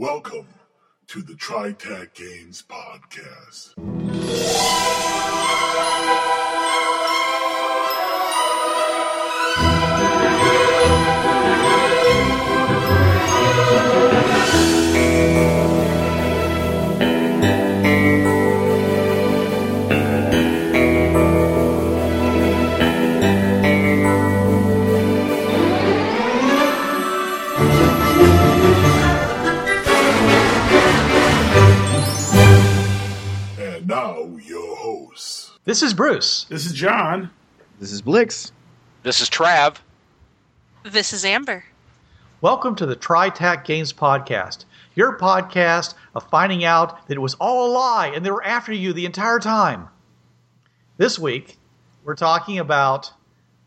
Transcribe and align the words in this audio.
Welcome 0.00 0.48
to 1.08 1.20
the 1.20 1.34
TriTac 1.34 2.14
Games 2.14 2.64
Podcast. 2.66 3.74
This 35.70 35.84
is 35.84 35.94
Bruce. 35.94 36.46
This 36.48 36.66
is 36.66 36.72
John. 36.72 37.30
This 37.78 37.92
is 37.92 38.02
Blix. 38.02 38.50
This 39.04 39.20
is 39.20 39.30
Trav. 39.30 39.76
This 40.82 41.12
is 41.12 41.24
Amber. 41.24 41.64
Welcome 42.40 42.74
to 42.74 42.86
the 42.86 42.96
TriTac 42.96 43.64
Games 43.64 43.92
Podcast, 43.92 44.64
your 44.96 45.16
podcast 45.16 45.94
of 46.16 46.28
finding 46.28 46.64
out 46.64 47.06
that 47.06 47.14
it 47.14 47.20
was 47.20 47.34
all 47.34 47.70
a 47.70 47.72
lie 47.72 48.08
and 48.08 48.26
they 48.26 48.32
were 48.32 48.42
after 48.42 48.72
you 48.72 48.92
the 48.92 49.06
entire 49.06 49.38
time. 49.38 49.88
This 50.96 51.20
week, 51.20 51.56
we're 52.02 52.16
talking 52.16 52.58
about 52.58 53.12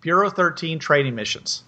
Bureau 0.01 0.29
13 0.29 0.79
training 0.79 1.15
missions. 1.15 1.63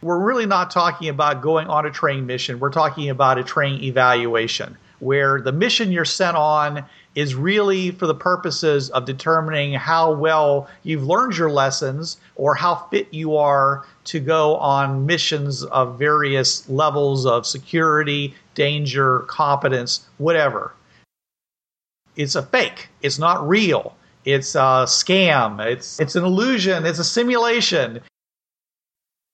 We're 0.00 0.24
really 0.24 0.46
not 0.46 0.70
talking 0.70 1.10
about 1.10 1.42
going 1.42 1.66
on 1.66 1.84
a 1.84 1.90
training 1.90 2.24
mission, 2.24 2.60
we're 2.60 2.70
talking 2.70 3.10
about 3.10 3.38
a 3.38 3.44
training 3.44 3.84
evaluation, 3.84 4.78
where 5.00 5.42
the 5.42 5.52
mission 5.52 5.92
you're 5.92 6.06
sent 6.06 6.38
on 6.38 6.86
is 7.16 7.34
really 7.34 7.90
for 7.90 8.06
the 8.06 8.14
purposes 8.14 8.90
of 8.90 9.06
determining 9.06 9.72
how 9.72 10.12
well 10.12 10.68
you've 10.84 11.02
learned 11.02 11.36
your 11.36 11.50
lessons 11.50 12.18
or 12.36 12.54
how 12.54 12.74
fit 12.90 13.12
you 13.12 13.36
are 13.36 13.84
to 14.04 14.20
go 14.20 14.56
on 14.58 15.06
missions 15.06 15.64
of 15.64 15.98
various 15.98 16.68
levels 16.68 17.26
of 17.26 17.46
security, 17.46 18.34
danger, 18.54 19.20
competence, 19.20 20.06
whatever. 20.18 20.72
It's 22.16 22.34
a 22.34 22.42
fake. 22.42 22.88
It's 23.02 23.18
not 23.18 23.46
real. 23.48 23.96
It's 24.26 24.54
a 24.54 24.84
scam. 24.86 25.64
It's 25.64 25.98
it's 25.98 26.16
an 26.16 26.24
illusion. 26.24 26.84
It's 26.84 26.98
a 26.98 27.04
simulation. 27.04 28.00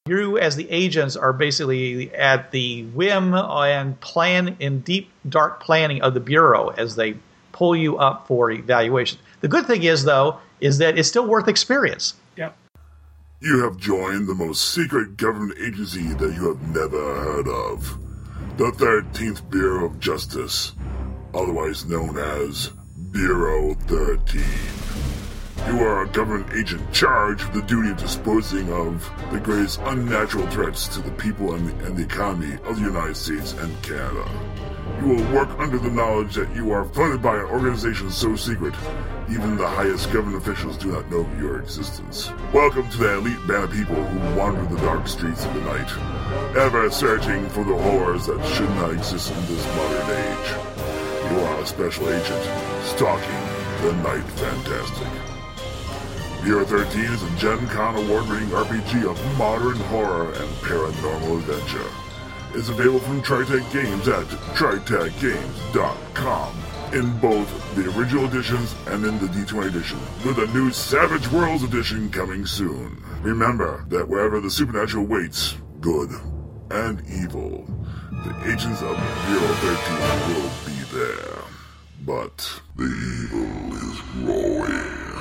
You, 0.07 0.37
as 0.37 0.57
the 0.57 0.69
agents, 0.69 1.17
are 1.17 1.33
basically 1.33 2.13
at 2.13 2.51
the 2.51 2.85
whim 2.87 3.35
and 3.35 3.99
plan 4.01 4.57
in 4.59 4.81
deep, 4.81 5.11
dark 5.29 5.63
planning 5.63 6.03
of 6.03 6.15
the 6.15 6.21
bureau 6.21 6.71
as 6.71 6.97
they 6.97 7.15
pull 7.53 7.77
you 7.77 7.99
up 7.99 8.27
for 8.27 8.51
evaluation. 8.51 9.19
The 9.41 9.49
good 9.49 9.67
thing 9.67 9.83
is, 9.83 10.05
though, 10.05 10.39
is 10.61 10.79
that 10.79 10.99
it's 10.99 11.09
still 11.09 11.27
worth 11.27 11.49
experience. 11.49 12.15
Yep. 12.37 12.57
You 13.41 13.63
have 13.65 13.77
joined 13.77 14.29
the 14.29 14.35
most 14.35 14.73
secret 14.73 15.17
government 15.17 15.59
agency 15.61 16.13
that 16.15 16.35
you 16.35 16.49
have 16.49 16.63
never 16.75 17.21
heard 17.21 17.49
of 17.49 17.99
the 18.57 18.71
13th 18.73 19.51
Bureau 19.51 19.87
of 19.87 19.99
Justice, 19.99 20.73
otherwise 21.35 21.87
known 21.87 22.19
as 22.19 22.71
Bureau 23.11 23.75
13. 23.75 24.92
You 25.69 25.79
are 25.85 26.03
a 26.03 26.09
government 26.09 26.53
agent 26.55 26.93
charged 26.93 27.45
with 27.45 27.55
the 27.55 27.63
duty 27.63 27.91
of 27.91 27.97
disposing 27.97 28.73
of 28.73 29.09
the 29.31 29.39
greatest 29.39 29.81
unnatural 29.85 30.47
threats 30.49 30.89
to 30.89 31.01
the 31.01 31.13
people 31.13 31.55
and 31.55 31.69
the, 31.69 31.87
and 31.87 31.97
the 31.97 32.03
economy 32.03 32.55
of 32.65 32.77
the 32.77 32.83
United 32.83 33.17
States 33.17 33.53
and 33.53 33.83
Canada. 33.83 34.29
You 35.01 35.09
will 35.09 35.33
work 35.33 35.49
under 35.61 35.79
the 35.79 35.91
knowledge 35.91 36.35
that 36.35 36.53
you 36.55 36.73
are 36.73 36.85
funded 36.85 37.23
by 37.23 37.37
an 37.37 37.45
organization 37.45 38.11
so 38.11 38.35
secret, 38.35 38.75
even 39.31 39.57
the 39.57 39.69
highest 39.69 40.13
government 40.13 40.43
officials 40.43 40.77
do 40.77 40.91
not 40.93 41.09
know 41.11 41.21
of 41.21 41.41
your 41.41 41.61
existence. 41.61 42.33
Welcome 42.53 42.91
to 42.91 42.99
the 42.99 43.19
elite 43.19 43.47
band 43.47 43.65
of 43.65 43.71
people 43.71 44.03
who 44.03 44.39
wander 44.39 44.65
the 44.65 44.81
dark 44.83 45.07
streets 45.07 45.45
of 45.45 45.55
the 45.55 45.61
night, 45.61 46.57
ever 46.57 46.91
searching 46.91 47.49
for 47.51 47.63
the 47.63 47.77
horrors 47.77 48.27
that 48.27 48.45
should 48.55 48.71
not 48.71 48.93
exist 48.93 49.31
in 49.31 49.47
this 49.47 49.65
modern 49.77 50.11
age. 50.11 51.31
You 51.31 51.39
are 51.39 51.61
a 51.63 51.67
special 51.67 52.11
agent, 52.11 52.45
stalking 52.85 53.63
the 53.83 53.93
night 54.03 54.25
fantastic. 54.39 55.22
Bureau 56.43 56.65
13 56.65 57.05
is 57.05 57.23
a 57.23 57.31
Gen 57.37 57.69
Con 57.69 57.95
award-winning 57.95 58.49
RPG 58.49 59.09
of 59.09 59.17
modern 59.39 59.77
horror 59.77 60.33
and 60.33 60.51
paranormal 60.57 61.39
adventure. 61.39 61.89
It's 62.59 62.69
available 62.69 62.99
from 62.99 63.23
TriTac 63.23 63.73
Games 63.73 64.09
at 64.09 64.27
tritacgames.com 64.57 66.57
in 66.95 67.17
both 67.21 67.49
the 67.77 67.97
original 67.97 68.27
editions 68.27 68.75
and 68.89 69.05
in 69.05 69.21
the 69.21 69.29
D20 69.29 69.69
edition, 69.69 70.01
with 70.25 70.39
a 70.39 70.49
new 70.49 70.73
Savage 70.73 71.29
Worlds 71.29 71.63
edition 71.63 72.11
coming 72.11 72.45
soon. 72.45 73.01
Remember 73.23 73.85
that 73.89 74.09
wherever 74.09 74.41
the 74.41 74.51
supernatural 74.51 75.07
waits, 75.07 75.55
good 75.81 76.11
and 76.73 77.01
evil, 77.09 77.65
the 78.11 78.35
agents 78.51 78.83
of 78.83 78.97
Bureau 79.29 79.55
13 79.63 80.35
will 80.35 80.51
be 80.67 80.83
there. 80.93 81.39
But 82.05 82.61
the 82.75 82.83
evil 82.83 83.77
is 83.77 84.01
growing. 84.25 85.12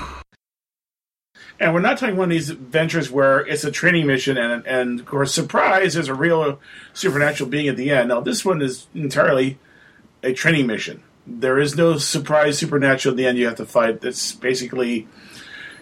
And 1.62 1.76
we're 1.76 1.82
not 1.82 2.00
talking 2.00 2.18
one 2.18 2.26
of 2.26 2.32
these 2.32 2.50
adventures 2.50 3.12
where 3.12 3.42
it's 3.42 3.64
a 3.64 3.70
training 3.70 4.08
mission 4.08 4.36
and, 4.36 4.66
and 4.66 5.00
of 5.00 5.06
course, 5.06 5.32
surprise, 5.32 5.94
there's 5.94 6.08
a 6.08 6.16
real 6.16 6.60
supernatural 6.94 7.52
being 7.52 7.68
at 7.68 7.78
the 7.78 7.92
end. 7.92 8.10
Now, 8.10 8.20
this 8.20 8.44
one 8.44 8.64
is 8.64 8.88
entirely 8.96 9.60
a 10.24 10.34
training 10.34 10.66
mission. 10.66 11.04
There 11.28 11.60
is 11.60 11.78
no 11.78 12.00
surprise 12.00 12.58
supernatural 12.58 13.14
at 13.14 13.18
the 13.18 13.28
end 13.28 13.38
you 13.38 13.46
have 13.46 13.58
to 13.58 13.68
fight. 13.68 14.04
It's 14.04 14.32
basically 14.32 15.08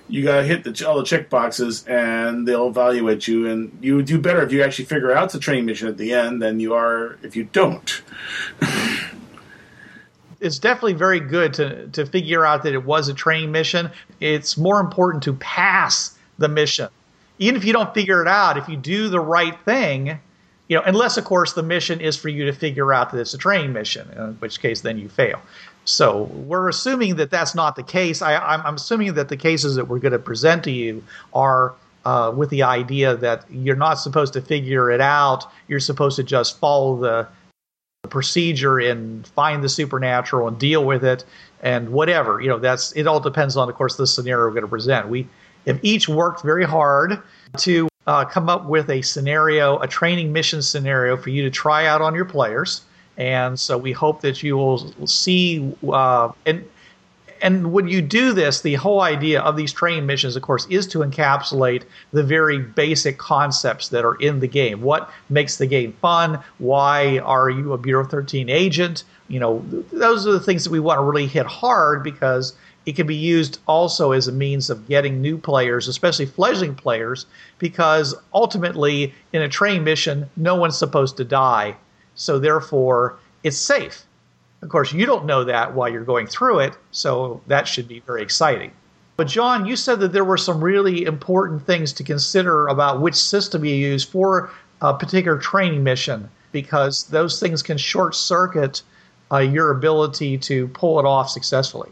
you 0.10 0.22
got 0.22 0.42
to 0.42 0.44
hit 0.44 0.66
the, 0.66 0.86
all 0.86 0.98
the 0.98 1.06
check 1.06 1.30
boxes 1.30 1.86
and 1.88 2.46
they'll 2.46 2.68
evaluate 2.68 3.26
you. 3.30 3.48
And 3.48 3.78
you 3.80 4.02
do 4.02 4.20
better 4.20 4.44
if 4.44 4.52
you 4.52 4.62
actually 4.62 4.84
figure 4.84 5.14
out 5.14 5.34
a 5.34 5.40
training 5.40 5.66
mission 5.66 5.88
at 5.88 5.96
the 5.96 6.12
end 6.12 6.42
than 6.42 6.60
you 6.60 6.74
are 6.74 7.18
if 7.24 7.38
you 7.38 7.46
don't. 7.46 8.02
it's 10.42 10.60
definitely 10.60 10.94
very 10.94 11.20
good 11.20 11.54
to 11.56 11.88
to 11.90 12.06
figure 12.06 12.46
out 12.46 12.64
that 12.64 12.74
it 12.74 12.86
was 12.86 13.08
a 13.08 13.14
training 13.14 13.52
mission. 13.52 13.90
It's 14.20 14.58
more 14.58 14.80
important 14.80 15.24
to 15.24 15.34
pass 15.34 16.18
the 16.38 16.48
mission, 16.48 16.90
even 17.40 17.56
if 17.56 17.66
you 17.66 17.74
don't 17.74 17.94
figure 17.94 18.22
it 18.22 18.28
out. 18.28 18.58
If 18.58 18.70
you 18.70 18.78
do 18.78 19.10
the 19.10 19.20
right 19.20 19.58
thing, 19.66 20.20
you 20.68 20.78
know, 20.78 20.84
unless 20.86 21.18
of 21.18 21.26
course 21.26 21.54
the 21.54 21.64
mission 21.64 22.00
is 22.00 22.16
for 22.16 22.30
you 22.30 22.46
to 22.46 22.54
figure 22.54 22.94
out 22.94 23.12
that 23.12 23.20
it's 23.20 23.34
a 23.34 23.38
training 23.38 23.74
mission, 23.74 24.10
in 24.12 24.34
which 24.36 24.62
case 24.62 24.82
then 24.82 24.98
you 24.98 25.10
fail. 25.10 25.42
So 25.86 26.24
we're 26.24 26.70
assuming 26.70 27.16
that 27.16 27.32
that's 27.32 27.56
not 27.56 27.76
the 27.76 27.84
case. 27.84 28.22
I, 28.22 28.36
I'm, 28.36 28.62
I'm 28.66 28.76
assuming 28.76 29.16
that 29.16 29.30
the 29.30 29.38
cases 29.38 29.76
that 29.76 29.86
we're 29.86 30.00
going 30.00 30.12
to 30.14 30.20
present 30.20 30.64
to 30.66 30.72
you 30.72 31.04
are. 31.34 31.74
Uh, 32.06 32.32
with 32.32 32.50
the 32.50 32.64
idea 32.64 33.14
that 33.18 33.44
you're 33.52 33.76
not 33.76 33.96
supposed 33.96 34.32
to 34.32 34.42
figure 34.42 34.90
it 34.90 35.02
out, 35.02 35.46
you're 35.68 35.82
supposed 35.82 36.16
to 36.16 36.24
just 36.24 36.58
follow 36.58 36.98
the 36.98 37.28
procedure 38.08 38.80
and 38.80 39.28
find 39.28 39.64
the 39.64 39.70
supernatural 39.70 40.48
and 40.48 40.58
deal 40.58 40.86
with 40.86 41.04
it 41.04 41.26
and 41.62 41.90
whatever. 41.90 42.40
You 42.40 42.48
know 42.48 42.60
that's 42.60 42.94
it 42.94 43.08
all 43.08 43.20
depends 43.20 43.58
on 43.58 43.68
of 43.68 43.76
course 43.76 43.98
the 43.98 44.08
scenario 44.08 44.46
we're 44.46 44.52
going 44.52 44.64
to 44.64 44.70
present. 44.70 45.10
We 45.10 45.28
have 45.68 45.80
each 45.82 46.08
worked 46.08 46.42
very 46.44 46.64
hard 46.64 47.22
to 47.58 47.90
uh, 48.08 48.24
come 48.24 48.48
up 48.48 48.66
with 48.66 48.90
a 48.90 49.02
scenario 49.02 49.80
a 49.80 49.88
training 49.88 50.32
mission 50.32 50.62
scenario 50.62 51.18
for 51.18 51.30
you 51.30 51.44
to 51.44 51.50
try 51.50 51.88
out 51.88 52.02
on 52.02 52.16
your 52.16 52.26
players. 52.26 52.82
And 53.18 53.60
so 53.60 53.78
we 53.78 53.92
hope 53.92 54.22
that 54.22 54.42
you 54.44 54.56
will 54.56 54.78
see 55.06 55.76
uh, 55.92 56.32
and 56.46 56.66
and 57.42 57.72
when 57.72 57.88
you 57.88 58.02
do 58.02 58.34
this, 58.34 58.62
the 58.62 58.76
whole 58.76 59.02
idea 59.02 59.42
of 59.42 59.56
these 59.56 59.74
training 59.74 60.06
missions, 60.06 60.36
of 60.36 60.42
course, 60.42 60.66
is 60.68 60.88
to 60.88 61.00
encapsulate 61.00 61.84
the 62.12 62.24
very 62.24 62.60
basic 62.60 63.18
concepts 63.18 63.90
that 63.90 64.06
are 64.06 64.16
in 64.16 64.40
the 64.40 64.48
game. 64.48 64.82
What 64.82 65.10
makes 65.30 65.58
the 65.58 65.68
game 65.68 65.94
fun? 66.02 66.40
Why 66.58 67.20
are 67.20 67.50
you 67.50 67.74
a 67.74 67.78
Bureau 67.78 68.06
13 68.06 68.50
agent? 68.50 69.04
You 69.28 69.40
know, 69.40 69.66
those 69.92 70.28
are 70.28 70.32
the 70.32 70.40
things 70.40 70.64
that 70.64 70.72
we 70.72 70.80
want 70.80 71.00
to 71.00 71.04
really 71.04 71.28
hit 71.28 71.46
hard 71.46 72.04
because 72.04 72.54
it 72.86 72.96
can 72.96 73.06
be 73.06 73.16
used 73.16 73.60
also 73.68 74.12
as 74.14 74.28
a 74.28 74.32
means 74.32 74.70
of 74.70 74.88
getting 74.88 75.22
new 75.22 75.38
players, 75.38 75.88
especially 75.88 76.26
fledgling 76.26 76.76
players, 76.76 77.26
because 77.60 78.16
ultimately 78.34 79.14
in 79.34 79.42
a 79.42 79.50
training 79.50 79.84
mission, 79.84 80.30
no 80.36 80.56
one's 80.56 80.78
supposed 80.78 81.18
to 81.18 81.24
die. 81.24 81.76
So 82.16 82.40
therefore, 82.40 83.20
it's 83.44 83.58
safe. 83.58 84.06
Of 84.62 84.70
course, 84.70 84.92
you 84.92 85.06
don't 85.06 85.26
know 85.26 85.46
that 85.46 85.74
while 85.74 85.90
you're 85.90 86.04
going 86.04 86.28
through 86.28 86.60
it, 86.60 86.78
so 86.92 87.42
that 87.48 87.68
should 87.68 87.88
be 87.88 88.02
very 88.02 88.22
exciting. 88.22 88.72
But, 89.16 89.28
John, 89.28 89.66
you 89.66 89.76
said 89.76 90.00
that 90.00 90.14
there 90.14 90.24
were 90.24 90.38
some 90.38 90.64
really 90.64 91.06
important 91.06 91.66
things 91.66 91.94
to 91.94 92.04
consider 92.04 92.68
about 92.68 93.02
which 93.02 93.16
system 93.16 93.66
you 93.66 93.76
use 93.76 94.04
for 94.04 94.50
a 94.82 94.94
particular 94.94 95.38
training 95.38 95.84
mission, 95.84 96.30
because 96.52 97.04
those 97.08 97.40
things 97.40 97.62
can 97.62 97.78
short 97.78 98.16
circuit 98.16 98.82
uh, 99.32 99.38
your 99.38 99.72
ability 99.72 100.38
to 100.38 100.68
pull 100.70 101.00
it 101.00 101.06
off 101.06 101.30
successfully. 101.30 101.90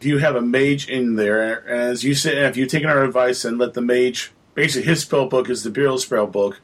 If 0.00 0.06
you 0.06 0.18
have 0.18 0.36
a 0.36 0.42
mage 0.42 0.88
in 0.88 1.16
there, 1.16 1.66
as 1.68 2.02
you 2.02 2.14
said, 2.14 2.38
if 2.38 2.56
you've 2.56 2.70
taken 2.70 2.90
our 2.90 3.04
advice 3.04 3.44
and 3.44 3.58
let 3.58 3.74
the 3.74 3.82
mage, 3.82 4.32
basically 4.54 4.88
his 4.88 5.02
spell 5.02 5.26
book 5.26 5.48
is 5.48 5.62
the 5.62 5.70
Bureau 5.70 5.96
spell 5.96 6.26
book, 6.26 6.60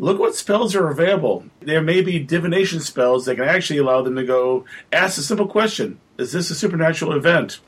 look 0.00 0.18
what 0.18 0.34
spells 0.34 0.74
are 0.74 0.88
available. 0.88 1.44
There 1.60 1.82
may 1.82 2.00
be 2.00 2.18
divination 2.18 2.80
spells 2.80 3.26
that 3.26 3.36
can 3.36 3.44
actually 3.44 3.78
allow 3.78 4.02
them 4.02 4.16
to 4.16 4.24
go 4.24 4.64
ask 4.92 5.18
a 5.18 5.22
simple 5.22 5.46
question 5.46 6.00
Is 6.18 6.32
this 6.32 6.50
a 6.50 6.54
supernatural 6.54 7.12
event? 7.12 7.60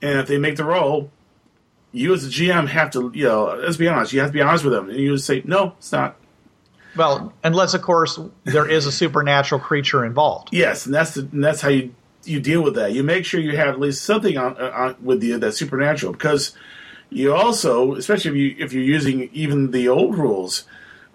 And 0.00 0.18
if 0.18 0.26
they 0.26 0.38
make 0.38 0.56
the 0.56 0.64
roll, 0.64 1.10
you 1.92 2.14
as 2.14 2.24
a 2.24 2.28
GM 2.28 2.68
have 2.68 2.90
to, 2.92 3.10
you 3.14 3.24
know, 3.24 3.58
let's 3.62 3.76
be 3.76 3.88
honest, 3.88 4.12
you 4.12 4.20
have 4.20 4.30
to 4.30 4.32
be 4.32 4.40
honest 4.40 4.64
with 4.64 4.72
them. 4.72 4.88
And 4.88 4.98
you 4.98 5.14
just 5.14 5.26
say, 5.26 5.42
no, 5.44 5.74
it's 5.78 5.90
not. 5.90 6.16
Well, 6.96 7.32
unless, 7.42 7.74
of 7.74 7.82
course, 7.82 8.18
there 8.44 8.68
is 8.68 8.86
a 8.86 8.92
supernatural 8.92 9.60
creature 9.60 10.04
involved. 10.04 10.50
Yes, 10.52 10.86
and 10.86 10.94
that's 10.94 11.14
the, 11.14 11.28
and 11.32 11.44
that's 11.44 11.60
how 11.60 11.68
you 11.68 11.94
you 12.24 12.40
deal 12.40 12.62
with 12.62 12.74
that. 12.74 12.92
You 12.92 13.02
make 13.02 13.24
sure 13.24 13.40
you 13.40 13.56
have 13.56 13.68
at 13.68 13.80
least 13.80 14.04
something 14.04 14.36
on, 14.36 14.56
on 14.56 14.96
with 15.02 15.22
you 15.22 15.38
that's 15.38 15.58
supernatural 15.58 16.12
because 16.12 16.54
you 17.10 17.34
also, 17.34 17.94
especially 17.94 18.30
if 18.30 18.36
you 18.36 18.64
if 18.64 18.72
you're 18.72 18.82
using 18.82 19.30
even 19.32 19.70
the 19.70 19.88
old 19.88 20.16
rules, 20.16 20.64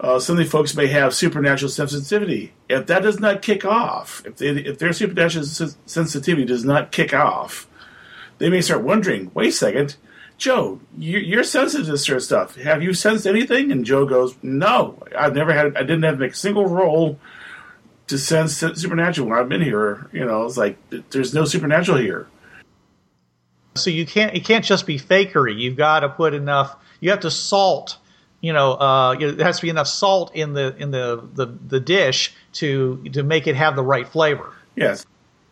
uh, 0.00 0.18
some 0.18 0.38
of 0.38 0.44
the 0.44 0.50
folks 0.50 0.74
may 0.74 0.86
have 0.88 1.14
supernatural 1.14 1.70
sensitivity. 1.70 2.52
If 2.68 2.86
that 2.86 3.02
does 3.02 3.20
not 3.20 3.42
kick 3.42 3.64
off, 3.64 4.22
if 4.26 4.36
they, 4.36 4.48
if 4.48 4.78
their 4.78 4.92
supernatural 4.92 5.44
sensitivity 5.44 6.44
does 6.44 6.64
not 6.64 6.92
kick 6.92 7.14
off, 7.14 7.68
they 8.38 8.50
may 8.50 8.60
start 8.60 8.82
wondering. 8.82 9.30
Wait 9.34 9.48
a 9.48 9.52
second, 9.52 9.96
Joe, 10.36 10.80
you, 10.98 11.38
are 11.38 11.44
sensitive 11.44 11.86
to 11.86 11.96
sort 11.96 12.16
of 12.16 12.22
stuff. 12.22 12.56
Have 12.56 12.82
you 12.82 12.92
sensed 12.92 13.26
anything? 13.26 13.70
And 13.70 13.84
Joe 13.84 14.04
goes, 14.04 14.36
No, 14.42 14.98
I've 15.16 15.34
never 15.34 15.52
had. 15.52 15.76
I 15.76 15.80
didn't 15.80 16.02
have 16.02 16.20
a 16.20 16.34
single 16.34 16.66
roll 16.66 17.18
to 18.08 18.18
sense 18.18 18.56
supernatural 18.56 19.28
when 19.28 19.38
I've 19.38 19.48
been 19.48 19.62
here. 19.62 20.08
You 20.12 20.24
know, 20.24 20.44
it's 20.44 20.56
like 20.56 20.76
there's 21.10 21.34
no 21.34 21.44
supernatural 21.44 21.98
here. 21.98 22.26
So 23.76 23.90
you 23.90 24.06
can't. 24.06 24.34
It 24.34 24.44
can't 24.44 24.64
just 24.64 24.86
be 24.86 24.98
fakery. 24.98 25.58
You've 25.58 25.76
got 25.76 26.00
to 26.00 26.08
put 26.08 26.34
enough. 26.34 26.76
You 27.00 27.10
have 27.10 27.20
to 27.20 27.30
salt. 27.30 27.98
You 28.44 28.52
know, 28.52 28.72
uh, 28.72 29.14
there 29.14 29.46
has 29.46 29.56
to 29.56 29.62
be 29.62 29.70
enough 29.70 29.86
salt 29.86 30.34
in 30.34 30.52
the 30.52 30.76
in 30.76 30.90
the, 30.90 31.26
the, 31.32 31.46
the 31.46 31.80
dish 31.80 32.34
to 32.54 33.02
to 33.14 33.22
make 33.22 33.46
it 33.46 33.56
have 33.56 33.74
the 33.74 33.82
right 33.82 34.06
flavor. 34.06 34.52
Yes, 34.76 35.06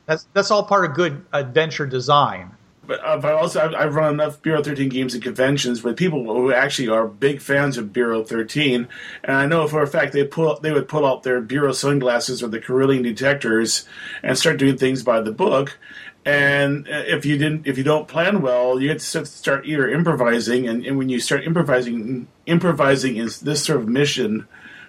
that's 0.05 0.27
that's 0.35 0.51
all 0.51 0.65
part 0.65 0.85
of 0.85 0.95
good 0.95 1.25
adventure 1.33 1.87
design 1.87 2.53
but 2.87 3.05
uh, 3.05 3.17
but 3.17 3.35
also 3.35 3.61
I've, 3.61 3.75
I've, 3.75 3.95
run 3.95 4.15
enough 4.15 4.43
Bureau 4.43 4.63
13 4.63 4.89
games 4.89 5.15
and 5.15 5.23
conventions 5.23 5.83
with 5.83 5.97
people 5.97 6.25
who 6.25 6.53
actually 6.53 6.89
are 6.89 7.07
big 7.07 7.41
fans 7.41 7.79
of 7.79 7.93
Bureau 7.93 8.25
13, 8.25 8.89
and 9.25 9.37
I 9.37 9.47
know 9.47 9.67
for 9.69 9.83
a 9.83 9.87
fact 9.87 10.13
they 10.13 10.25
pull 10.25 10.59
they 10.61 10.73
would 10.73 10.89
pull 10.89 11.07
out 11.07 11.23
their 11.23 11.41
Bureau 11.41 11.73
sunglasses 11.73 12.43
or 12.43 12.49
the 12.49 12.61
Kirlian 12.61 13.03
detectors 13.03 13.87
and 14.23 14.37
start 14.37 14.59
doing 14.59 14.77
things 14.77 15.03
by 15.03 15.21
the 15.21 15.33
book. 15.33 15.79
And 16.25 16.87
uh, 16.87 17.03
if 17.07 17.27
you 17.27 17.37
didn't, 17.37 17.67
if 17.67 17.77
you 17.79 17.85
don't 17.85 18.07
plan 18.07 18.43
well, 18.43 18.81
you 18.81 18.89
get 18.89 19.01
to 19.01 19.27
start 19.27 19.67
either 19.67 19.89
improvising, 19.89 20.69
and, 20.69 20.87
and 20.87 20.97
when 20.97 21.09
you 21.09 21.19
start 21.19 21.45
improvising, 21.45 22.29
improvising 22.47 23.17
is 23.17 23.41
this 23.41 23.65
sort 23.65 23.81
of 23.81 23.89
mission, 23.89 24.47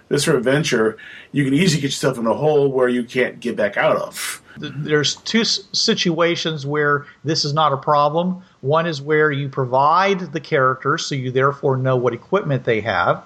this 0.08 0.24
sort 0.24 0.36
of 0.36 0.44
venture, 0.44 0.96
you 1.32 1.44
can 1.44 1.54
easily 1.54 1.80
get 1.80 1.88
yourself 1.88 2.18
in 2.18 2.26
a 2.26 2.34
hole 2.34 2.70
where 2.70 2.88
you 2.88 3.02
can't 3.02 3.40
get 3.40 3.56
back 3.56 3.76
out 3.76 3.96
of 3.96 4.42
there's 4.58 5.16
two 5.16 5.44
situations 5.44 6.66
where 6.66 7.06
this 7.24 7.44
is 7.44 7.52
not 7.52 7.72
a 7.72 7.76
problem. 7.76 8.42
One 8.60 8.86
is 8.86 9.02
where 9.02 9.30
you 9.30 9.48
provide 9.48 10.32
the 10.32 10.40
characters, 10.40 11.06
so 11.06 11.14
you 11.14 11.30
therefore 11.30 11.76
know 11.76 11.96
what 11.96 12.14
equipment 12.14 12.64
they 12.64 12.80
have. 12.82 13.24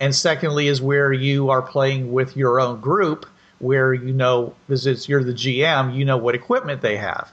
And 0.00 0.14
secondly, 0.14 0.68
is 0.68 0.82
where 0.82 1.12
you 1.12 1.50
are 1.50 1.62
playing 1.62 2.12
with 2.12 2.36
your 2.36 2.60
own 2.60 2.80
group, 2.80 3.26
where 3.58 3.94
you 3.94 4.12
know, 4.12 4.54
because 4.68 5.08
you're 5.08 5.24
the 5.24 5.32
GM, 5.32 5.94
you 5.94 6.04
know 6.04 6.16
what 6.16 6.34
equipment 6.34 6.80
they 6.80 6.96
have. 6.96 7.32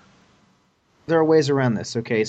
There 1.08 1.20
are 1.20 1.26
ways 1.26 1.50
around 1.50 1.76
this, 1.76 1.96
okay? 1.98 2.26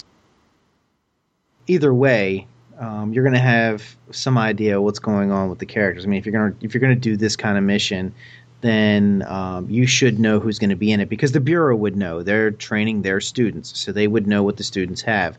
Either 1.67 1.95
way, 1.95 2.47
um, 2.79 3.13
you're 3.13 3.23
going 3.23 3.35
to 3.35 3.39
have 3.39 3.97
some 4.11 4.37
idea 4.37 4.81
what's 4.81 4.99
going 4.99 5.31
on 5.31 5.49
with 5.49 5.59
the 5.59 5.67
characters. 5.67 6.05
I 6.05 6.09
mean, 6.09 6.19
if 6.19 6.27
you're 6.27 6.33
going 6.33 6.53
to 6.53 6.65
if 6.65 6.75
you're 6.75 6.81
going 6.81 6.95
to 6.95 7.01
do 7.01 7.17
this 7.17 7.37
kind 7.37 7.57
of 7.57 7.65
mission, 7.65 8.15
then 8.63 9.25
um, 9.27 9.69
you 9.69 9.87
should 9.87 10.19
know 10.19 10.41
who's 10.41 10.59
going 10.59 10.71
to 10.71 10.77
be 10.77 10.91
in 10.91 11.01
it 11.01 11.09
because 11.09 11.33
the 11.33 11.41
bureau 11.41 11.77
would 11.77 11.97
know. 11.97 12.23
They're 12.23 12.51
training 12.51 13.03
their 13.03 13.21
students, 13.21 13.79
so 13.79 13.93
they 13.93 14.09
would 14.09 14.27
know 14.27 14.43
what 14.43 14.57
the 14.57 14.65
students 14.65 15.03
have. 15.03 15.39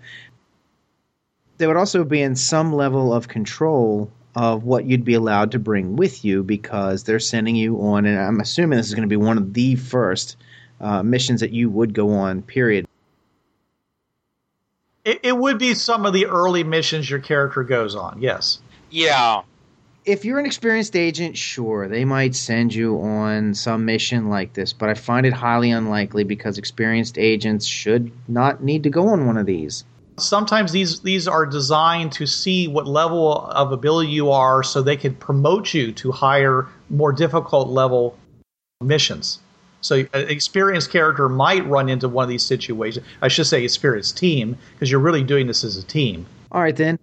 They 1.57 1.67
would 1.67 1.77
also 1.77 2.03
be 2.03 2.21
in 2.21 2.35
some 2.35 2.73
level 2.73 3.13
of 3.13 3.27
control 3.27 4.11
of 4.35 4.63
what 4.63 4.85
you'd 4.85 5.05
be 5.05 5.13
allowed 5.13 5.51
to 5.51 5.59
bring 5.59 5.95
with 5.95 6.25
you 6.25 6.43
because 6.43 7.03
they're 7.03 7.19
sending 7.19 7.55
you 7.55 7.77
on, 7.81 8.05
and 8.05 8.17
I'm 8.17 8.39
assuming 8.39 8.77
this 8.77 8.87
is 8.87 8.95
going 8.95 9.07
to 9.07 9.09
be 9.09 9.15
one 9.15 9.37
of 9.37 9.53
the 9.53 9.75
first 9.75 10.37
uh, 10.81 11.03
missions 11.03 11.39
that 11.41 11.51
you 11.51 11.69
would 11.69 11.93
go 11.93 12.11
on. 12.11 12.41
Period. 12.41 12.87
It, 15.05 15.19
it 15.23 15.37
would 15.37 15.57
be 15.57 15.73
some 15.73 16.05
of 16.05 16.13
the 16.13 16.25
early 16.25 16.63
missions 16.63 17.09
your 17.09 17.19
character 17.19 17.63
goes 17.63 17.95
on. 17.95 18.21
Yes. 18.21 18.59
Yeah, 18.89 19.41
if 20.05 20.25
you're 20.25 20.39
an 20.39 20.45
experienced 20.45 20.95
agent, 20.95 21.37
sure, 21.37 21.87
they 21.87 22.03
might 22.03 22.35
send 22.35 22.73
you 22.73 22.99
on 23.01 23.53
some 23.53 23.85
mission 23.85 24.29
like 24.29 24.53
this, 24.53 24.73
but 24.73 24.89
I 24.89 24.93
find 24.93 25.25
it 25.25 25.33
highly 25.33 25.71
unlikely 25.71 26.23
because 26.23 26.57
experienced 26.57 27.17
agents 27.17 27.65
should 27.65 28.11
not 28.27 28.63
need 28.63 28.83
to 28.83 28.89
go 28.89 29.07
on 29.07 29.25
one 29.25 29.37
of 29.37 29.45
these. 29.45 29.85
Sometimes 30.17 30.71
these 30.71 31.01
these 31.01 31.27
are 31.27 31.45
designed 31.45 32.11
to 32.13 32.25
see 32.25 32.67
what 32.67 32.87
level 32.87 33.45
of 33.45 33.71
ability 33.71 34.11
you 34.11 34.31
are 34.31 34.63
so 34.63 34.81
they 34.81 34.97
can 34.97 35.15
promote 35.15 35.73
you 35.73 35.91
to 35.93 36.11
higher, 36.11 36.67
more 36.89 37.11
difficult 37.11 37.69
level 37.69 38.17
missions. 38.81 39.39
So 39.81 40.05
an 40.13 40.29
experienced 40.29 40.91
character 40.91 41.27
might 41.27 41.67
run 41.67 41.89
into 41.89 42.07
one 42.07 42.23
of 42.23 42.29
these 42.29 42.43
situations. 42.43 43.05
I 43.21 43.27
should 43.27 43.47
say 43.47 43.63
experienced 43.63 44.17
team 44.17 44.57
because 44.73 44.89
you're 44.89 45.01
really 45.01 45.23
doing 45.23 45.47
this 45.47 45.63
as 45.63 45.77
a 45.77 45.83
team. 45.83 46.25
All 46.51 46.61
right 46.61 46.75
then 46.75 46.97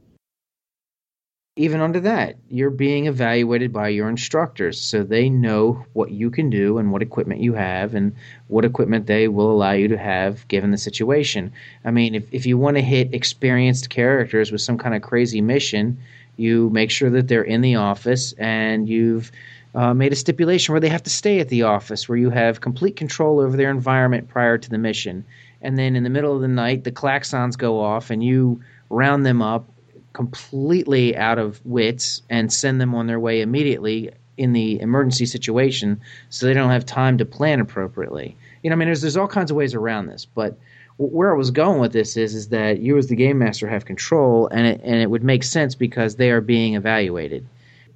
even 1.56 1.80
under 1.80 2.00
that, 2.00 2.36
you're 2.48 2.70
being 2.70 3.06
evaluated 3.06 3.72
by 3.72 3.88
your 3.88 4.08
instructors. 4.08 4.80
So 4.80 5.02
they 5.02 5.28
know 5.28 5.84
what 5.92 6.10
you 6.10 6.30
can 6.30 6.48
do 6.48 6.78
and 6.78 6.92
what 6.92 7.02
equipment 7.02 7.40
you 7.40 7.54
have 7.54 7.94
and 7.94 8.14
what 8.46 8.64
equipment 8.64 9.06
they 9.06 9.26
will 9.28 9.50
allow 9.50 9.72
you 9.72 9.88
to 9.88 9.98
have 9.98 10.46
given 10.48 10.70
the 10.70 10.78
situation. 10.78 11.52
I 11.84 11.90
mean, 11.90 12.14
if, 12.14 12.32
if 12.32 12.46
you 12.46 12.56
want 12.56 12.76
to 12.76 12.82
hit 12.82 13.12
experienced 13.12 13.90
characters 13.90 14.52
with 14.52 14.60
some 14.60 14.78
kind 14.78 14.94
of 14.94 15.02
crazy 15.02 15.40
mission, 15.40 15.98
you 16.36 16.70
make 16.70 16.90
sure 16.90 17.10
that 17.10 17.26
they're 17.26 17.42
in 17.42 17.60
the 17.60 17.74
office 17.74 18.32
and 18.34 18.88
you've 18.88 19.32
uh, 19.74 19.92
made 19.92 20.12
a 20.12 20.16
stipulation 20.16 20.72
where 20.72 20.80
they 20.80 20.88
have 20.88 21.02
to 21.02 21.10
stay 21.10 21.40
at 21.40 21.48
the 21.48 21.64
office, 21.64 22.08
where 22.08 22.18
you 22.18 22.30
have 22.30 22.60
complete 22.60 22.96
control 22.96 23.40
over 23.40 23.56
their 23.56 23.70
environment 23.70 24.28
prior 24.28 24.56
to 24.56 24.70
the 24.70 24.78
mission. 24.78 25.24
And 25.62 25.76
then 25.76 25.96
in 25.96 26.04
the 26.04 26.10
middle 26.10 26.34
of 26.34 26.40
the 26.40 26.48
night, 26.48 26.84
the 26.84 26.92
klaxons 26.92 27.58
go 27.58 27.80
off 27.80 28.10
and 28.10 28.22
you 28.22 28.62
round 28.88 29.26
them 29.26 29.42
up 29.42 29.68
completely 30.12 31.16
out 31.16 31.38
of 31.38 31.64
wits 31.64 32.22
and 32.28 32.52
send 32.52 32.80
them 32.80 32.94
on 32.94 33.06
their 33.06 33.20
way 33.20 33.40
immediately 33.40 34.10
in 34.36 34.52
the 34.52 34.80
emergency 34.80 35.26
situation 35.26 36.00
so 36.30 36.46
they 36.46 36.54
don't 36.54 36.70
have 36.70 36.86
time 36.86 37.18
to 37.18 37.24
plan 37.24 37.60
appropriately. 37.60 38.36
You 38.62 38.70
know, 38.70 38.74
I 38.74 38.78
mean, 38.78 38.88
there's, 38.88 39.02
there's 39.02 39.16
all 39.16 39.28
kinds 39.28 39.50
of 39.50 39.56
ways 39.56 39.74
around 39.74 40.06
this, 40.06 40.26
but 40.26 40.58
where 41.00 41.32
I 41.32 41.36
was 41.36 41.50
going 41.50 41.80
with 41.80 41.92
this 41.92 42.16
is 42.16 42.34
is 42.34 42.48
that 42.48 42.80
you 42.80 42.98
as 42.98 43.06
the 43.06 43.16
game 43.16 43.38
master 43.38 43.66
have 43.66 43.86
control, 43.86 44.48
and 44.48 44.66
it 44.66 44.80
and 44.84 44.96
it 44.96 45.08
would 45.08 45.24
make 45.24 45.42
sense 45.44 45.74
because 45.74 46.16
they 46.16 46.30
are 46.30 46.42
being 46.42 46.74
evaluated. 46.74 47.46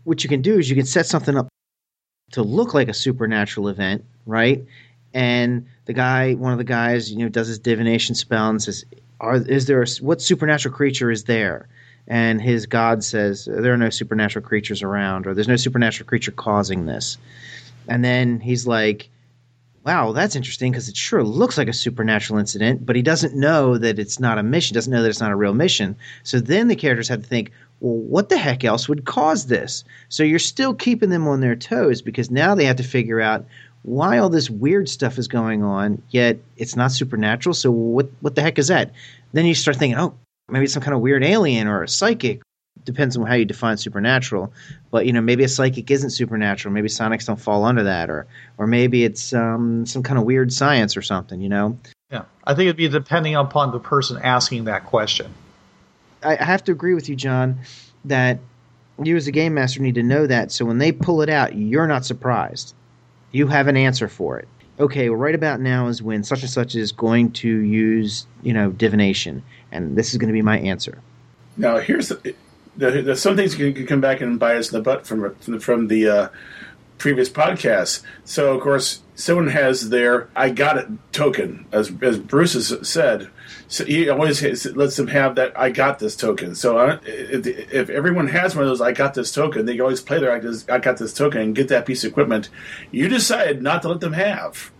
What 0.04 0.24
you 0.24 0.30
can 0.30 0.40
do 0.40 0.58
is 0.58 0.70
you 0.70 0.76
can 0.76 0.86
set 0.86 1.06
something 1.06 1.36
up 1.36 1.48
to 2.32 2.42
look 2.42 2.72
like 2.72 2.88
a 2.88 2.94
supernatural 2.94 3.68
event, 3.68 4.04
right? 4.24 4.64
And 5.12 5.66
the 5.84 5.92
guy, 5.92 6.34
one 6.34 6.52
of 6.52 6.58
the 6.58 6.64
guys, 6.64 7.12
you 7.12 7.18
know, 7.18 7.28
does 7.28 7.48
his 7.48 7.58
divination 7.58 8.14
spell 8.14 8.48
and 8.48 8.62
says, 8.62 8.86
"Are 9.20 9.36
is 9.36 9.66
there 9.66 9.82
a, 9.82 9.86
what 10.00 10.22
supernatural 10.22 10.74
creature 10.74 11.10
is 11.10 11.24
there?" 11.24 11.68
And 12.06 12.40
his 12.40 12.66
god 12.66 13.02
says 13.02 13.46
there 13.46 13.72
are 13.72 13.78
no 13.78 13.90
supernatural 13.90 14.44
creatures 14.44 14.82
around 14.82 15.26
or 15.26 15.34
there's 15.34 15.48
no 15.48 15.56
supernatural 15.56 16.06
creature 16.06 16.32
causing 16.32 16.86
this. 16.86 17.18
And 17.88 18.04
then 18.04 18.40
he's 18.40 18.66
like 18.66 19.08
wow 19.84 20.12
that's 20.12 20.36
interesting 20.36 20.72
because 20.72 20.88
it 20.88 20.96
sure 20.96 21.22
looks 21.22 21.58
like 21.58 21.68
a 21.68 21.72
supernatural 21.72 22.38
incident 22.38 22.84
but 22.84 22.96
he 22.96 23.02
doesn't 23.02 23.34
know 23.34 23.78
that 23.78 23.98
it's 23.98 24.18
not 24.18 24.38
a 24.38 24.42
mission 24.42 24.74
doesn't 24.74 24.92
know 24.92 25.02
that 25.02 25.08
it's 25.08 25.20
not 25.20 25.32
a 25.32 25.36
real 25.36 25.54
mission. 25.54 25.96
So 26.22 26.40
then 26.40 26.68
the 26.68 26.76
characters 26.76 27.08
have 27.08 27.22
to 27.22 27.28
think 27.28 27.50
well 27.80 27.94
what 27.94 28.28
the 28.28 28.38
heck 28.38 28.64
else 28.64 28.88
would 28.88 29.04
cause 29.04 29.46
this? 29.46 29.84
So 30.08 30.22
you're 30.22 30.38
still 30.38 30.74
keeping 30.74 31.10
them 31.10 31.26
on 31.26 31.40
their 31.40 31.56
toes 31.56 32.02
because 32.02 32.30
now 32.30 32.54
they 32.54 32.64
have 32.66 32.76
to 32.76 32.82
figure 32.82 33.20
out 33.20 33.46
why 33.82 34.16
all 34.16 34.30
this 34.30 34.48
weird 34.48 34.88
stuff 34.88 35.18
is 35.18 35.28
going 35.28 35.62
on 35.62 36.02
yet 36.08 36.38
it's 36.56 36.76
not 36.76 36.90
supernatural 36.90 37.54
so 37.54 37.70
what 37.70 38.10
what 38.20 38.34
the 38.34 38.42
heck 38.42 38.58
is 38.58 38.68
that? 38.68 38.92
Then 39.32 39.46
you 39.46 39.54
start 39.54 39.78
thinking 39.78 39.98
oh 39.98 40.14
maybe 40.48 40.66
some 40.66 40.82
kind 40.82 40.94
of 40.94 41.00
weird 41.00 41.24
alien 41.24 41.66
or 41.66 41.82
a 41.82 41.88
psychic 41.88 42.42
depends 42.84 43.16
on 43.16 43.26
how 43.26 43.34
you 43.34 43.44
define 43.44 43.76
supernatural. 43.76 44.52
But 44.90 45.06
you 45.06 45.12
know, 45.12 45.20
maybe 45.20 45.44
a 45.44 45.48
psychic 45.48 45.90
isn't 45.90 46.10
supernatural. 46.10 46.72
Maybe 46.72 46.88
sonics 46.88 47.26
don't 47.26 47.40
fall 47.40 47.64
under 47.64 47.82
that, 47.84 48.10
or 48.10 48.26
or 48.58 48.66
maybe 48.66 49.04
it's 49.04 49.32
um, 49.32 49.86
some 49.86 50.02
kind 50.02 50.18
of 50.18 50.24
weird 50.24 50.52
science 50.52 50.96
or 50.96 51.02
something. 51.02 51.40
You 51.40 51.48
know. 51.48 51.78
Yeah, 52.10 52.24
I 52.44 52.54
think 52.54 52.66
it'd 52.66 52.76
be 52.76 52.88
depending 52.88 53.34
upon 53.34 53.72
the 53.72 53.80
person 53.80 54.20
asking 54.22 54.64
that 54.64 54.84
question. 54.84 55.32
I 56.22 56.36
have 56.36 56.64
to 56.64 56.72
agree 56.72 56.94
with 56.94 57.08
you, 57.08 57.16
John, 57.16 57.58
that 58.04 58.38
you 59.02 59.16
as 59.16 59.26
a 59.26 59.32
game 59.32 59.54
master 59.54 59.80
need 59.80 59.96
to 59.96 60.02
know 60.02 60.26
that. 60.26 60.52
So 60.52 60.64
when 60.64 60.78
they 60.78 60.92
pull 60.92 61.22
it 61.22 61.28
out, 61.28 61.54
you're 61.54 61.86
not 61.86 62.04
surprised. 62.04 62.74
You 63.32 63.46
have 63.48 63.66
an 63.66 63.76
answer 63.76 64.08
for 64.08 64.38
it. 64.38 64.48
Okay, 64.78 65.08
well, 65.08 65.18
right 65.18 65.34
about 65.34 65.60
now 65.60 65.86
is 65.88 66.02
when 66.02 66.24
such 66.24 66.42
and 66.42 66.50
such 66.50 66.74
is 66.74 66.92
going 66.92 67.30
to 67.32 67.48
use, 67.48 68.26
you 68.42 68.52
know, 68.52 68.70
divination 68.70 69.42
and 69.74 69.96
this 69.96 70.12
is 70.12 70.18
going 70.18 70.28
to 70.28 70.32
be 70.32 70.42
my 70.42 70.58
answer. 70.58 71.02
Now, 71.56 71.78
here's 71.78 72.08
the, 72.08 72.34
the, 72.76 73.16
some 73.16 73.36
things 73.36 73.54
can, 73.54 73.74
can 73.74 73.86
come 73.86 74.00
back 74.00 74.20
and 74.20 74.38
bite 74.38 74.56
us 74.56 74.72
in 74.72 74.78
the 74.78 74.82
butt 74.82 75.06
from 75.06 75.34
from 75.60 75.88
the 75.88 76.08
uh, 76.08 76.28
previous 76.98 77.28
podcast. 77.28 78.02
So 78.24 78.54
of 78.54 78.62
course, 78.62 79.02
someone 79.14 79.48
has 79.48 79.90
their 79.90 80.28
"I 80.34 80.50
got 80.50 80.78
it" 80.78 80.88
token, 81.12 81.66
as 81.72 81.92
as 82.02 82.18
Bruce 82.18 82.54
has 82.54 82.88
said. 82.88 83.30
So 83.66 83.84
he 83.84 84.08
always 84.08 84.40
has, 84.40 84.66
lets 84.76 84.96
them 84.96 85.08
have 85.08 85.36
that 85.36 85.58
"I 85.58 85.70
got 85.70 85.98
this" 85.98 86.16
token. 86.16 86.54
So 86.54 86.78
uh, 86.78 86.98
if, 87.04 87.46
if, 87.46 87.90
everyone 87.90 88.28
has 88.28 88.54
one 88.54 88.64
of 88.64 88.70
those 88.70 88.80
"I 88.80 88.92
got 88.92 89.14
this" 89.14 89.32
token, 89.32 89.66
they 89.66 89.78
always 89.78 90.00
play 90.00 90.18
their 90.18 90.32
"I 90.32 90.78
got 90.78 90.96
this" 90.96 91.14
token 91.14 91.40
and 91.40 91.54
get 91.54 91.68
that 91.68 91.86
piece 91.86 92.04
of 92.04 92.10
equipment. 92.10 92.48
You 92.90 93.08
decide 93.08 93.62
not 93.62 93.82
to 93.82 93.88
let 93.88 94.00
them 94.00 94.14
have 94.14 94.72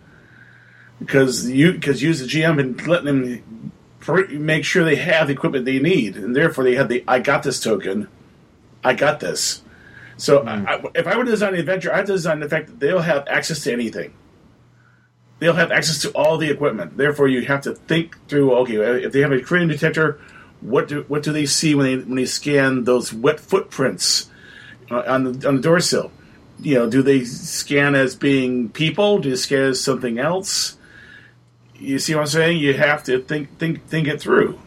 because 0.99 1.49
you 1.49 1.73
because 1.73 2.01
you 2.01 2.09
as 2.09 2.19
the 2.19 2.25
GM 2.25 2.59
and 2.59 2.87
letting 2.87 3.05
them 3.05 3.71
make 4.07 4.65
sure 4.65 4.83
they 4.83 4.95
have 4.95 5.27
the 5.27 5.33
equipment 5.33 5.65
they 5.65 5.79
need, 5.79 6.15
and 6.15 6.35
therefore 6.35 6.63
they 6.63 6.75
have 6.75 6.89
the 6.89 7.03
"I 7.07 7.19
got 7.19 7.43
this" 7.43 7.59
token. 7.59 8.07
I 8.83 8.93
got 8.93 9.19
this. 9.19 9.61
So 10.17 10.41
mm. 10.41 10.67
I, 10.67 10.81
if 10.95 11.07
I 11.07 11.17
were 11.17 11.25
to 11.25 11.31
design 11.31 11.53
an 11.53 11.59
adventure, 11.59 11.93
I'd 11.93 12.05
design 12.05 12.39
the 12.39 12.49
fact 12.49 12.67
that 12.67 12.79
they'll 12.79 13.01
have 13.01 13.27
access 13.27 13.63
to 13.63 13.73
anything. 13.73 14.13
They'll 15.39 15.53
have 15.53 15.71
access 15.71 16.01
to 16.03 16.11
all 16.11 16.37
the 16.37 16.49
equipment. 16.49 16.97
Therefore, 16.97 17.27
you 17.27 17.41
have 17.45 17.61
to 17.61 17.75
think 17.75 18.27
through. 18.27 18.53
Okay, 18.59 18.75
if 18.75 19.11
they 19.11 19.19
have 19.19 19.31
a 19.31 19.41
cranium 19.41 19.69
detector, 19.69 20.19
what 20.61 20.87
do 20.87 21.03
what 21.07 21.23
do 21.23 21.33
they 21.33 21.45
see 21.45 21.75
when 21.75 21.85
they 21.85 21.97
when 21.97 22.15
they 22.15 22.25
scan 22.25 22.85
those 22.85 23.13
wet 23.13 23.39
footprints 23.39 24.29
uh, 24.89 25.03
on 25.07 25.23
the 25.23 25.47
on 25.47 25.57
the 25.57 25.61
door 25.61 25.79
sill? 25.79 26.11
You 26.61 26.75
know, 26.75 26.89
do 26.89 27.01
they 27.01 27.25
scan 27.25 27.95
as 27.95 28.15
being 28.15 28.69
people? 28.69 29.19
Do 29.19 29.29
they 29.29 29.35
scan 29.35 29.63
as 29.63 29.81
something 29.81 30.19
else? 30.19 30.77
You 31.77 31.99
see 31.99 32.15
what 32.15 32.21
I'm 32.21 32.27
saying? 32.27 32.57
You 32.59 32.73
have 32.73 33.03
to 33.03 33.19
think 33.19 33.57
think 33.57 33.87
think 33.87 34.07
it 34.07 34.21
through. 34.21 34.59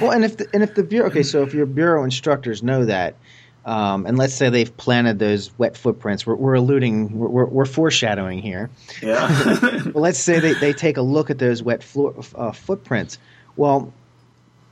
well, 0.00 0.10
and 0.10 0.24
if 0.24 0.36
the, 0.36 0.48
and 0.52 0.62
if 0.62 0.74
the 0.74 0.82
bureau 0.82 1.08
okay, 1.08 1.22
so 1.22 1.42
if 1.42 1.54
your 1.54 1.66
bureau 1.66 2.04
instructors 2.04 2.62
know 2.62 2.84
that, 2.84 3.16
um, 3.64 4.06
and 4.06 4.18
let's 4.18 4.34
say 4.34 4.50
they've 4.50 4.76
planted 4.76 5.18
those 5.18 5.56
wet 5.56 5.76
footprints. 5.76 6.26
We're, 6.26 6.34
we're 6.34 6.54
alluding, 6.54 7.16
we're, 7.16 7.44
we're, 7.44 7.64
foreshadowing 7.64 8.40
here. 8.40 8.70
Yeah. 9.00 9.28
well, 9.94 10.02
let's 10.02 10.18
say 10.18 10.40
they, 10.40 10.54
they 10.54 10.72
take 10.72 10.96
a 10.96 11.02
look 11.02 11.30
at 11.30 11.38
those 11.38 11.62
wet 11.62 11.84
floor, 11.84 12.14
uh, 12.34 12.50
footprints. 12.50 13.18
Well, 13.56 13.92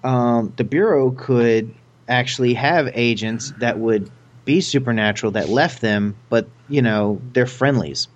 um, 0.02 0.52
the 0.56 0.64
Bureau 0.64 1.12
could 1.12 1.72
actually 2.08 2.54
have 2.54 2.90
agents 2.94 3.52
that 3.58 3.78
would 3.78 4.10
be 4.44 4.60
supernatural 4.60 5.32
that 5.32 5.48
left 5.48 5.80
them, 5.80 6.16
but, 6.28 6.48
you 6.68 6.82
know, 6.82 7.20
they're 7.32 7.46
friendlies. 7.46 8.08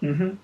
Mm-hmm. 0.00 0.36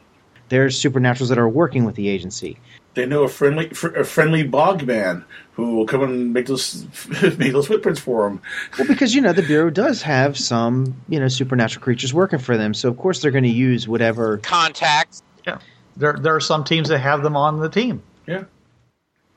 There's 0.53 0.79
supernaturals 0.79 1.31
that 1.31 1.39
are 1.39 1.49
working 1.49 1.87
with 1.87 1.95
the 1.95 2.09
agency 2.09 2.59
they 2.95 3.07
know 3.07 3.23
a 3.23 3.29
friendly 3.29 3.71
a 3.71 4.05
friendly 4.05 4.43
bog 4.43 4.87
man 4.87 5.25
who 5.55 5.77
will 5.77 5.87
come 5.87 6.03
and 6.03 6.33
make 6.33 6.47
those 6.47 6.87
make 7.39 7.53
those 7.53 7.67
footprints 7.67 8.01
for 8.01 8.29
them. 8.29 8.41
Well, 8.79 8.87
because 8.87 9.15
you 9.15 9.21
know 9.21 9.33
the 9.33 9.43
bureau 9.43 9.71
does 9.71 10.03
have 10.03 10.37
some 10.37 10.95
you 11.09 11.19
know 11.19 11.29
supernatural 11.29 11.83
creatures 11.83 12.13
working 12.13 12.39
for 12.39 12.57
them, 12.57 12.75
so 12.75 12.89
of 12.89 12.97
course 12.99 13.21
they're 13.21 13.31
going 13.31 13.45
to 13.45 13.51
use 13.51 13.89
whatever 13.89 14.39
contacts. 14.39 15.23
Yeah, 15.47 15.59
there 15.97 16.15
there 16.15 16.35
are 16.35 16.41
some 16.41 16.65
teams 16.65 16.89
that 16.89 16.99
have 16.99 17.23
them 17.23 17.37
on 17.37 17.61
the 17.61 17.69
team. 17.69 18.03
Yeah. 18.27 18.45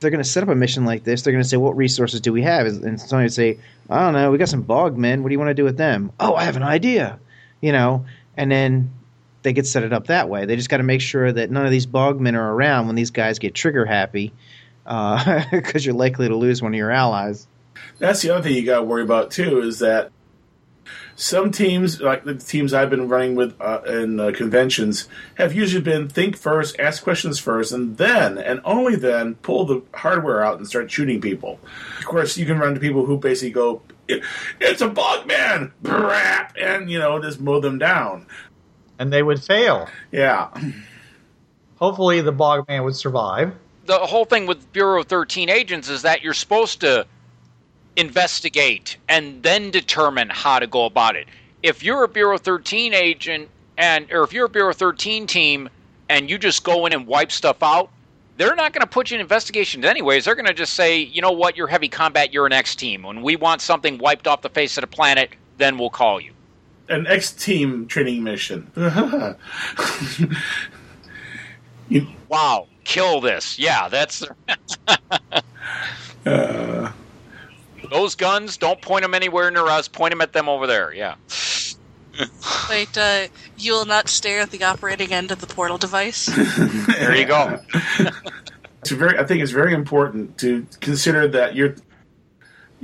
They're 0.01 0.11
going 0.11 0.23
to 0.23 0.29
set 0.29 0.43
up 0.43 0.49
a 0.49 0.55
mission 0.55 0.85
like 0.85 1.05
this. 1.05 1.21
They're 1.21 1.31
going 1.31 1.41
to 1.41 1.49
say, 1.49 1.57
"What 1.57 1.77
resources 1.77 2.19
do 2.19 2.33
we 2.33 2.41
have?" 2.41 2.67
And 2.67 2.99
somebody 2.99 3.25
would 3.25 3.33
say, 3.33 3.57
"I 3.89 4.01
don't 4.01 4.13
know. 4.13 4.29
We 4.29 4.37
got 4.37 4.49
some 4.49 4.61
bog 4.61 4.97
men. 4.97 5.23
What 5.23 5.29
do 5.29 5.33
you 5.33 5.39
want 5.39 5.49
to 5.49 5.55
do 5.55 5.63
with 5.63 5.77
them?" 5.77 6.11
Oh, 6.19 6.35
I 6.35 6.43
have 6.43 6.57
an 6.57 6.63
idea. 6.63 7.17
You 7.61 7.71
know, 7.71 8.05
and 8.35 8.51
then 8.51 8.91
they 9.45 9.53
could 9.53 9.67
set 9.67 9.83
it 9.83 9.93
up 9.93 10.07
that 10.07 10.27
way. 10.27 10.45
They 10.45 10.57
just 10.57 10.69
got 10.69 10.77
to 10.77 10.83
make 10.83 10.99
sure 10.99 11.31
that 11.31 11.49
none 11.49 11.65
of 11.65 11.71
these 11.71 11.85
bogmen 11.85 12.33
are 12.33 12.51
around 12.51 12.87
when 12.87 12.95
these 12.95 13.11
guys 13.11 13.39
get 13.39 13.53
trigger 13.53 13.85
happy, 13.85 14.33
because 14.83 15.75
uh, 15.75 15.79
you're 15.79 15.93
likely 15.93 16.27
to 16.27 16.35
lose 16.35 16.61
one 16.61 16.73
of 16.73 16.77
your 16.77 16.91
allies. 16.91 17.47
That's 17.99 18.21
the 18.21 18.31
other 18.31 18.43
thing 18.43 18.55
you 18.55 18.65
got 18.65 18.79
to 18.79 18.83
worry 18.83 19.03
about 19.03 19.31
too 19.31 19.61
is 19.61 19.79
that 19.79 20.11
some 21.15 21.51
teams, 21.51 22.01
like 22.01 22.25
the 22.25 22.35
teams 22.35 22.73
I've 22.73 22.89
been 22.89 23.07
running 23.07 23.35
with 23.35 23.55
uh, 23.61 23.81
in 23.87 24.19
uh, 24.19 24.31
conventions, 24.35 25.07
have 25.35 25.53
usually 25.53 25.81
been 25.81 26.09
think 26.09 26.35
first, 26.35 26.77
ask 26.79 27.03
questions 27.03 27.39
first, 27.39 27.71
and 27.71 27.97
then, 27.97 28.37
and 28.37 28.59
only 28.65 28.95
then, 28.95 29.35
pull 29.35 29.65
the 29.65 29.81
hardware 29.93 30.43
out 30.43 30.57
and 30.57 30.67
start 30.67 30.91
shooting 30.91 31.21
people. 31.21 31.59
Of 31.99 32.05
course, 32.05 32.37
you 32.37 32.45
can 32.45 32.59
run 32.59 32.73
to 32.73 32.79
people 32.79 33.05
who 33.05 33.17
basically 33.17 33.51
go, 33.51 33.81
"It's 34.59 34.81
a 34.81 34.89
bug 34.89 35.25
man," 35.25 35.71
brap, 35.81 36.51
and 36.59 36.89
you 36.89 36.99
know 36.99 37.21
just 37.21 37.39
mow 37.39 37.61
them 37.61 37.77
down 37.77 38.27
and 38.99 39.11
they 39.11 39.23
would 39.23 39.43
fail. 39.43 39.87
Yeah. 40.11 40.49
Hopefully, 41.77 42.21
the 42.21 42.33
Bogman 42.33 42.83
would 42.83 42.95
survive. 42.95 43.53
The 43.85 43.97
whole 43.97 44.25
thing 44.25 44.47
with 44.47 44.71
Bureau 44.73 45.03
13 45.03 45.49
agents 45.49 45.89
is 45.89 46.01
that 46.03 46.21
you're 46.21 46.33
supposed 46.33 46.81
to 46.81 47.05
investigate 47.95 48.97
and 49.07 49.43
then 49.43 49.71
determine 49.71 50.29
how 50.29 50.59
to 50.59 50.67
go 50.67 50.85
about 50.85 51.15
it. 51.15 51.27
If 51.63 51.83
you're 51.83 52.03
a 52.03 52.07
Bureau 52.07 52.37
13 52.37 52.93
agent 52.93 53.49
and 53.77 54.11
or 54.11 54.23
if 54.23 54.33
you're 54.33 54.45
a 54.45 54.49
Bureau 54.49 54.73
13 54.73 55.27
team 55.27 55.69
and 56.09 56.29
you 56.29 56.37
just 56.37 56.63
go 56.63 56.85
in 56.85 56.93
and 56.93 57.07
wipe 57.07 57.31
stuff 57.31 57.61
out, 57.61 57.89
they're 58.37 58.55
not 58.55 58.73
going 58.73 58.81
to 58.81 58.87
put 58.87 59.11
you 59.11 59.15
in 59.15 59.21
investigations 59.21 59.85
anyways. 59.85 60.25
They're 60.25 60.35
going 60.35 60.45
to 60.45 60.53
just 60.53 60.73
say, 60.73 60.99
you 60.99 61.21
know 61.21 61.31
what, 61.31 61.55
you're 61.55 61.67
heavy 61.67 61.87
combat, 61.87 62.33
you're 62.33 62.45
an 62.45 62.53
X 62.53 62.75
team. 62.75 63.03
When 63.03 63.21
we 63.21 63.35
want 63.35 63.61
something 63.61 63.97
wiped 63.97 64.27
off 64.27 64.41
the 64.41 64.49
face 64.49 64.77
of 64.77 64.81
the 64.81 64.87
planet, 64.87 65.31
then 65.57 65.77
we'll 65.77 65.89
call 65.89 66.19
you 66.19 66.34
an 66.89 67.07
X 67.07 67.31
team 67.31 67.87
training 67.87 68.23
mission. 68.23 68.71
you, 71.89 72.07
wow, 72.29 72.67
kill 72.83 73.21
this. 73.21 73.57
Yeah, 73.59 73.89
that's. 73.89 74.23
uh, 76.25 76.91
Those 77.89 78.15
guns, 78.15 78.57
don't 78.57 78.81
point 78.81 79.03
them 79.03 79.13
anywhere 79.13 79.51
near 79.51 79.67
us. 79.67 79.87
Point 79.87 80.11
them 80.11 80.21
at 80.21 80.33
them 80.33 80.49
over 80.49 80.67
there. 80.67 80.93
Yeah. 80.93 81.15
Wait, 82.69 82.97
uh, 82.97 83.27
you 83.57 83.73
will 83.73 83.85
not 83.85 84.07
stare 84.07 84.39
at 84.39 84.51
the 84.51 84.63
operating 84.63 85.11
end 85.11 85.31
of 85.31 85.41
the 85.41 85.47
portal 85.47 85.77
device. 85.77 86.27
there 86.87 87.15
you 87.15 87.25
go. 87.25 87.59
it's 88.81 88.91
very. 88.91 89.19
I 89.19 89.25
think 89.25 89.41
it's 89.41 89.51
very 89.51 89.73
important 89.73 90.37
to 90.39 90.65
consider 90.79 91.27
that 91.29 91.55
you're 91.55 91.75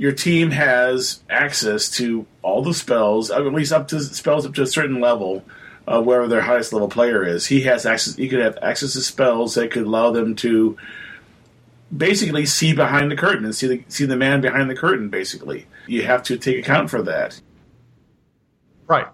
your 0.02 0.10
team 0.10 0.50
has 0.50 1.22
access 1.30 1.88
to 1.88 2.26
all 2.42 2.60
the 2.60 2.74
spells, 2.74 3.30
at 3.30 3.40
least 3.44 3.72
up 3.72 3.86
to 3.86 4.00
spells 4.00 4.44
up 4.44 4.52
to 4.52 4.62
a 4.62 4.66
certain 4.66 5.00
level, 5.00 5.44
uh, 5.86 6.02
wherever 6.02 6.26
their 6.26 6.40
highest 6.40 6.72
level 6.72 6.88
player 6.88 7.24
is. 7.24 7.46
He 7.46 7.60
has 7.60 7.86
access. 7.86 8.16
He 8.16 8.28
could 8.28 8.40
have 8.40 8.58
access 8.62 8.94
to 8.94 9.00
spells 9.00 9.54
that 9.54 9.70
could 9.70 9.84
allow 9.84 10.10
them 10.10 10.34
to 10.36 10.76
basically 11.96 12.46
see 12.46 12.74
behind 12.74 13.12
the 13.12 13.16
curtain 13.16 13.44
and 13.44 13.54
see 13.54 13.68
the 13.68 13.84
see 13.86 14.04
the 14.04 14.16
man 14.16 14.40
behind 14.40 14.68
the 14.68 14.74
curtain. 14.74 15.08
Basically, 15.08 15.66
you 15.86 16.02
have 16.02 16.24
to 16.24 16.36
take 16.36 16.58
account 16.58 16.90
for 16.90 17.02
that. 17.02 17.40
Right. 18.88 19.06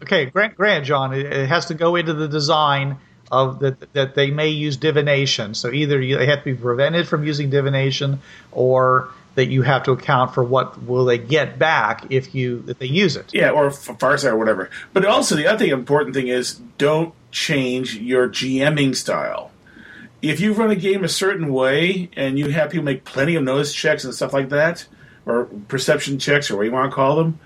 Okay. 0.00 0.26
Grant, 0.26 0.54
grant, 0.54 0.84
John. 0.86 1.12
It, 1.12 1.48
has 1.48 1.66
to 1.66 1.74
go 1.74 1.96
into 1.96 2.14
the 2.14 2.28
design 2.28 2.98
of 3.32 3.58
that 3.58 3.92
that 3.94 4.14
they 4.14 4.30
may 4.30 4.50
use 4.50 4.76
divination. 4.76 5.54
So 5.54 5.72
either 5.72 5.98
they 5.98 6.26
have 6.26 6.44
to 6.44 6.44
be 6.44 6.54
prevented 6.54 7.08
from 7.08 7.24
using 7.24 7.50
divination, 7.50 8.20
or 8.52 9.08
that 9.36 9.46
you 9.46 9.62
have 9.62 9.84
to 9.84 9.92
account 9.92 10.34
for 10.34 10.42
what 10.42 10.82
will 10.82 11.04
they 11.04 11.18
get 11.18 11.58
back 11.58 12.06
if 12.10 12.34
you 12.34 12.64
if 12.66 12.78
they 12.78 12.86
use 12.86 13.16
it. 13.16 13.32
Yeah, 13.32 13.50
or 13.50 13.68
Farsight 13.68 14.32
or 14.32 14.36
whatever. 14.36 14.70
But 14.92 15.04
also 15.04 15.36
the 15.36 15.46
other 15.46 15.58
thing, 15.58 15.70
important 15.70 16.14
thing 16.14 16.28
is 16.28 16.54
don't 16.78 17.14
change 17.30 17.96
your 17.96 18.28
GMing 18.28 18.96
style. 18.96 19.52
If 20.22 20.40
you 20.40 20.54
run 20.54 20.70
a 20.70 20.76
game 20.76 21.04
a 21.04 21.08
certain 21.08 21.52
way 21.52 22.08
and 22.16 22.38
you 22.38 22.48
have 22.48 22.70
people 22.70 22.84
make 22.84 23.04
plenty 23.04 23.36
of 23.36 23.44
notice 23.44 23.74
checks 23.74 24.04
and 24.04 24.14
stuff 24.14 24.32
like 24.32 24.48
that, 24.48 24.86
or 25.26 25.44
perception 25.68 26.18
checks 26.18 26.50
or 26.50 26.56
what 26.56 26.64
you 26.64 26.72
want 26.72 26.90
to 26.90 26.94
call 26.94 27.16
them, 27.16 27.38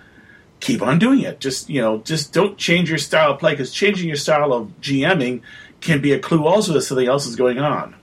keep 0.61 0.81
on 0.81 1.01
doing 1.01 1.21
it. 1.21 1.41
Just 1.41 1.69
you 1.69 1.81
know, 1.81 1.99
just 1.99 2.33
don't 2.33 2.57
change 2.57 2.89
your 2.89 2.99
style 2.99 3.33
of 3.33 3.41
play 3.41 3.53
because 3.53 3.73
changing 3.73 4.07
your 4.07 4.17
style 4.17 4.53
of 4.53 4.81
GMing 4.81 5.43
can 5.81 6.01
be 6.01 6.13
a 6.13 6.21
clue 6.21 6.47
also 6.47 6.73
that 6.73 6.83
something 6.83 7.09
else 7.09 7.27
is 7.27 7.35
going 7.35 7.59
on 7.59 7.97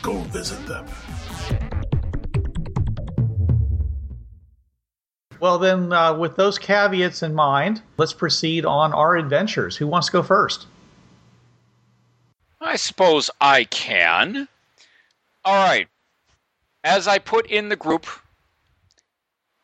Go 0.00 0.20
visit 0.20 0.64
them. 0.66 0.86
Well, 5.40 5.58
then, 5.58 5.92
uh, 5.92 6.16
with 6.16 6.36
those 6.36 6.60
caveats 6.60 7.24
in 7.24 7.34
mind, 7.34 7.82
let's 7.96 8.12
proceed 8.12 8.64
on 8.64 8.92
our 8.92 9.16
adventures. 9.16 9.76
Who 9.76 9.88
wants 9.88 10.06
to 10.06 10.12
go 10.12 10.22
first? 10.22 10.68
I 12.64 12.76
suppose 12.76 13.30
I 13.40 13.64
can. 13.64 14.48
All 15.44 15.68
right. 15.68 15.86
As 16.82 17.06
I 17.06 17.18
put 17.18 17.46
in 17.46 17.68
the 17.68 17.76
group, 17.76 18.06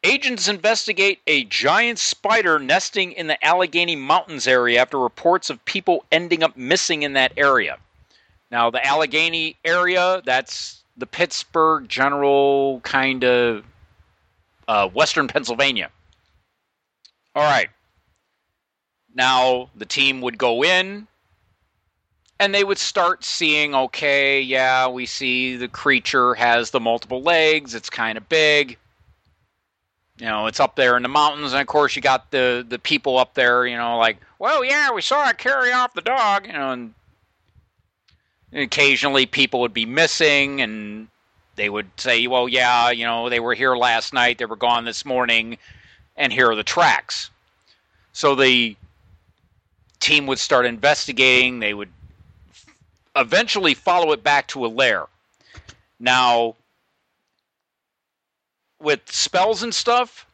agents 0.04 0.48
investigate 0.48 1.20
a 1.26 1.44
giant 1.44 1.98
spider 1.98 2.58
nesting 2.58 3.12
in 3.12 3.26
the 3.26 3.42
Allegheny 3.44 3.96
Mountains 3.96 4.46
area 4.46 4.80
after 4.80 4.98
reports 4.98 5.48
of 5.48 5.64
people 5.64 6.04
ending 6.12 6.42
up 6.42 6.56
missing 6.58 7.02
in 7.02 7.14
that 7.14 7.32
area. 7.38 7.78
Now, 8.50 8.70
the 8.70 8.84
Allegheny 8.86 9.56
area, 9.64 10.20
that's 10.24 10.82
the 10.96 11.06
Pittsburgh 11.06 11.88
general 11.88 12.80
kind 12.80 13.24
of 13.24 13.64
uh, 14.68 14.88
western 14.88 15.26
Pennsylvania. 15.26 15.90
All 17.34 17.44
right. 17.44 17.70
Now, 19.14 19.70
the 19.74 19.86
team 19.86 20.20
would 20.20 20.36
go 20.36 20.62
in, 20.62 21.06
and 22.40 22.54
they 22.54 22.64
would 22.64 22.78
start 22.78 23.22
seeing 23.22 23.74
okay 23.74 24.40
yeah 24.40 24.88
we 24.88 25.06
see 25.06 25.56
the 25.56 25.68
creature 25.68 26.34
has 26.34 26.70
the 26.70 26.80
multiple 26.80 27.22
legs 27.22 27.74
it's 27.74 27.90
kind 27.90 28.18
of 28.18 28.28
big. 28.28 28.76
You 30.18 30.26
know 30.26 30.46
it's 30.46 30.60
up 30.60 30.74
there 30.76 30.96
in 30.96 31.02
the 31.02 31.08
mountains 31.08 31.52
and 31.52 31.60
of 31.60 31.66
course 31.66 31.94
you 31.94 32.02
got 32.02 32.30
the 32.30 32.66
the 32.68 32.78
people 32.78 33.16
up 33.16 33.34
there 33.34 33.66
you 33.66 33.76
know 33.76 33.96
like 33.98 34.18
well 34.38 34.64
yeah 34.64 34.92
we 34.92 35.02
saw 35.02 35.28
it 35.28 35.38
carry 35.38 35.72
off 35.72 35.94
the 35.94 36.02
dog 36.02 36.46
you 36.46 36.52
know 36.52 36.72
and 36.72 36.94
occasionally 38.52 39.26
people 39.26 39.60
would 39.60 39.72
be 39.72 39.86
missing 39.86 40.60
and 40.60 41.08
they 41.56 41.70
would 41.70 41.88
say 41.96 42.26
well 42.26 42.48
yeah 42.48 42.90
you 42.90 43.04
know 43.04 43.28
they 43.28 43.40
were 43.40 43.54
here 43.54 43.76
last 43.76 44.12
night 44.12 44.38
they 44.38 44.44
were 44.44 44.56
gone 44.56 44.84
this 44.84 45.04
morning 45.04 45.56
and 46.16 46.32
here 46.32 46.50
are 46.50 46.54
the 46.54 46.62
tracks. 46.62 47.30
So 48.12 48.34
the 48.34 48.76
team 50.00 50.26
would 50.26 50.38
start 50.38 50.66
investigating 50.66 51.60
they 51.60 51.74
would 51.74 51.88
eventually 53.16 53.74
follow 53.74 54.12
it 54.12 54.22
back 54.22 54.48
to 54.48 54.64
a 54.64 54.68
lair. 54.68 55.06
Now, 55.98 56.56
with 58.80 59.00
spells 59.10 59.62
and 59.62 59.74
stuff, 59.74 60.26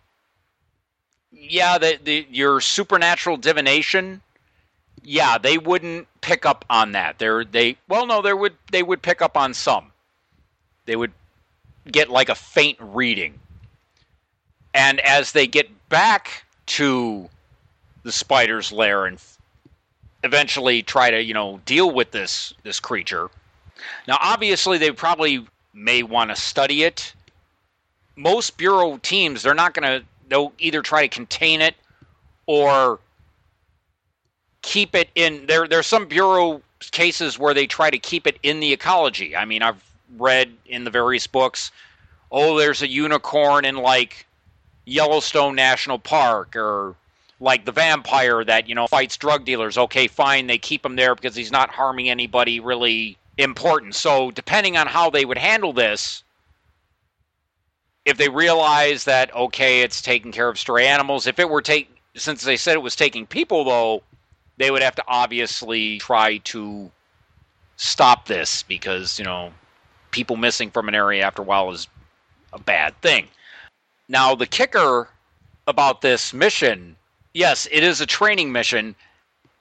yeah, 1.32 1.78
the, 1.78 1.98
the 2.02 2.26
your 2.30 2.60
supernatural 2.60 3.36
divination, 3.36 4.22
yeah, 5.02 5.38
they 5.38 5.58
wouldn't 5.58 6.08
pick 6.20 6.46
up 6.46 6.64
on 6.70 6.92
that. 6.92 7.18
They're 7.18 7.44
they 7.44 7.76
well, 7.88 8.06
no, 8.06 8.22
they 8.22 8.32
would 8.32 8.54
they 8.70 8.82
would 8.82 9.02
pick 9.02 9.20
up 9.20 9.36
on 9.36 9.54
some. 9.54 9.92
They 10.86 10.96
would 10.96 11.12
get 11.90 12.08
like 12.10 12.28
a 12.28 12.34
faint 12.34 12.78
reading, 12.80 13.38
and 14.72 15.00
as 15.00 15.32
they 15.32 15.46
get 15.46 15.88
back 15.88 16.44
to 16.66 17.28
the 18.02 18.12
spider's 18.12 18.70
lair 18.70 19.06
and 19.06 19.20
eventually 20.26 20.82
try 20.82 21.10
to 21.10 21.22
you 21.22 21.34
know 21.34 21.60
deal 21.64 21.90
with 21.90 22.10
this 22.10 22.52
this 22.62 22.80
creature. 22.80 23.30
Now, 24.08 24.18
obviously, 24.20 24.78
they 24.78 24.90
probably 24.90 25.46
may 25.74 26.02
want 26.02 26.30
to 26.30 26.36
study 26.36 26.82
it. 26.82 27.12
Most 28.16 28.56
bureau 28.56 28.98
teams, 28.98 29.42
they're 29.42 29.54
not 29.54 29.74
going 29.74 30.00
to. 30.00 30.06
They'll 30.28 30.52
either 30.58 30.82
try 30.82 31.02
to 31.02 31.08
contain 31.08 31.60
it 31.60 31.74
or 32.46 32.98
keep 34.62 34.94
it 34.94 35.08
in. 35.14 35.46
There, 35.46 35.68
there's 35.68 35.86
some 35.86 36.06
bureau 36.06 36.62
cases 36.90 37.38
where 37.38 37.54
they 37.54 37.66
try 37.66 37.90
to 37.90 37.98
keep 37.98 38.26
it 38.26 38.38
in 38.42 38.60
the 38.60 38.72
ecology. 38.72 39.36
I 39.36 39.44
mean, 39.44 39.62
I've 39.62 39.82
read 40.16 40.52
in 40.66 40.84
the 40.84 40.90
various 40.90 41.26
books. 41.26 41.70
Oh, 42.30 42.58
there's 42.58 42.82
a 42.82 42.88
unicorn 42.88 43.64
in 43.64 43.76
like 43.76 44.26
Yellowstone 44.84 45.54
National 45.54 45.98
Park 45.98 46.56
or 46.56 46.94
like 47.40 47.64
the 47.64 47.72
vampire 47.72 48.44
that 48.44 48.68
you 48.68 48.74
know 48.74 48.86
fights 48.86 49.16
drug 49.16 49.44
dealers. 49.44 49.76
Okay 49.78 50.06
fine 50.06 50.46
they 50.46 50.58
keep 50.58 50.84
him 50.84 50.96
there 50.96 51.14
because 51.14 51.34
he's 51.34 51.52
not 51.52 51.70
harming 51.70 52.08
anybody 52.08 52.60
really 52.60 53.16
important. 53.38 53.94
So 53.94 54.30
depending 54.30 54.76
on 54.76 54.86
how 54.86 55.10
they 55.10 55.24
would 55.24 55.38
handle 55.38 55.72
this 55.72 56.22
if 58.04 58.16
they 58.16 58.28
realize 58.28 59.04
that 59.04 59.34
okay 59.34 59.82
it's 59.82 60.00
taking 60.00 60.32
care 60.32 60.48
of 60.48 60.58
stray 60.58 60.86
animals 60.86 61.26
if 61.26 61.38
it 61.38 61.50
were 61.50 61.62
take 61.62 61.90
since 62.14 62.44
they 62.44 62.56
said 62.56 62.74
it 62.74 62.82
was 62.82 62.96
taking 62.96 63.26
people 63.26 63.64
though 63.64 64.02
they 64.58 64.70
would 64.70 64.82
have 64.82 64.94
to 64.94 65.04
obviously 65.08 65.98
try 65.98 66.38
to 66.38 66.90
stop 67.76 68.26
this 68.26 68.62
because 68.62 69.18
you 69.18 69.24
know 69.24 69.52
people 70.10 70.36
missing 70.36 70.70
from 70.70 70.88
an 70.88 70.94
area 70.94 71.22
after 71.24 71.42
a 71.42 71.44
while 71.44 71.70
is 71.70 71.88
a 72.52 72.58
bad 72.58 72.98
thing. 73.02 73.28
Now 74.08 74.34
the 74.34 74.46
kicker 74.46 75.10
about 75.66 76.00
this 76.00 76.32
mission 76.32 76.96
yes, 77.36 77.68
it 77.70 77.84
is 77.84 78.00
a 78.00 78.06
training 78.06 78.50
mission. 78.50 78.96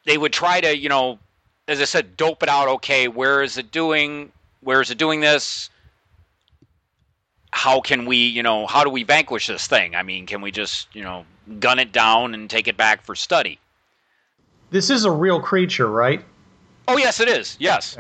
They 0.06 0.18
would 0.18 0.34
try 0.34 0.62
to, 0.62 0.76
you 0.76 0.90
know, 0.90 1.20
as 1.68 1.82
I 1.82 1.86
said, 1.86 2.18
dope 2.18 2.42
it 2.42 2.50
out. 2.50 2.68
Okay, 2.68 3.08
where 3.08 3.44
is 3.44 3.58
it 3.58 3.72
doing? 3.72 4.32
Where 4.62 4.82
is 4.82 4.90
it 4.90 4.98
doing 4.98 5.20
this? 5.20 5.70
How 7.52 7.82
can 7.82 8.06
we, 8.06 8.18
you 8.18 8.44
know, 8.44 8.66
how 8.66 8.84
do 8.84 8.90
we 8.90 9.04
vanquish 9.04 9.48
this 9.48 9.68
thing? 9.68 9.96
I 9.96 10.04
mean, 10.04 10.26
can 10.26 10.42
we 10.42 10.52
just, 10.52 10.94
you 10.96 11.04
know, 11.04 11.26
gun 11.60 11.80
it 11.80 11.92
down 11.92 12.34
and 12.34 12.50
take 12.50 12.68
it 12.68 12.78
back 12.78 13.04
for 13.04 13.16
study? 13.16 13.60
This 14.72 14.90
is 14.90 15.06
a 15.06 15.12
real 15.12 15.40
creature, 15.40 15.90
right? 15.90 16.24
Oh, 16.88 16.98
yes, 16.98 17.20
it 17.20 17.30
is. 17.30 17.56
Yes. 17.60 17.98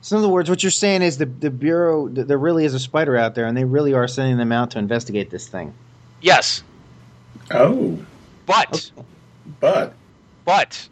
So, 0.00 0.16
in 0.16 0.22
other 0.22 0.32
words, 0.32 0.48
what 0.48 0.62
you're 0.62 0.70
saying 0.70 1.02
is 1.02 1.18
the 1.18 1.26
the 1.26 1.50
bureau 1.50 2.08
there 2.08 2.38
really 2.38 2.64
is 2.64 2.72
a 2.72 2.78
spider 2.78 3.16
out 3.16 3.34
there, 3.34 3.46
and 3.46 3.56
they 3.56 3.64
really 3.64 3.92
are 3.92 4.06
sending 4.06 4.36
them 4.36 4.52
out 4.52 4.70
to 4.72 4.78
investigate 4.78 5.30
this 5.30 5.48
thing. 5.48 5.74
Yes. 6.20 6.62
Oh. 7.50 7.98
But, 8.48 8.90
But 9.60 9.94
but, 10.48 10.88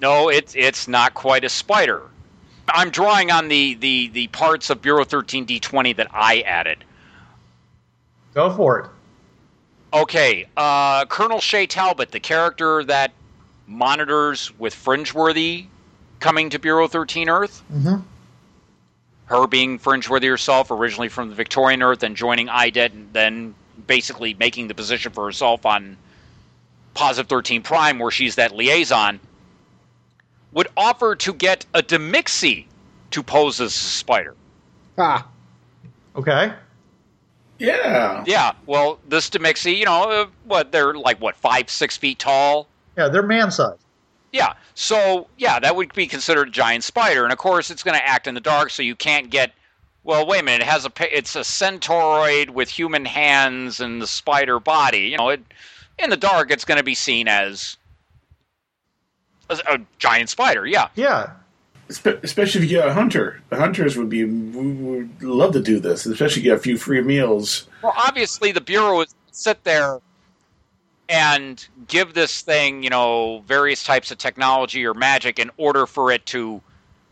no, 0.00 0.30
it's 0.30 0.54
it's 0.56 0.88
not 0.88 1.12
quite 1.12 1.44
a 1.44 1.50
spider. 1.50 2.00
I'm 2.68 2.88
drawing 2.88 3.30
on 3.30 3.48
the 3.48 3.74
the 3.74 4.08
the 4.08 4.28
parts 4.28 4.70
of 4.70 4.80
Bureau 4.80 5.04
13 5.04 5.44
D20 5.44 5.94
that 5.96 6.08
I 6.10 6.40
added. 6.40 6.84
Go 8.32 8.50
for 8.50 8.78
it. 8.80 8.90
Okay, 9.92 10.46
uh, 10.56 11.04
Colonel 11.04 11.38
Shay 11.38 11.66
Talbot, 11.66 12.12
the 12.12 12.18
character 12.18 12.82
that 12.84 13.12
monitors 13.66 14.58
with 14.58 14.74
Fringeworthy 14.74 15.66
coming 16.18 16.48
to 16.48 16.58
Bureau 16.58 16.88
13 16.88 17.28
Earth. 17.28 17.62
Mm-hmm. 17.70 18.00
Her 19.26 19.46
being 19.46 19.78
Fringeworthy 19.78 20.30
herself, 20.30 20.70
originally 20.70 21.10
from 21.10 21.28
the 21.28 21.34
Victorian 21.34 21.82
Earth, 21.82 22.02
and 22.02 22.16
joining 22.16 22.48
IDET, 22.48 22.94
and 22.94 23.12
then 23.12 23.54
basically 23.86 24.32
making 24.32 24.68
the 24.68 24.74
position 24.74 25.12
for 25.12 25.26
herself 25.26 25.66
on 25.66 25.98
Positive 26.94 27.28
13 27.28 27.62
Prime, 27.62 27.98
where 27.98 28.10
she's 28.10 28.36
that 28.36 28.54
liaison, 28.54 29.20
would 30.52 30.68
offer 30.76 31.16
to 31.16 31.32
get 31.34 31.66
a 31.74 31.82
Demixie 31.82 32.66
to 33.10 33.22
pose 33.22 33.60
as 33.60 33.74
a 33.74 33.78
spider. 33.78 34.34
Ah, 34.96 35.26
Okay. 36.16 36.52
yeah, 37.58 38.22
Yeah, 38.26 38.52
well, 38.66 38.98
this 39.08 39.28
Demixie, 39.30 39.76
you 39.76 39.84
know, 39.84 40.10
uh, 40.10 40.26
what 40.44 40.70
they're 40.72 40.94
like, 40.94 41.20
what 41.20 41.36
five, 41.36 41.68
six 41.70 41.96
feet 41.96 42.18
tall. 42.18 42.68
Yeah, 42.96 43.08
they're 43.08 43.22
man 43.22 43.50
sized. 43.50 43.80
Yeah, 44.32 44.54
so 44.74 45.28
yeah, 45.36 45.58
that 45.60 45.76
would 45.76 45.92
be 45.94 46.06
considered 46.06 46.48
a 46.48 46.50
giant 46.50 46.82
spider, 46.84 47.22
and 47.24 47.32
of 47.32 47.38
course, 47.38 47.70
it's 47.70 47.82
going 47.84 47.96
to 47.98 48.04
act 48.06 48.26
in 48.26 48.34
the 48.34 48.40
dark, 48.40 48.70
so 48.70 48.82
you 48.82 48.96
can't 48.96 49.30
get. 49.30 49.52
Well, 50.02 50.26
wait 50.26 50.40
a 50.40 50.44
minute. 50.44 50.62
It 50.62 50.68
has 50.68 50.84
a 50.84 51.16
it's 51.16 51.34
a 51.36 51.40
centauroid 51.40 52.50
with 52.50 52.68
human 52.68 53.04
hands 53.06 53.80
and 53.80 54.02
the 54.02 54.06
spider 54.08 54.58
body. 54.60 55.08
You 55.08 55.16
know, 55.16 55.28
it 55.30 55.40
in 55.98 56.10
the 56.10 56.16
dark, 56.16 56.50
it's 56.50 56.64
going 56.64 56.78
to 56.78 56.84
be 56.84 56.94
seen 56.94 57.28
as 57.28 57.76
a, 59.48 59.58
a 59.68 59.78
giant 59.98 60.30
spider. 60.30 60.66
Yeah, 60.66 60.88
Yeah. 60.94 61.30
Espe- 61.90 62.22
especially 62.24 62.64
if 62.64 62.70
you 62.70 62.78
get 62.78 62.88
a 62.88 62.94
hunter. 62.94 63.42
The 63.50 63.56
hunters 63.56 63.94
would 63.98 64.08
be 64.08 64.24
would 64.24 65.22
love 65.22 65.52
to 65.52 65.60
do 65.60 65.78
this, 65.78 66.06
especially 66.06 66.40
get 66.40 66.56
a 66.56 66.58
few 66.58 66.78
free 66.78 67.02
meals. 67.02 67.68
Well, 67.82 67.92
obviously, 67.94 68.52
the 68.52 68.62
bureau 68.62 68.96
would 68.96 69.08
sit 69.32 69.62
there 69.64 70.00
and 71.10 71.66
give 71.86 72.14
this 72.14 72.40
thing, 72.40 72.82
you 72.82 72.88
know, 72.88 73.44
various 73.46 73.84
types 73.84 74.10
of 74.10 74.16
technology 74.16 74.86
or 74.86 74.94
magic 74.94 75.38
in 75.38 75.50
order 75.58 75.86
for 75.86 76.10
it 76.10 76.24
to 76.26 76.62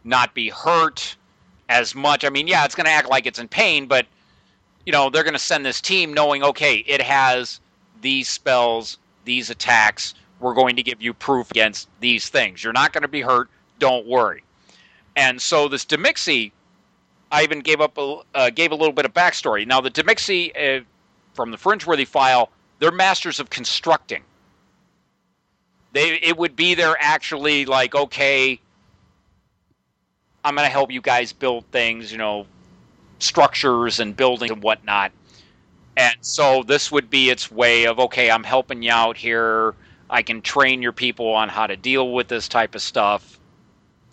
not 0.05 0.35
be 0.35 0.49
hurt 0.49 1.17
as 1.69 1.95
much. 1.95 2.25
I 2.25 2.31
mean, 2.31 2.47
yeah, 2.47 2.65
it's 2.65 2.75
going 2.75 2.87
to 2.87 2.93
act 2.93 3.11
like 3.11 3.27
it's 3.27 3.39
in 3.39 3.49
pain, 3.49 3.87
but 3.87 4.07
you 4.87 4.93
know, 4.93 5.11
they're 5.11 5.23
going 5.23 5.35
to 5.35 5.39
send 5.39 5.65
this 5.65 5.81
team 5.81 6.13
knowing, 6.13 6.43
okay, 6.43 6.77
it 6.87 7.03
has 7.03 7.61
these 8.03 8.29
spells, 8.29 8.99
these 9.25 9.49
attacks. 9.49 10.15
We're 10.41 10.55
going 10.55 10.77
to 10.77 10.83
give 10.83 11.01
you 11.01 11.15
proof 11.15 11.51
against 11.51 11.89
these 12.01 12.29
things. 12.29 12.63
You're 12.63 12.73
not 12.73 12.93
going 12.93 13.03
to 13.03 13.09
be 13.09 13.23
hurt. 13.23 13.49
Don't 13.79 14.07
worry. 14.07 14.43
And 15.17 15.41
so 15.41 15.69
this 15.69 15.85
Demixi, 15.85 16.53
I 17.31 17.43
even 17.43 17.61
gave 17.61 17.81
up 17.81 17.97
a, 17.97 18.19
uh, 18.35 18.51
gave 18.51 18.73
a 18.73 18.75
little 18.75 18.93
bit 18.93 19.05
of 19.05 19.15
backstory. 19.15 19.67
Now 19.67 19.81
the 19.81 19.91
Demixi 19.91 20.81
uh, 20.81 20.85
from 21.35 21.51
the 21.51 21.57
Fringeworthy 21.57 22.07
file, 22.07 22.51
they're 22.79 22.93
masters 22.93 23.41
of 23.41 23.51
constructing. 23.51 24.23
They 25.93 26.15
it 26.23 26.37
would 26.39 26.57
be 26.57 26.75
there 26.75 26.97
actually 26.99 27.67
like 27.67 27.95
okay, 27.95 28.59
I'm 30.45 30.55
going 30.55 30.67
to 30.67 30.71
help 30.71 30.91
you 30.91 31.01
guys 31.01 31.33
build 31.33 31.65
things, 31.67 32.11
you 32.11 32.19
know, 32.19 32.47
structures 33.19 34.01
and 34.01 34.17
buildings 34.17 34.51
and 34.51 34.63
whatnot. 34.63 35.13
And 35.97 36.17
so 36.21 36.63
this 36.63 36.91
would 36.91 37.11
be 37.11 37.31
its 37.31 37.51
way 37.51 37.87
of 37.87 37.99
okay, 37.99 38.31
I'm 38.31 38.45
helping 38.45 38.83
you 38.83 38.93
out 38.93 39.17
here. 39.17 39.75
I 40.09 40.23
can 40.23 40.43
train 40.43 40.83
your 40.83 40.93
people 40.93 41.33
on 41.33 41.49
how 41.49 41.67
to 41.67 41.77
deal 41.77 42.13
with 42.13 42.29
this 42.29 42.49
type 42.49 42.75
of 42.75 42.83
stuff. 42.83 43.39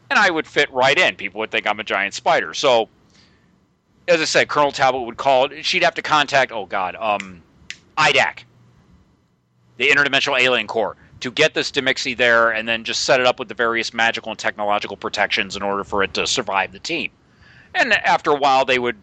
And 0.10 0.18
I 0.18 0.30
would 0.30 0.48
fit 0.48 0.72
right 0.72 0.98
in. 0.98 1.16
People 1.16 1.40
would 1.40 1.52
think 1.52 1.68
I'm 1.68 1.80
a 1.80 1.84
giant 1.84 2.14
spider. 2.14 2.54
So, 2.54 2.90
as 4.08 4.22
I 4.22 4.26
said, 4.26 4.48
Colonel 4.48 4.72
Talbot 4.72 5.06
would 5.06 5.18
call. 5.18 5.50
She'd 5.62 5.84
have 5.84 5.94
to 5.96 6.02
contact, 6.02 6.52
oh 6.52 6.66
God, 6.66 6.96
um, 6.96 7.44
IDAC, 7.98 8.44
the 9.78 9.90
Interdimensional 9.90 10.40
Alien 10.40 10.68
Corps, 10.68 10.96
to 11.20 11.32
get 11.32 11.54
this 11.54 11.70
Demixi 11.70 12.18
there 12.18 12.50
and 12.50 12.68
then 12.68 12.84
just 12.84 13.04
set 13.04 13.20
it 13.20 13.28
up 13.28 13.38
with 13.38 13.50
the 13.50 13.54
various 13.54 13.94
magical 13.94 14.32
and 14.32 14.40
technological 14.40 14.98
protections 14.98 15.56
in 15.56 15.62
order 15.62 15.84
for 15.84 16.02
it 16.02 16.14
to 16.16 16.26
survive 16.26 16.72
the 16.72 16.80
team. 16.80 17.12
And 17.76 17.94
after 17.94 18.32
a 18.32 18.36
while, 18.36 18.66
they 18.66 18.80
would, 18.80 18.98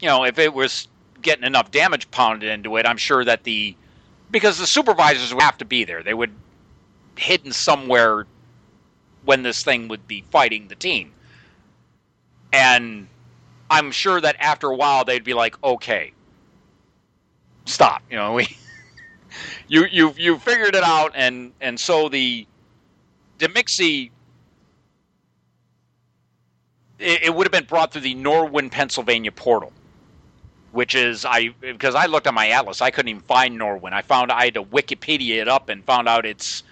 you 0.00 0.08
know, 0.08 0.24
if 0.24 0.38
it 0.38 0.54
was 0.54 0.88
getting 1.24 1.44
enough 1.44 1.72
damage 1.72 2.08
pounded 2.12 2.48
into 2.48 2.76
it, 2.76 2.86
I'm 2.86 2.96
sure 2.96 3.24
that 3.24 3.42
the 3.42 3.74
because 4.30 4.58
the 4.58 4.66
supervisors 4.66 5.34
would 5.34 5.42
have 5.42 5.58
to 5.58 5.64
be 5.64 5.84
there. 5.84 6.02
They 6.02 6.14
would 6.14 6.32
hidden 7.16 7.52
somewhere 7.52 8.26
when 9.24 9.42
this 9.42 9.64
thing 9.64 9.88
would 9.88 10.06
be 10.06 10.24
fighting 10.30 10.68
the 10.68 10.74
team. 10.74 11.12
And 12.52 13.08
I'm 13.70 13.90
sure 13.90 14.20
that 14.20 14.36
after 14.38 14.68
a 14.68 14.76
while 14.76 15.04
they'd 15.04 15.24
be 15.24 15.34
like, 15.34 15.60
"Okay, 15.64 16.12
stop." 17.64 18.02
You 18.08 18.16
know, 18.16 18.32
we 18.34 18.56
you 19.66 19.86
you 19.86 20.14
you 20.16 20.38
figured 20.38 20.76
it 20.76 20.84
out, 20.84 21.12
and 21.16 21.52
and 21.60 21.80
so 21.80 22.08
the 22.08 22.46
Demixi 23.40 24.10
it, 26.98 27.24
it 27.24 27.34
would 27.34 27.46
have 27.46 27.52
been 27.52 27.64
brought 27.64 27.92
through 27.92 28.02
the 28.02 28.14
Norwin, 28.14 28.70
Pennsylvania 28.70 29.32
portal, 29.32 29.72
which 30.74 30.94
is 30.94 31.24
I 31.24 31.48
because 31.60 31.94
I 31.94 32.06
looked 32.06 32.26
on 32.26 32.34
my 32.34 32.48
atlas, 32.48 32.82
I 32.82 32.90
couldn't 32.90 33.08
even 33.08 33.22
find 33.22 33.58
Norwin. 33.58 33.92
I 33.92 34.02
found 34.02 34.30
I 34.30 34.44
had 34.46 34.54
to 34.54 34.62
Wikipedia 34.62 35.36
it 35.40 35.48
up 35.48 35.68
and 35.68 35.84
found 35.84 36.08
out 36.08 36.26
it's 36.26 36.62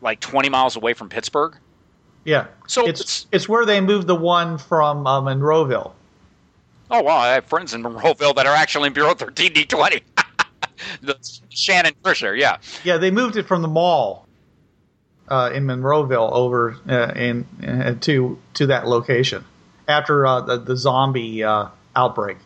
like 0.00 0.20
20 0.20 0.48
miles 0.50 0.76
away 0.76 0.92
from 0.92 1.08
Pittsburgh. 1.08 1.56
Yeah. 2.24 2.46
So 2.66 2.86
it's 2.86 3.00
it's- 3.00 3.26
it's 3.32 3.48
where 3.48 3.64
they 3.64 3.80
moved 3.80 4.06
the 4.06 4.14
one 4.14 4.58
from 4.58 5.06
uh, 5.06 5.20
Monroeville. 5.22 5.92
Oh 6.90 7.02
wow, 7.02 7.16
I 7.16 7.28
have 7.34 7.46
friends 7.46 7.72
in 7.72 7.82
Monroeville 7.82 8.34
that 8.36 8.46
are 8.46 8.54
actually 8.54 8.88
in 8.88 8.92
Bureau 8.92 9.14
13D20. 9.14 10.02
the 11.02 11.16
Shannon 11.48 11.94
Fisher, 12.04 12.36
yeah. 12.36 12.58
Yeah, 12.84 12.98
they 12.98 13.10
moved 13.10 13.36
it 13.36 13.46
from 13.46 13.62
the 13.62 13.68
mall 13.68 14.26
uh, 15.28 15.50
in 15.54 15.64
Monroeville 15.64 16.30
over 16.32 16.76
uh, 16.88 17.12
in 17.16 17.46
uh, 17.66 17.94
to 18.02 18.38
to 18.54 18.66
that 18.66 18.86
location 18.86 19.44
after 19.88 20.26
uh, 20.26 20.40
the, 20.42 20.58
the 20.58 20.76
zombie 20.76 21.42
uh, 21.44 21.68
outbreak. 21.96 22.36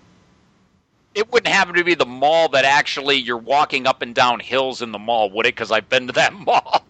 It 1.18 1.32
wouldn't 1.32 1.52
happen 1.52 1.74
to 1.74 1.82
be 1.82 1.94
the 1.94 2.06
mall 2.06 2.48
that 2.50 2.64
actually 2.64 3.16
you're 3.16 3.36
walking 3.36 3.88
up 3.88 4.02
and 4.02 4.14
down 4.14 4.38
hills 4.38 4.82
in 4.82 4.92
the 4.92 5.00
mall, 5.00 5.30
would 5.30 5.46
it? 5.46 5.54
Because 5.56 5.72
I've 5.72 5.88
been 5.88 6.06
to 6.06 6.12
that 6.12 6.32
mall. 6.46 6.86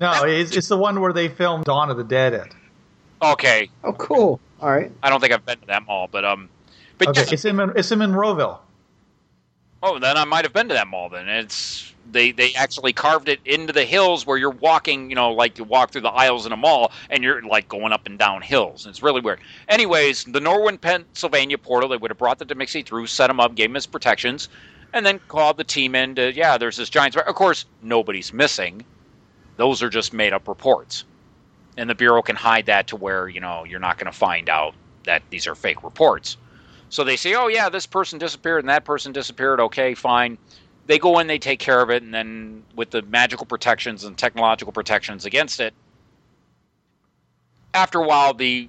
No, 0.00 0.22
it's, 0.22 0.56
it's 0.56 0.68
the 0.68 0.78
one 0.78 1.00
where 1.00 1.12
they 1.12 1.28
filmed 1.28 1.64
Dawn 1.64 1.90
of 1.90 1.96
the 1.96 2.04
Dead 2.04 2.32
at. 2.32 2.48
okay, 3.20 3.68
Oh, 3.82 3.92
cool. 3.94 4.38
All 4.60 4.70
right. 4.70 4.92
I 5.02 5.10
don't 5.10 5.20
think 5.20 5.32
I've 5.32 5.44
been 5.44 5.58
to 5.58 5.66
that 5.66 5.84
mall, 5.84 6.08
but 6.10 6.24
um, 6.24 6.48
but 6.96 7.08
Okay, 7.08 7.20
yes, 7.22 7.32
it's 7.32 7.44
in 7.44 7.58
it's 7.74 7.90
in 7.90 7.98
Monroeville. 7.98 8.58
Oh, 9.82 9.98
then 9.98 10.16
I 10.16 10.24
might 10.24 10.44
have 10.44 10.52
been 10.52 10.68
to 10.68 10.74
that 10.74 10.86
mall. 10.86 11.08
Then 11.08 11.28
it's 11.28 11.92
they 12.12 12.32
they 12.32 12.52
actually 12.54 12.92
carved 12.92 13.28
it 13.28 13.40
into 13.44 13.72
the 13.72 13.84
hills 13.84 14.26
where 14.26 14.36
you're 14.36 14.50
walking. 14.50 15.10
You 15.10 15.16
know, 15.16 15.32
like 15.32 15.58
you 15.58 15.64
walk 15.64 15.90
through 15.90 16.02
the 16.02 16.10
aisles 16.10 16.46
in 16.46 16.52
a 16.52 16.56
mall, 16.56 16.92
and 17.08 17.22
you're 17.22 17.42
like 17.42 17.68
going 17.68 17.92
up 17.92 18.06
and 18.06 18.18
down 18.18 18.42
hills. 18.42 18.86
It's 18.86 19.02
really 19.02 19.20
weird. 19.20 19.40
Anyways, 19.68 20.24
the 20.24 20.40
Norwin, 20.40 20.80
Pennsylvania 20.80 21.58
portal. 21.58 21.88
They 21.88 21.96
would 21.96 22.10
have 22.10 22.18
brought 22.18 22.38
the 22.38 22.46
Demixi 22.46 22.84
through, 22.84 23.06
set 23.06 23.30
him 23.30 23.40
up, 23.40 23.54
gave 23.54 23.70
him 23.70 23.74
his 23.74 23.86
protections, 23.86 24.48
and 24.92 25.04
then 25.04 25.20
called 25.28 25.56
the 25.56 25.64
team 25.64 25.94
in 25.94 26.14
to 26.16 26.34
yeah. 26.34 26.58
There's 26.58 26.76
this 26.76 26.90
giant. 26.90 27.16
Of 27.16 27.34
course, 27.34 27.64
nobody's 27.82 28.32
missing. 28.32 28.84
Those 29.56 29.82
are 29.82 29.90
just 29.90 30.12
made 30.12 30.32
up 30.32 30.48
reports, 30.48 31.04
and 31.76 31.90
the 31.90 31.94
bureau 31.94 32.22
can 32.22 32.36
hide 32.36 32.66
that 32.66 32.86
to 32.88 32.96
where 32.96 33.28
you 33.28 33.40
know 33.40 33.64
you're 33.64 33.80
not 33.80 33.98
going 33.98 34.10
to 34.10 34.18
find 34.18 34.48
out 34.48 34.74
that 35.04 35.22
these 35.30 35.46
are 35.46 35.54
fake 35.54 35.82
reports. 35.82 36.36
So 36.90 37.04
they 37.04 37.16
say, 37.16 37.34
oh, 37.34 37.46
yeah, 37.46 37.68
this 37.68 37.86
person 37.86 38.18
disappeared 38.18 38.64
and 38.64 38.68
that 38.68 38.84
person 38.84 39.12
disappeared. 39.12 39.60
Okay, 39.60 39.94
fine. 39.94 40.36
They 40.90 40.98
go 40.98 41.20
in, 41.20 41.28
they 41.28 41.38
take 41.38 41.60
care 41.60 41.80
of 41.80 41.88
it, 41.90 42.02
and 42.02 42.12
then 42.12 42.64
with 42.74 42.90
the 42.90 43.02
magical 43.02 43.46
protections 43.46 44.02
and 44.02 44.18
technological 44.18 44.72
protections 44.72 45.24
against 45.24 45.60
it, 45.60 45.72
after 47.72 48.00
a 48.00 48.04
while, 48.04 48.34
the 48.34 48.68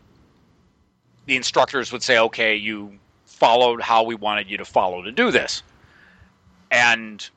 the 1.25 1.35
instructors 1.35 1.91
would 1.91 2.03
say, 2.03 2.19
okay, 2.19 2.55
you 2.55 2.99
followed 3.25 3.81
how 3.81 4.03
we 4.03 4.13
wanted 4.13 4.51
you 4.51 4.57
to 4.57 4.65
follow 4.65 5.01
to 5.01 5.11
do 5.11 5.31
this. 5.31 5.63
And 6.69 7.27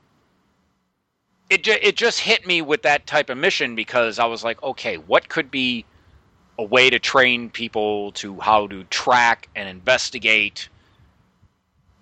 it, 1.49 1.65
ju- 1.65 1.79
it 1.81 1.97
just 1.97 2.21
hit 2.21 2.47
me 2.47 2.61
with 2.61 2.83
that 2.83 3.07
type 3.07 3.31
of 3.31 3.39
mission 3.39 3.75
because 3.75 4.19
I 4.19 4.27
was 4.27 4.45
like, 4.45 4.63
okay, 4.63 4.99
what 4.99 5.31
could 5.31 5.51
be 5.51 5.87
a 6.59 6.65
way 6.65 6.91
to 6.91 6.99
train 6.99 7.49
people 7.49 8.13
to 8.13 8.39
how 8.39 8.67
to 8.67 8.85
track 8.85 9.49
and 9.57 9.67
investigate 9.67 10.69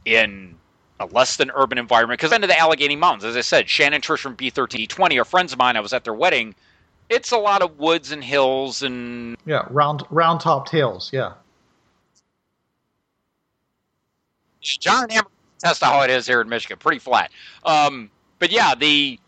in 0.04 0.58
a 1.02 1.06
less 1.06 1.36
than 1.36 1.50
urban 1.54 1.78
environment. 1.78 2.18
Because 2.18 2.32
into 2.32 2.46
the 2.46 2.58
Allegheny 2.58 2.96
Mountains, 2.96 3.24
as 3.24 3.36
I 3.36 3.40
said, 3.42 3.68
Shannon 3.68 4.00
Trish 4.00 4.20
from 4.20 4.36
B13D20 4.36 5.20
are 5.20 5.24
friends 5.24 5.52
of 5.52 5.58
mine. 5.58 5.76
I 5.76 5.80
was 5.80 5.92
at 5.92 6.04
their 6.04 6.14
wedding. 6.14 6.54
It's 7.08 7.32
a 7.32 7.36
lot 7.36 7.62
of 7.62 7.78
woods 7.78 8.12
and 8.12 8.24
hills 8.24 8.82
and 8.82 9.36
Yeah, 9.44 9.66
round 9.70 10.04
round 10.10 10.40
topped 10.40 10.70
hills. 10.70 11.10
Yeah. 11.12 11.34
John 14.62 15.10
Amber 15.10 15.28
test 15.58 15.82
how 15.82 16.02
it 16.02 16.10
is 16.10 16.26
here 16.26 16.40
in 16.40 16.48
Michigan, 16.48 16.78
pretty 16.78 16.98
flat. 16.98 17.30
Um, 17.64 18.10
but 18.38 18.50
yeah, 18.50 18.74
the 18.74 19.18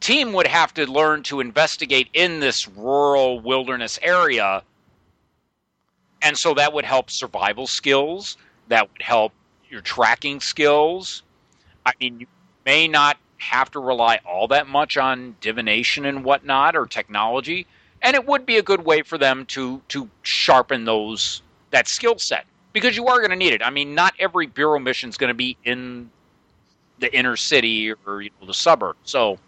team 0.00 0.32
would 0.32 0.46
have 0.46 0.72
to 0.74 0.90
learn 0.90 1.22
to 1.24 1.40
investigate 1.40 2.08
in 2.12 2.40
this 2.40 2.66
rural 2.68 3.40
wilderness 3.40 3.98
area, 4.02 4.62
and 6.22 6.36
so 6.36 6.54
that 6.54 6.72
would 6.72 6.84
help 6.84 7.10
survival 7.10 7.66
skills. 7.66 8.36
That 8.68 8.90
would 8.90 9.02
help 9.02 9.32
your 9.70 9.80
tracking 9.80 10.40
skills. 10.40 11.22
I 11.84 11.92
mean, 12.00 12.20
you 12.20 12.26
may 12.64 12.88
not 12.88 13.16
have 13.38 13.70
to 13.70 13.80
rely 13.80 14.20
all 14.26 14.48
that 14.48 14.66
much 14.66 14.96
on 14.96 15.36
divination 15.40 16.04
and 16.04 16.24
whatnot 16.24 16.76
or 16.76 16.86
technology, 16.86 17.66
and 18.02 18.14
it 18.14 18.26
would 18.26 18.44
be 18.46 18.56
a 18.58 18.62
good 18.62 18.84
way 18.84 19.02
for 19.02 19.18
them 19.18 19.46
to 19.46 19.80
to 19.88 20.08
sharpen 20.22 20.84
those 20.84 21.42
that 21.70 21.88
skill 21.88 22.18
set 22.18 22.46
because 22.72 22.96
you 22.96 23.06
are 23.06 23.18
going 23.18 23.30
to 23.30 23.36
need 23.36 23.52
it. 23.52 23.62
I 23.62 23.70
mean, 23.70 23.94
not 23.94 24.14
every 24.18 24.46
bureau 24.46 24.78
mission 24.78 25.08
is 25.08 25.16
going 25.16 25.28
to 25.28 25.34
be 25.34 25.56
in 25.64 26.10
the 26.98 27.14
inner 27.14 27.36
city 27.36 27.92
or 27.92 28.22
you 28.22 28.30
know, 28.40 28.46
the 28.46 28.54
suburb. 28.54 28.96
So 29.04 29.38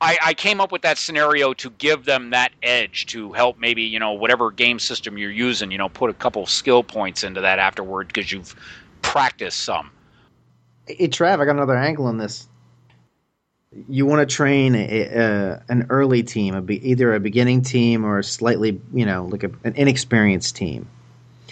I, 0.00 0.18
I 0.22 0.34
came 0.34 0.60
up 0.60 0.72
with 0.72 0.82
that 0.82 0.98
scenario 0.98 1.54
to 1.54 1.70
give 1.70 2.04
them 2.04 2.30
that 2.30 2.52
edge 2.62 3.06
to 3.06 3.32
help 3.32 3.58
maybe 3.58 3.82
you 3.82 3.98
know 3.98 4.12
whatever 4.12 4.50
game 4.50 4.78
system 4.78 5.18
you're 5.18 5.30
using, 5.30 5.70
you 5.70 5.78
know, 5.78 5.88
put 5.88 6.10
a 6.10 6.14
couple 6.14 6.46
skill 6.46 6.82
points 6.82 7.24
into 7.24 7.40
that 7.40 7.58
afterward 7.58 8.08
because 8.08 8.30
you've 8.30 8.54
practiced 9.06 9.60
some. 9.60 9.90
Hey, 10.86 11.08
Trav, 11.08 11.40
I 11.40 11.44
got 11.44 11.56
another 11.56 11.76
angle 11.76 12.06
on 12.06 12.18
this. 12.18 12.46
You 13.88 14.06
want 14.06 14.28
to 14.28 14.34
train 14.34 14.74
a, 14.74 15.00
a, 15.02 15.62
an 15.68 15.86
early 15.90 16.22
team, 16.22 16.54
a 16.54 16.62
be, 16.62 16.90
either 16.90 17.14
a 17.14 17.20
beginning 17.20 17.62
team 17.62 18.04
or 18.04 18.18
a 18.18 18.24
slightly, 18.24 18.80
you 18.92 19.06
know, 19.06 19.26
like 19.26 19.44
a, 19.44 19.50
an 19.64 19.74
inexperienced 19.74 20.56
team. 20.56 20.88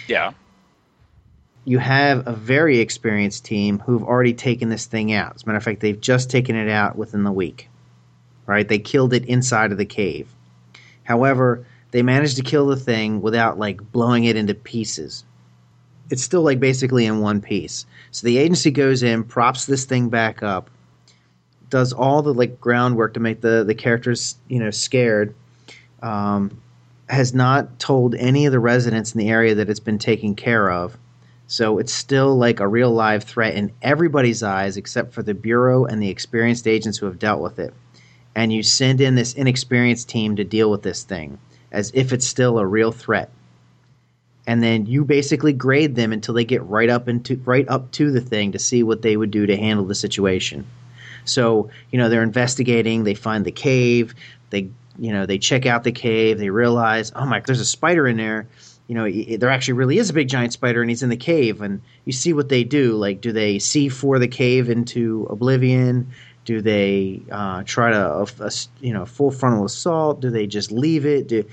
Yeah. 0.08 0.32
You 1.64 1.78
have 1.78 2.26
a 2.26 2.32
very 2.32 2.78
experienced 2.80 3.44
team 3.44 3.78
who've 3.78 4.02
already 4.02 4.34
taken 4.34 4.68
this 4.68 4.86
thing 4.86 5.12
out. 5.12 5.34
As 5.34 5.42
a 5.42 5.46
matter 5.46 5.58
of 5.58 5.64
fact, 5.64 5.80
they've 5.80 6.00
just 6.00 6.30
taken 6.30 6.56
it 6.56 6.68
out 6.68 6.96
within 6.96 7.24
the 7.24 7.32
week. 7.32 7.68
Right? 8.46 8.68
They 8.68 8.78
killed 8.78 9.14
it 9.14 9.24
inside 9.24 9.72
of 9.72 9.78
the 9.78 9.86
cave. 9.86 10.28
However, 11.02 11.66
they 11.90 12.02
managed 12.02 12.36
to 12.36 12.42
kill 12.42 12.66
the 12.66 12.76
thing 12.76 13.22
without 13.22 13.58
like 13.58 13.80
blowing 13.92 14.24
it 14.24 14.36
into 14.36 14.54
pieces. 14.54 15.24
It's 16.10 16.22
still 16.22 16.42
like 16.42 16.60
basically 16.60 17.06
in 17.06 17.20
one 17.20 17.40
piece. 17.40 17.86
So 18.10 18.26
the 18.26 18.38
agency 18.38 18.70
goes 18.70 19.02
in, 19.02 19.24
props 19.24 19.66
this 19.66 19.84
thing 19.84 20.08
back 20.08 20.42
up, 20.42 20.70
does 21.70 21.92
all 21.92 22.22
the 22.22 22.34
like 22.34 22.60
groundwork 22.60 23.14
to 23.14 23.20
make 23.20 23.40
the 23.40 23.64
the 23.64 23.74
characters 23.74 24.36
you 24.48 24.60
know 24.60 24.70
scared. 24.70 25.34
Um, 26.02 26.60
has 27.08 27.34
not 27.34 27.78
told 27.78 28.14
any 28.14 28.46
of 28.46 28.52
the 28.52 28.58
residents 28.58 29.12
in 29.12 29.18
the 29.18 29.28
area 29.28 29.54
that 29.54 29.68
it's 29.68 29.80
been 29.80 29.98
taken 29.98 30.34
care 30.34 30.70
of. 30.70 30.96
So 31.46 31.78
it's 31.78 31.92
still 31.92 32.36
like 32.36 32.60
a 32.60 32.68
real 32.68 32.90
live 32.90 33.24
threat 33.24 33.54
in 33.54 33.72
everybody's 33.82 34.42
eyes 34.42 34.76
except 34.76 35.12
for 35.12 35.22
the 35.22 35.34
Bureau 35.34 35.84
and 35.84 36.02
the 36.02 36.08
experienced 36.08 36.66
agents 36.66 36.98
who 36.98 37.06
have 37.06 37.18
dealt 37.18 37.42
with 37.42 37.58
it. 37.58 37.74
And 38.34 38.52
you 38.52 38.62
send 38.62 39.00
in 39.00 39.14
this 39.14 39.34
inexperienced 39.34 40.08
team 40.08 40.36
to 40.36 40.44
deal 40.44 40.70
with 40.70 40.82
this 40.82 41.02
thing 41.02 41.38
as 41.70 41.90
if 41.94 42.12
it's 42.12 42.26
still 42.26 42.58
a 42.58 42.66
real 42.66 42.92
threat. 42.92 43.30
And 44.46 44.62
then 44.62 44.86
you 44.86 45.04
basically 45.04 45.52
grade 45.52 45.94
them 45.94 46.12
until 46.12 46.34
they 46.34 46.44
get 46.44 46.62
right 46.64 46.90
up 46.90 47.08
into 47.08 47.36
right 47.44 47.68
up 47.68 47.90
to 47.92 48.10
the 48.10 48.20
thing 48.20 48.52
to 48.52 48.58
see 48.58 48.82
what 48.82 49.02
they 49.02 49.16
would 49.16 49.30
do 49.30 49.46
to 49.46 49.56
handle 49.56 49.86
the 49.86 49.94
situation. 49.94 50.66
So, 51.24 51.70
you 51.90 51.98
know, 51.98 52.08
they're 52.08 52.22
investigating, 52.22 53.04
they 53.04 53.14
find 53.14 53.44
the 53.44 53.52
cave, 53.52 54.14
they 54.50 54.68
you 54.98 55.12
know, 55.12 55.26
they 55.26 55.38
check 55.38 55.66
out 55.66 55.82
the 55.82 55.92
cave, 55.92 56.38
they 56.38 56.50
realize, 56.50 57.10
"Oh 57.16 57.26
my, 57.26 57.40
there's 57.40 57.60
a 57.60 57.64
spider 57.64 58.06
in 58.06 58.16
there." 58.16 58.46
you 58.86 58.94
know, 58.94 59.10
there 59.38 59.50
actually 59.50 59.74
really 59.74 59.98
is 59.98 60.10
a 60.10 60.12
big 60.12 60.28
giant 60.28 60.52
spider 60.52 60.82
and 60.82 60.90
he's 60.90 61.02
in 61.02 61.08
the 61.08 61.16
cave. 61.16 61.62
And 61.62 61.80
you 62.04 62.12
see 62.12 62.32
what 62.32 62.48
they 62.50 62.64
do. 62.64 62.96
Like, 62.96 63.20
do 63.20 63.32
they 63.32 63.58
see 63.58 63.88
for 63.88 64.18
the 64.18 64.28
cave 64.28 64.68
into 64.68 65.26
oblivion? 65.30 66.10
Do 66.44 66.60
they 66.60 67.22
uh, 67.30 67.62
try 67.64 67.90
to, 67.90 67.98
uh, 67.98 68.26
uh, 68.40 68.50
you 68.80 68.92
know, 68.92 69.06
full 69.06 69.30
frontal 69.30 69.64
assault? 69.64 70.20
Do 70.20 70.28
they 70.30 70.46
just 70.46 70.70
leave 70.70 71.06
it? 71.06 71.28
Do, 71.28 71.44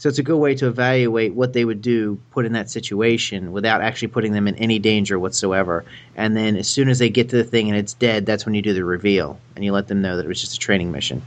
so 0.00 0.08
it's 0.08 0.18
a 0.18 0.22
good 0.22 0.38
way 0.38 0.54
to 0.54 0.66
evaluate 0.66 1.34
what 1.34 1.52
they 1.52 1.66
would 1.66 1.82
do 1.82 2.18
put 2.30 2.46
in 2.46 2.54
that 2.54 2.70
situation 2.70 3.52
without 3.52 3.82
actually 3.82 4.08
putting 4.08 4.32
them 4.32 4.48
in 4.48 4.54
any 4.54 4.78
danger 4.78 5.18
whatsoever. 5.18 5.84
And 6.16 6.34
then 6.34 6.56
as 6.56 6.66
soon 6.70 6.88
as 6.88 6.98
they 6.98 7.10
get 7.10 7.28
to 7.28 7.36
the 7.36 7.44
thing 7.44 7.68
and 7.68 7.76
it's 7.76 7.92
dead, 7.92 8.24
that's 8.24 8.46
when 8.46 8.54
you 8.54 8.62
do 8.62 8.72
the 8.72 8.82
reveal 8.82 9.38
and 9.54 9.62
you 9.62 9.72
let 9.72 9.88
them 9.88 10.00
know 10.00 10.16
that 10.16 10.24
it 10.24 10.28
was 10.28 10.40
just 10.40 10.54
a 10.54 10.58
training 10.58 10.90
mission. 10.90 11.20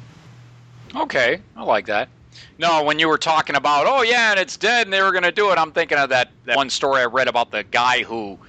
Okay, 0.96 1.40
I 1.56 1.64
like 1.64 1.86
that. 1.86 2.10
No, 2.58 2.84
when 2.84 2.98
you 2.98 3.08
were 3.08 3.20
talking 3.20 3.56
about, 3.56 3.86
oh 3.86 4.02
yeah, 4.02 4.32
and 4.32 4.40
it's 4.40 4.58
dead, 4.58 4.88
and 4.88 4.94
they 4.94 5.04
were 5.04 5.12
going 5.12 5.22
to 5.22 5.32
do 5.32 5.52
it, 5.52 5.60
I'm 5.60 5.72
thinking 5.72 6.00
of 6.00 6.10
that, 6.10 6.32
that 6.46 6.56
one 6.56 6.72
story 6.72 7.02
I 7.02 7.06
read 7.06 7.28
about 7.28 7.52
the 7.52 7.64
guy 7.64 8.02
who 8.02 8.40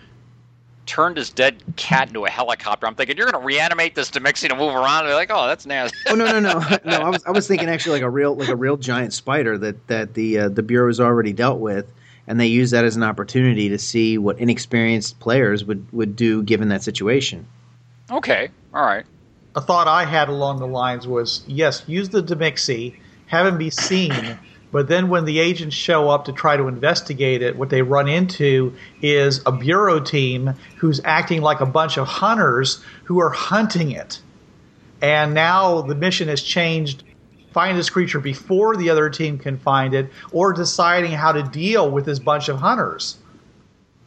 turned 0.86 1.16
his 1.16 1.30
dead 1.30 1.62
cat 1.76 2.08
into 2.08 2.24
a 2.24 2.30
helicopter. 2.30 2.86
I'm 2.86 2.94
thinking 2.94 3.16
you're 3.16 3.30
going 3.30 3.40
to 3.40 3.46
reanimate 3.46 3.94
this 3.94 4.10
to 4.10 4.20
mix 4.20 4.42
to 4.42 4.54
move 4.54 4.74
around. 4.74 5.00
And 5.00 5.08
they're 5.08 5.14
like, 5.14 5.30
oh, 5.32 5.46
that's 5.46 5.66
nasty. 5.66 5.96
oh 6.08 6.14
no, 6.14 6.26
no, 6.26 6.40
no, 6.40 6.58
no. 6.84 6.98
I 6.98 7.08
was 7.08 7.24
I 7.24 7.30
was 7.30 7.48
thinking 7.48 7.68
actually 7.68 8.00
like 8.00 8.02
a 8.02 8.10
real 8.10 8.34
like 8.34 8.48
a 8.48 8.56
real 8.56 8.76
giant 8.76 9.12
spider 9.12 9.56
that 9.58 9.86
that 9.88 10.14
the 10.14 10.38
uh, 10.38 10.48
the 10.48 10.62
bureau 10.62 10.88
has 10.88 11.00
already 11.00 11.32
dealt 11.32 11.60
with, 11.60 11.86
and 12.26 12.38
they 12.38 12.46
use 12.46 12.70
that 12.70 12.84
as 12.84 12.96
an 12.96 13.02
opportunity 13.02 13.68
to 13.70 13.78
see 13.78 14.18
what 14.18 14.38
inexperienced 14.38 15.18
players 15.20 15.64
would 15.64 15.90
would 15.92 16.16
do 16.16 16.42
given 16.42 16.68
that 16.68 16.82
situation. 16.82 17.46
Okay, 18.10 18.50
all 18.72 18.84
right. 18.84 19.06
A 19.56 19.60
thought 19.60 19.86
I 19.86 20.04
had 20.04 20.28
along 20.28 20.58
the 20.58 20.66
lines 20.66 21.06
was 21.06 21.44
yes, 21.46 21.84
use 21.86 22.08
the 22.08 22.22
Demixi 22.22 22.96
have 23.26 23.46
him 23.46 23.58
be 23.58 23.70
seen. 23.70 24.38
But 24.74 24.88
then 24.88 25.08
when 25.08 25.24
the 25.24 25.38
agents 25.38 25.76
show 25.76 26.10
up 26.10 26.24
to 26.24 26.32
try 26.32 26.56
to 26.56 26.66
investigate 26.66 27.42
it, 27.42 27.54
what 27.54 27.70
they 27.70 27.82
run 27.82 28.08
into 28.08 28.74
is 29.00 29.40
a 29.46 29.52
bureau 29.52 30.00
team 30.00 30.54
who's 30.78 31.00
acting 31.04 31.42
like 31.42 31.60
a 31.60 31.66
bunch 31.66 31.96
of 31.96 32.08
hunters 32.08 32.82
who 33.04 33.20
are 33.20 33.30
hunting 33.30 33.92
it. 33.92 34.18
And 35.00 35.32
now 35.32 35.82
the 35.82 35.94
mission 35.94 36.26
has 36.26 36.42
changed 36.42 37.04
find 37.52 37.78
this 37.78 37.88
creature 37.88 38.18
before 38.18 38.74
the 38.74 38.90
other 38.90 39.10
team 39.10 39.38
can 39.38 39.58
find 39.58 39.94
it, 39.94 40.10
or 40.32 40.52
deciding 40.52 41.12
how 41.12 41.30
to 41.30 41.44
deal 41.44 41.88
with 41.88 42.04
this 42.04 42.18
bunch 42.18 42.48
of 42.48 42.58
hunters. 42.58 43.16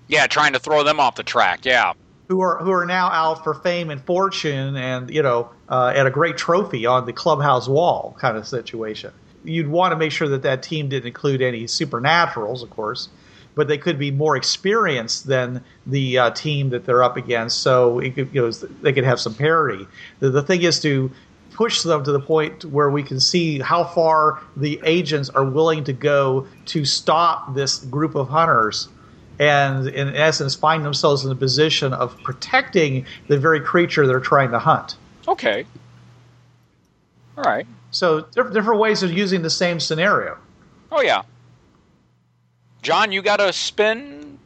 Yeah, 0.10 0.27
trying 0.27 0.51
to 0.51 0.60
throw 0.60 0.84
them 0.84 0.99
off 0.99 1.15
the 1.15 1.23
track. 1.23 1.63
Yeah, 1.63 1.93
who 2.27 2.41
are 2.41 2.58
who 2.58 2.71
are 2.71 2.86
now 2.86 3.08
out 3.08 3.45
for 3.45 3.53
fame 3.53 3.89
and 3.89 4.03
fortune, 4.03 4.75
and 4.75 5.10
you 5.10 5.23
know, 5.23 5.49
uh, 5.69 5.93
at 5.95 6.06
a 6.06 6.12
great 6.12 6.36
trophy 6.36 6.86
on 6.86 7.06
the 7.06 7.13
clubhouse 7.13 7.69
wall 7.69 8.17
kind 8.19 8.36
of 8.36 8.45
situation. 8.45 9.13
You'd 9.48 9.68
want 9.68 9.92
to 9.92 9.96
make 9.96 10.12
sure 10.12 10.28
that 10.28 10.42
that 10.44 10.62
team 10.62 10.90
didn't 10.90 11.08
include 11.08 11.42
any 11.42 11.64
supernaturals, 11.64 12.64
of 12.64 12.70
course, 12.70 13.10
but 13.56 13.68
they 13.68 13.78
could 13.78 13.98
be 13.98 14.12
more 14.12 14.36
experienced 14.36 15.28
than 15.28 15.64
the 15.86 16.18
uh, 16.18 16.32
team 16.32 16.70
that 16.70 16.86
they're 16.86 17.04
up 17.04 17.18
against, 17.18 17.62
so 17.62 18.00
could, 18.00 18.30
you 18.34 18.42
know, 18.42 18.52
they 18.52 18.94
could 18.94 19.04
have 19.04 19.20
some 19.20 19.34
parity. 19.34 19.88
The, 20.20 20.30
the 20.30 20.44
thing 20.44 20.64
is 20.64 20.80
to 20.82 21.12
push 21.52 21.82
them 21.82 22.04
to 22.04 22.12
the 22.12 22.20
point 22.20 22.66
where 22.66 22.92
we 22.92 23.02
can 23.02 23.20
see 23.20 23.58
how 23.60 23.84
far 23.84 24.40
the 24.56 24.80
agents 24.84 25.30
are 25.30 25.44
willing 25.44 25.84
to 25.86 25.94
go 25.94 26.46
to 26.66 26.86
stop 26.86 27.56
this 27.56 27.80
group 27.80 28.14
of 28.14 28.30
hunters 28.30 28.90
and 29.40 29.88
in 29.88 30.16
essence 30.16 30.56
find 30.56 30.86
themselves 30.86 31.24
in 31.24 31.30
the 31.30 31.36
position 31.36 31.94
of 31.94 32.16
protecting 32.24 33.06
the 33.28 33.40
very 33.40 33.60
creature 33.60 34.06
they're 34.06 34.20
trying 34.20 34.52
to 34.52 34.60
hunt. 34.60 34.98
Okay. 35.28 35.66
All 37.38 37.44
right. 37.44 37.66
So 37.91 38.21
different 38.21 38.80
ways 38.80 39.04
of 39.04 39.12
using 39.12 39.41
the 39.41 39.50
same 39.50 39.80
scenario. 39.80 40.38
Oh 40.91 41.02
yeah. 41.02 41.23
John, 42.82 43.12
you 43.12 43.21
got 43.21 43.41
a 43.41 43.52
spin? 43.52 44.39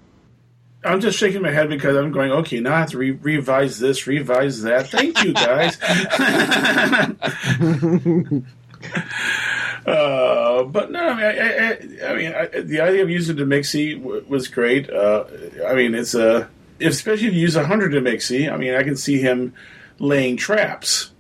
I'm 0.84 1.00
just 1.00 1.20
shaking 1.20 1.44
my 1.44 1.52
head 1.52 1.70
because 1.70 1.96
I'm 1.96 2.12
going, 2.12 2.32
okay, 2.32 2.60
now 2.60 2.74
I 2.74 2.80
have 2.80 2.90
to 2.92 2.98
re- 2.98 3.12
revise 3.12 3.78
this, 3.78 4.08
revise 4.08 4.64
that. 4.64 4.90
Thank 4.90 5.24
you, 5.24 5.34
guys. 5.34 5.80
uh, 9.86 10.64
but 10.64 10.92
no, 10.92 11.00
I 11.00 11.16
mean, 11.16 11.26
I, 11.26 11.68
I, 11.68 11.78
I 12.10 12.16
mean, 12.16 12.34
I, 12.34 12.48
the 12.62 12.82
idea 12.82 13.04
of 13.04 13.12
using 13.12 13.36
Demixi 13.36 14.02
w- 14.02 14.26
was 14.28 14.48
great. 14.48 14.90
Uh, 14.90 15.26
I 15.68 15.76
mean, 15.76 15.94
it's 15.94 16.16
a 16.16 16.50
especially 16.80 17.28
if 17.28 17.34
you 17.34 17.42
use 17.42 17.56
a 17.56 17.66
hundred 17.66 17.92
Demixi. 17.92 18.52
I 18.52 18.58
mean, 18.58 18.74
I 18.74 18.82
can 18.82 18.96
see 18.96 19.22
him 19.22 19.54
laying 20.00 20.36
traps. 20.36 21.12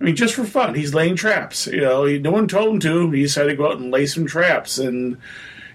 I 0.00 0.04
mean, 0.04 0.16
just 0.16 0.34
for 0.34 0.44
fun, 0.44 0.74
he's 0.74 0.94
laying 0.94 1.16
traps. 1.16 1.66
You 1.66 1.82
know, 1.82 2.04
he, 2.04 2.18
no 2.18 2.30
one 2.30 2.48
told 2.48 2.74
him 2.74 2.80
to. 2.80 3.10
He 3.10 3.22
decided 3.22 3.50
to 3.50 3.56
go 3.56 3.70
out 3.70 3.78
and 3.78 3.90
lay 3.90 4.06
some 4.06 4.26
traps, 4.26 4.78
and 4.78 5.18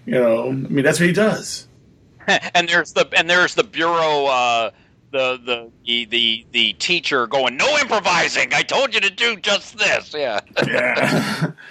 you 0.05 0.13
know, 0.13 0.49
I 0.49 0.51
mean, 0.51 0.83
that's 0.83 0.99
what 0.99 1.07
he 1.07 1.13
does. 1.13 1.67
and 2.27 2.67
there's 2.67 2.93
the 2.93 3.07
and 3.15 3.29
there's 3.29 3.55
the 3.55 3.63
bureau. 3.63 4.25
Uh, 4.25 4.71
the, 5.11 5.71
the 5.87 6.05
the 6.07 6.45
the 6.51 6.73
teacher 6.73 7.27
going, 7.27 7.55
"No 7.55 7.77
improvising! 7.77 8.53
I 8.53 8.63
told 8.63 8.93
you 8.93 8.99
to 8.99 9.09
do 9.09 9.37
just 9.37 9.77
this." 9.77 10.13
Yeah. 10.13 10.41
Yeah. 10.67 11.51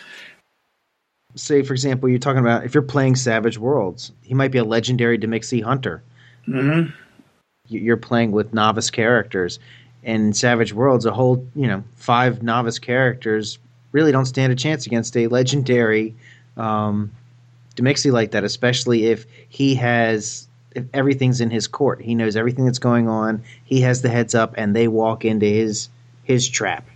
Say, 1.36 1.62
for 1.62 1.74
example, 1.74 2.08
you're 2.08 2.20
talking 2.20 2.40
about 2.40 2.64
if 2.64 2.72
you're 2.72 2.82
playing 2.82 3.16
Savage 3.16 3.58
Worlds, 3.58 4.12
he 4.22 4.34
might 4.34 4.52
be 4.52 4.58
a 4.58 4.64
legendary 4.64 5.18
Demixi 5.18 5.62
hunter. 5.62 6.02
Mm-hmm. 6.48 6.90
You're 7.66 7.96
playing 7.96 8.30
with 8.30 8.54
novice 8.54 8.90
characters, 8.90 9.58
and 10.04 10.36
Savage 10.36 10.72
Worlds, 10.72 11.06
a 11.06 11.12
whole 11.12 11.46
you 11.54 11.66
know 11.66 11.82
five 11.96 12.42
novice 12.42 12.78
characters 12.78 13.58
really 13.92 14.12
don't 14.12 14.26
stand 14.26 14.52
a 14.52 14.56
chance 14.56 14.86
against 14.86 15.16
a 15.16 15.28
legendary 15.28 16.14
um, 16.56 17.10
Demixi 17.76 18.12
like 18.12 18.32
that, 18.32 18.44
especially 18.44 19.06
if 19.06 19.26
he 19.48 19.74
has 19.76 20.46
if 20.74 20.84
everything's 20.92 21.40
in 21.40 21.50
his 21.50 21.66
court. 21.66 22.00
He 22.00 22.14
knows 22.14 22.36
everything 22.36 22.64
that's 22.64 22.78
going 22.78 23.08
on. 23.08 23.42
He 23.64 23.80
has 23.82 24.02
the 24.02 24.08
heads 24.08 24.34
up, 24.34 24.54
and 24.56 24.74
they 24.74 24.88
walk 24.88 25.24
into 25.24 25.46
his 25.46 25.88
his 26.24 26.48
trap. 26.48 26.86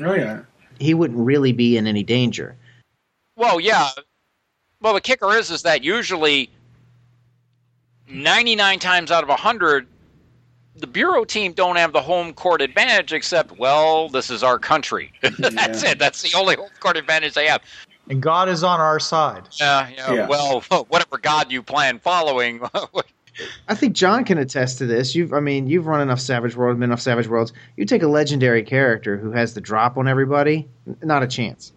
Oh 0.00 0.14
yeah, 0.14 0.42
he 0.78 0.94
wouldn't 0.94 1.18
really 1.18 1.52
be 1.52 1.76
in 1.76 1.86
any 1.86 2.02
danger. 2.02 2.56
Well, 3.36 3.60
yeah. 3.60 3.90
Well, 4.80 4.94
the 4.94 5.00
kicker 5.00 5.34
is 5.36 5.50
is 5.50 5.62
that 5.62 5.82
usually 5.84 6.50
ninety 8.08 8.56
nine 8.56 8.78
times 8.78 9.10
out 9.10 9.24
of 9.24 9.30
hundred, 9.38 9.86
the 10.78 10.86
bureau 10.86 11.24
team 11.24 11.52
don't 11.52 11.76
have 11.76 11.92
the 11.92 12.02
home 12.02 12.32
court 12.32 12.60
advantage 12.60 13.12
except 13.12 13.58
well 13.58 14.08
this 14.08 14.30
is 14.30 14.42
our 14.42 14.58
country 14.58 15.12
that's 15.38 15.82
yeah. 15.82 15.90
it 15.90 15.98
that's 15.98 16.22
the 16.22 16.36
only 16.36 16.56
home 16.56 16.68
court 16.80 16.96
advantage 16.96 17.34
they 17.34 17.46
have 17.46 17.62
and 18.08 18.22
god 18.22 18.48
is 18.48 18.62
on 18.62 18.80
our 18.80 19.00
side 19.00 19.42
yeah, 19.52 19.88
yeah, 19.88 20.12
yeah. 20.12 20.28
well 20.28 20.60
whatever 20.88 21.18
god 21.18 21.50
you 21.50 21.62
plan 21.62 21.98
following 21.98 22.60
I 23.68 23.74
think 23.74 23.94
John 23.94 24.24
can 24.24 24.38
attest 24.38 24.78
to 24.78 24.86
this. 24.86 25.14
You've, 25.14 25.34
I 25.34 25.40
mean, 25.40 25.66
you've 25.66 25.86
run 25.86 26.00
enough 26.00 26.20
Savage 26.20 26.56
Worlds, 26.56 26.78
been 26.78 26.84
enough 26.84 27.02
Savage 27.02 27.28
Worlds. 27.28 27.52
You 27.76 27.84
take 27.84 28.02
a 28.02 28.06
legendary 28.06 28.62
character 28.62 29.18
who 29.18 29.32
has 29.32 29.52
the 29.52 29.60
drop 29.60 29.98
on 29.98 30.08
everybody, 30.08 30.66
not 31.02 31.22
a 31.22 31.26
chance. 31.26 31.72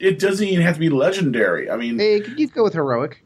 It 0.00 0.18
doesn't 0.18 0.46
even 0.46 0.62
have 0.62 0.74
to 0.74 0.80
be 0.80 0.90
legendary. 0.90 1.70
I 1.70 1.76
mean, 1.76 1.98
hey, 1.98 2.22
you 2.36 2.48
go 2.48 2.64
with 2.64 2.74
heroic. 2.74 3.24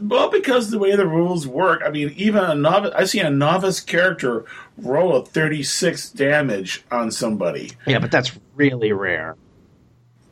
Well, 0.00 0.30
because 0.30 0.70
the 0.70 0.78
way 0.78 0.94
the 0.96 1.06
rules 1.06 1.46
work, 1.46 1.82
I 1.84 1.90
mean, 1.90 2.12
even 2.16 2.42
a 2.42 2.54
novice, 2.54 2.92
I 2.94 3.04
see 3.04 3.20
a 3.20 3.30
novice 3.30 3.80
character 3.80 4.44
roll 4.76 5.16
a 5.16 5.24
36 5.24 6.10
damage 6.10 6.84
on 6.90 7.10
somebody. 7.10 7.72
Yeah, 7.86 7.98
but 7.98 8.10
that's 8.10 8.32
really 8.54 8.92
rare. 8.92 9.36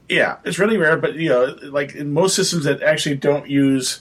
Yeah, 0.09 0.37
it's 0.45 0.59
really 0.59 0.77
rare, 0.77 0.97
but 0.97 1.15
you 1.15 1.29
know, 1.29 1.57
like 1.63 1.95
in 1.95 2.13
most 2.13 2.37
systems 2.37 2.65
that 2.65 2.83
actually 2.83 3.17
don't 3.17 3.49
use 3.49 4.01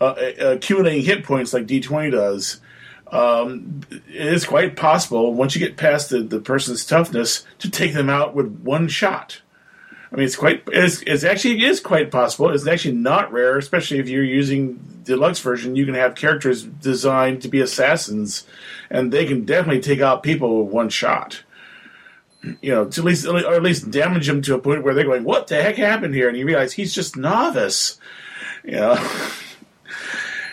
uh, 0.00 0.14
accumulating 0.38 1.02
hit 1.02 1.24
points 1.24 1.54
like 1.54 1.66
D20 1.66 2.12
does, 2.12 2.60
um, 3.10 3.80
it 3.90 4.26
is 4.26 4.44
quite 4.44 4.76
possible 4.76 5.32
once 5.32 5.54
you 5.54 5.66
get 5.66 5.76
past 5.76 6.10
the, 6.10 6.20
the 6.20 6.40
person's 6.40 6.84
toughness 6.84 7.46
to 7.60 7.70
take 7.70 7.94
them 7.94 8.10
out 8.10 8.34
with 8.34 8.60
one 8.60 8.88
shot. 8.88 9.40
I 10.16 10.20
mean, 10.20 10.24
it's 10.24 10.36
quite. 10.36 10.62
It's, 10.68 11.02
it's 11.02 11.24
actually 11.24 11.62
it 11.62 11.64
is 11.64 11.78
quite 11.78 12.10
possible. 12.10 12.48
It's 12.48 12.66
actually 12.66 12.94
not 12.94 13.30
rare, 13.30 13.58
especially 13.58 13.98
if 13.98 14.08
you're 14.08 14.24
using 14.24 14.80
deluxe 15.04 15.40
version. 15.40 15.76
You 15.76 15.84
can 15.84 15.92
have 15.92 16.14
characters 16.14 16.62
designed 16.62 17.42
to 17.42 17.48
be 17.48 17.60
assassins, 17.60 18.46
and 18.88 19.12
they 19.12 19.26
can 19.26 19.44
definitely 19.44 19.82
take 19.82 20.00
out 20.00 20.22
people 20.22 20.64
with 20.64 20.72
one 20.72 20.88
shot. 20.88 21.42
You 22.62 22.70
know, 22.70 22.84
to 22.86 23.00
at 23.02 23.04
least 23.04 23.26
or 23.26 23.36
at 23.36 23.62
least 23.62 23.90
damage 23.90 24.26
them 24.26 24.40
to 24.40 24.54
a 24.54 24.58
point 24.58 24.84
where 24.84 24.94
they're 24.94 25.04
going, 25.04 25.22
"What 25.22 25.48
the 25.48 25.62
heck 25.62 25.76
happened 25.76 26.14
here?" 26.14 26.30
And 26.30 26.38
you 26.38 26.46
realize 26.46 26.72
he's 26.72 26.94
just 26.94 27.18
novice. 27.18 28.00
You 28.64 28.76
know. 28.76 29.20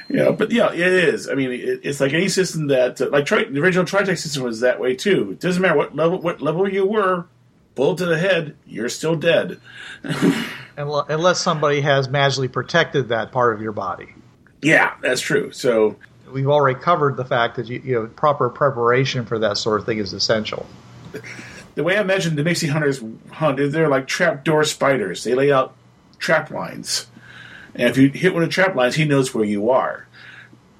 Know, 0.10 0.32
but 0.32 0.52
yeah, 0.52 0.72
it 0.72 0.78
is. 0.80 1.28
I 1.28 1.34
mean, 1.34 1.52
it, 1.52 1.80
it's 1.82 2.00
like 2.00 2.14
any 2.14 2.30
system 2.30 2.68
that, 2.68 3.02
uh, 3.02 3.10
like 3.10 3.26
Tri- 3.26 3.46
the 3.46 3.60
original 3.60 3.84
TriTac 3.84 4.20
system 4.20 4.44
was 4.44 4.60
that 4.60 4.80
way 4.80 4.96
too. 4.96 5.32
It 5.32 5.40
doesn't 5.40 5.60
matter 5.60 5.76
what 5.76 5.96
level 5.96 6.22
what 6.22 6.40
level 6.40 6.72
you 6.72 6.86
were, 6.86 7.26
bullet 7.76 7.98
to 8.00 8.06
the 8.06 8.18
head, 8.18 8.56
you're 8.66 8.90
still 8.90 9.16
dead. 9.16 9.60
Unless 10.78 11.42
somebody 11.42 11.82
has 11.82 12.10
magically 12.10 12.48
protected 12.48 13.10
that 13.10 13.32
part 13.32 13.56
of 13.56 13.62
your 13.62 13.72
body. 13.72 14.14
Yeah, 14.62 14.94
that's 15.02 15.22
true. 15.22 15.52
So 15.52 15.98
We've 16.34 16.48
already 16.48 16.80
covered 16.80 17.16
the 17.16 17.26
fact 17.26 17.58
that 17.58 17.68
you, 17.68 17.82
you 17.86 17.94
know 17.94 18.08
proper 18.08 18.50
preparation 18.50 19.26
for 19.26 19.38
that 19.40 19.58
sort 19.58 19.80
of 19.80 19.86
thing 19.86 20.00
is 20.00 20.14
essential. 20.14 20.66
the 21.76 21.84
way 21.84 21.96
I 21.96 22.02
imagine 22.02 22.36
the 22.36 22.44
Mixie 22.44 22.70
hunters 22.70 23.04
hunt 23.32 23.60
is 23.60 23.72
they're 23.72 23.88
like 23.88 24.08
trapdoor 24.08 24.64
spiders. 24.64 25.24
They 25.24 25.36
lay 25.36 25.52
out 25.52 25.76
trap 26.18 26.50
lines, 26.50 27.06
and 27.76 27.88
if 27.88 27.98
you 27.98 28.10
hit 28.10 28.34
one 28.34 28.42
of 28.42 28.50
the 28.50 28.54
trap 28.54 28.76
lines, 28.76 28.96
he 28.96 29.06
knows 29.06 29.32
where 29.34 29.46
you 29.46 29.70
are. 29.70 30.08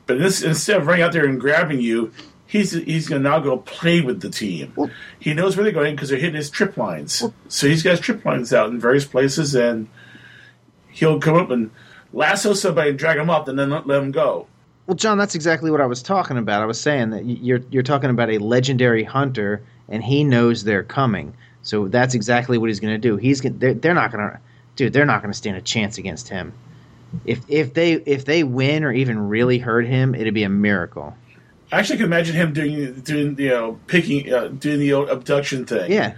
But 0.08 0.18
this, 0.18 0.42
instead 0.42 0.78
of 0.78 0.88
running 0.88 1.04
out 1.04 1.14
there 1.14 1.26
and 1.26 1.40
grabbing 1.40 1.80
you, 1.80 2.12
he's 2.54 2.72
he's 2.72 3.10
going 3.10 3.24
to 3.24 3.30
now 3.30 3.40
go 3.40 3.58
play 3.58 4.02
with 4.02 4.22
the 4.22 4.30
team. 4.30 4.74
he 5.20 5.34
knows 5.34 5.58
where 5.58 5.64
they're 5.64 5.74
going 5.74 5.96
because 5.96 6.10
they're 6.10 6.20
hitting 6.20 6.36
his 6.36 6.52
trip 6.52 6.78
lines. 6.78 7.24
so 7.48 7.68
he's 7.68 7.82
got 7.82 7.92
his 7.92 8.00
trip 8.00 8.24
lines 8.24 8.54
out 8.54 8.70
in 8.70 8.80
various 8.80 9.06
places, 9.06 9.56
and 9.56 9.88
he'll 10.90 11.20
come 11.20 11.36
up 11.36 11.50
and 11.50 11.72
lasso 12.14 12.54
somebody 12.54 12.92
and 12.92 13.00
drag 13.00 13.18
them 13.18 13.32
up, 13.32 13.48
and 13.48 13.58
then 13.58 13.72
let 13.72 13.88
them 13.88 14.12
go. 14.12 14.46
Well, 14.86 14.96
John, 14.96 15.18
that's 15.18 15.34
exactly 15.34 15.72
what 15.72 15.82
I 15.82 15.88
was 15.88 16.04
talking 16.04 16.38
about. 16.38 16.62
I 16.62 16.66
was 16.66 16.80
saying 16.80 17.10
that 17.10 17.26
you're 17.26 17.62
you're 17.72 17.84
talking 17.84 18.12
about 18.12 18.30
a 18.30 18.38
legendary 18.38 19.04
hunter, 19.04 19.64
and 19.90 20.04
he 20.04 20.24
knows 20.24 20.64
they're 20.64 20.84
coming. 20.84 21.34
So 21.64 21.88
that's 21.88 22.14
exactly 22.14 22.60
what 22.60 22.70
he's 22.70 22.80
going 22.80 22.94
to 22.94 23.00
do. 23.00 23.18
He's 23.18 23.42
gonna, 23.42 23.56
they're, 23.56 23.74
they're 23.74 23.94
not 23.96 24.12
going 24.12 24.30
to, 24.30 24.40
dude. 24.76 24.94
They're 24.94 25.06
not 25.06 25.22
going 25.22 25.32
to 25.32 25.38
stand 25.38 25.58
a 25.58 25.62
chance 25.62 25.98
against 25.98 26.30
him. 26.30 26.54
If 27.26 27.42
if 27.48 27.74
they 27.74 27.94
if 27.94 28.26
they 28.26 28.44
win 28.44 28.84
or 28.84 28.92
even 28.92 29.30
really 29.30 29.58
hurt 29.58 29.88
him, 29.88 30.14
it'd 30.14 30.36
be 30.36 30.44
a 30.44 30.50
miracle. 30.50 31.16
I 31.74 31.80
actually 31.80 31.98
can 31.98 32.06
imagine 32.06 32.36
him 32.36 32.54
doing 32.54 32.94
doing 33.02 33.36
you 33.40 33.50
know 33.50 33.80
picking 33.88 34.32
uh, 34.32 34.50
doing 34.50 34.80
the 34.80 34.94
old 34.94 35.10
abduction 35.10 35.66
thing. 35.66 35.92
Yeah, 35.92 36.14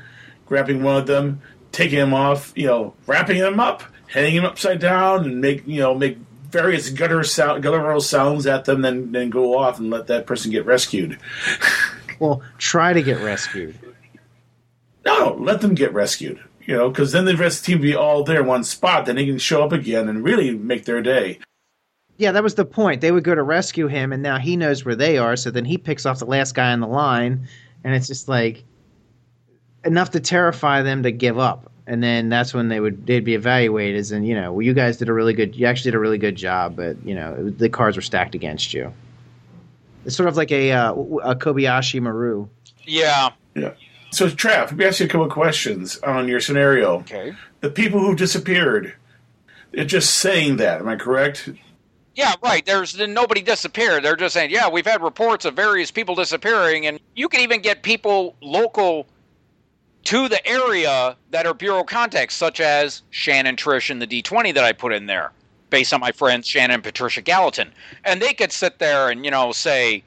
grabbing 0.45 0.83
one 0.83 0.97
of 0.97 1.07
them, 1.07 1.41
taking 1.71 1.97
him 1.97 2.13
off, 2.13 2.51
you 2.57 2.67
know, 2.67 2.93
wrapping 3.07 3.37
him 3.37 3.61
up, 3.61 3.81
hanging 4.07 4.35
him 4.35 4.45
upside 4.45 4.79
down, 4.79 5.23
and 5.23 5.39
make 5.39 5.65
you 5.65 5.79
know 5.79 5.95
make 5.95 6.17
various 6.49 6.89
gutter 6.89 7.23
sound, 7.23 7.63
guttural 7.63 8.01
sounds 8.01 8.45
at 8.45 8.65
them, 8.65 8.81
then 8.81 9.13
then 9.13 9.29
go 9.29 9.57
off 9.57 9.79
and 9.79 9.89
let 9.89 10.07
that 10.07 10.27
person 10.27 10.51
get 10.51 10.65
rescued. 10.65 11.17
well, 12.19 12.41
try 12.57 12.91
to 12.91 13.01
get 13.01 13.21
rescued. 13.21 13.79
No, 15.05 15.37
let 15.39 15.61
them 15.61 15.73
get 15.73 15.93
rescued. 15.93 16.43
You 16.65 16.75
know, 16.75 16.89
because 16.89 17.13
then 17.13 17.23
the 17.23 17.37
rest 17.37 17.59
of 17.59 17.65
the 17.65 17.71
team 17.71 17.79
will 17.79 17.83
be 17.83 17.95
all 17.95 18.25
there 18.25 18.41
in 18.41 18.47
one 18.47 18.65
spot. 18.65 19.05
Then 19.05 19.15
they 19.15 19.25
can 19.25 19.37
show 19.37 19.63
up 19.63 19.71
again 19.71 20.09
and 20.09 20.21
really 20.21 20.51
make 20.51 20.83
their 20.83 21.01
day. 21.01 21.39
Yeah, 22.17 22.31
that 22.31 22.43
was 22.43 22.55
the 22.55 22.65
point. 22.65 23.01
They 23.01 23.11
would 23.11 23.23
go 23.23 23.35
to 23.35 23.43
rescue 23.43 23.87
him, 23.87 24.13
and 24.13 24.23
now 24.23 24.37
he 24.37 24.55
knows 24.55 24.85
where 24.85 24.95
they 24.95 25.17
are. 25.17 25.35
So 25.35 25.51
then 25.51 25.65
he 25.65 25.77
picks 25.77 26.05
off 26.05 26.19
the 26.19 26.25
last 26.25 26.55
guy 26.55 26.71
on 26.71 26.79
the 26.79 26.87
line, 26.87 27.47
and 27.83 27.93
it's 27.93 28.07
just 28.07 28.27
like 28.29 28.63
enough 29.83 30.11
to 30.11 30.19
terrify 30.19 30.81
them 30.81 31.03
to 31.03 31.11
give 31.11 31.37
up. 31.37 31.71
And 31.87 32.01
then 32.01 32.29
that's 32.29 32.53
when 32.53 32.69
they 32.69 32.79
would 32.79 33.05
they'd 33.05 33.23
be 33.23 33.35
evaluated 33.35 33.99
as, 33.99 34.11
and 34.11 34.25
you 34.25 34.33
know, 34.33 34.53
well, 34.53 34.61
you 34.61 34.73
guys 34.73 34.97
did 34.97 35.09
a 35.09 35.13
really 35.13 35.33
good. 35.33 35.55
You 35.55 35.67
actually 35.67 35.91
did 35.91 35.97
a 35.97 35.99
really 35.99 36.17
good 36.17 36.35
job, 36.35 36.75
but 36.75 37.03
you 37.05 37.13
know, 37.13 37.33
it 37.33 37.59
the 37.59 37.69
cards 37.69 37.95
were 37.95 38.01
stacked 38.01 38.33
against 38.33 38.73
you. 38.73 38.93
It's 40.05 40.15
sort 40.15 40.29
of 40.29 40.37
like 40.37 40.51
a 40.51 40.71
uh, 40.71 40.93
a 40.93 41.35
Kobayashi 41.35 42.01
Maru. 42.01 42.47
Yeah. 42.85 43.31
Yeah. 43.55 43.73
So, 44.11 44.27
Trav, 44.29 44.67
let 44.67 44.77
me 44.77 44.85
ask 44.85 44.99
you 44.99 45.07
a 45.07 45.09
couple 45.09 45.25
of 45.25 45.31
questions 45.31 45.97
on 45.99 46.27
your 46.27 46.39
scenario. 46.39 46.99
Okay. 46.99 47.33
The 47.59 47.69
people 47.69 47.99
who 47.99 48.15
disappeared, 48.15 48.93
they're 49.71 49.83
just 49.83 50.15
saying 50.15 50.57
that. 50.57 50.79
Am 50.79 50.87
I 50.87 50.95
correct? 50.95 51.49
Yeah, 52.15 52.33
right. 52.41 52.65
There's 52.65 52.97
nobody 52.97 53.41
disappeared. 53.41 54.03
They're 54.03 54.15
just 54.15 54.33
saying, 54.33 54.49
yeah, 54.49 54.69
we've 54.69 54.85
had 54.85 55.03
reports 55.03 55.43
of 55.43 55.53
various 55.53 55.91
people 55.91 56.15
disappearing, 56.15 56.87
and 56.87 56.99
you 57.13 57.27
can 57.27 57.41
even 57.41 57.61
get 57.61 57.83
people 57.83 58.35
local 58.41 59.05
to 60.05 60.29
the 60.29 60.45
area 60.47 61.17
that 61.31 61.45
are 61.45 61.53
bureau 61.53 61.83
contacts, 61.83 62.35
such 62.35 62.61
as 62.61 63.01
Shannon 63.09 63.57
Trish 63.57 63.89
and 63.89 64.01
the 64.01 64.07
D20 64.07 64.53
that 64.53 64.63
I 64.63 64.71
put 64.71 64.93
in 64.93 65.07
there, 65.07 65.31
based 65.69 65.93
on 65.93 65.99
my 65.99 66.11
friends 66.11 66.47
Shannon 66.47 66.75
and 66.75 66.83
Patricia 66.83 67.21
Gallatin, 67.21 67.71
and 68.05 68.21
they 68.21 68.33
could 68.33 68.51
sit 68.51 68.79
there 68.79 69.09
and 69.09 69.25
you 69.25 69.31
know 69.31 69.51
say, 69.51 70.01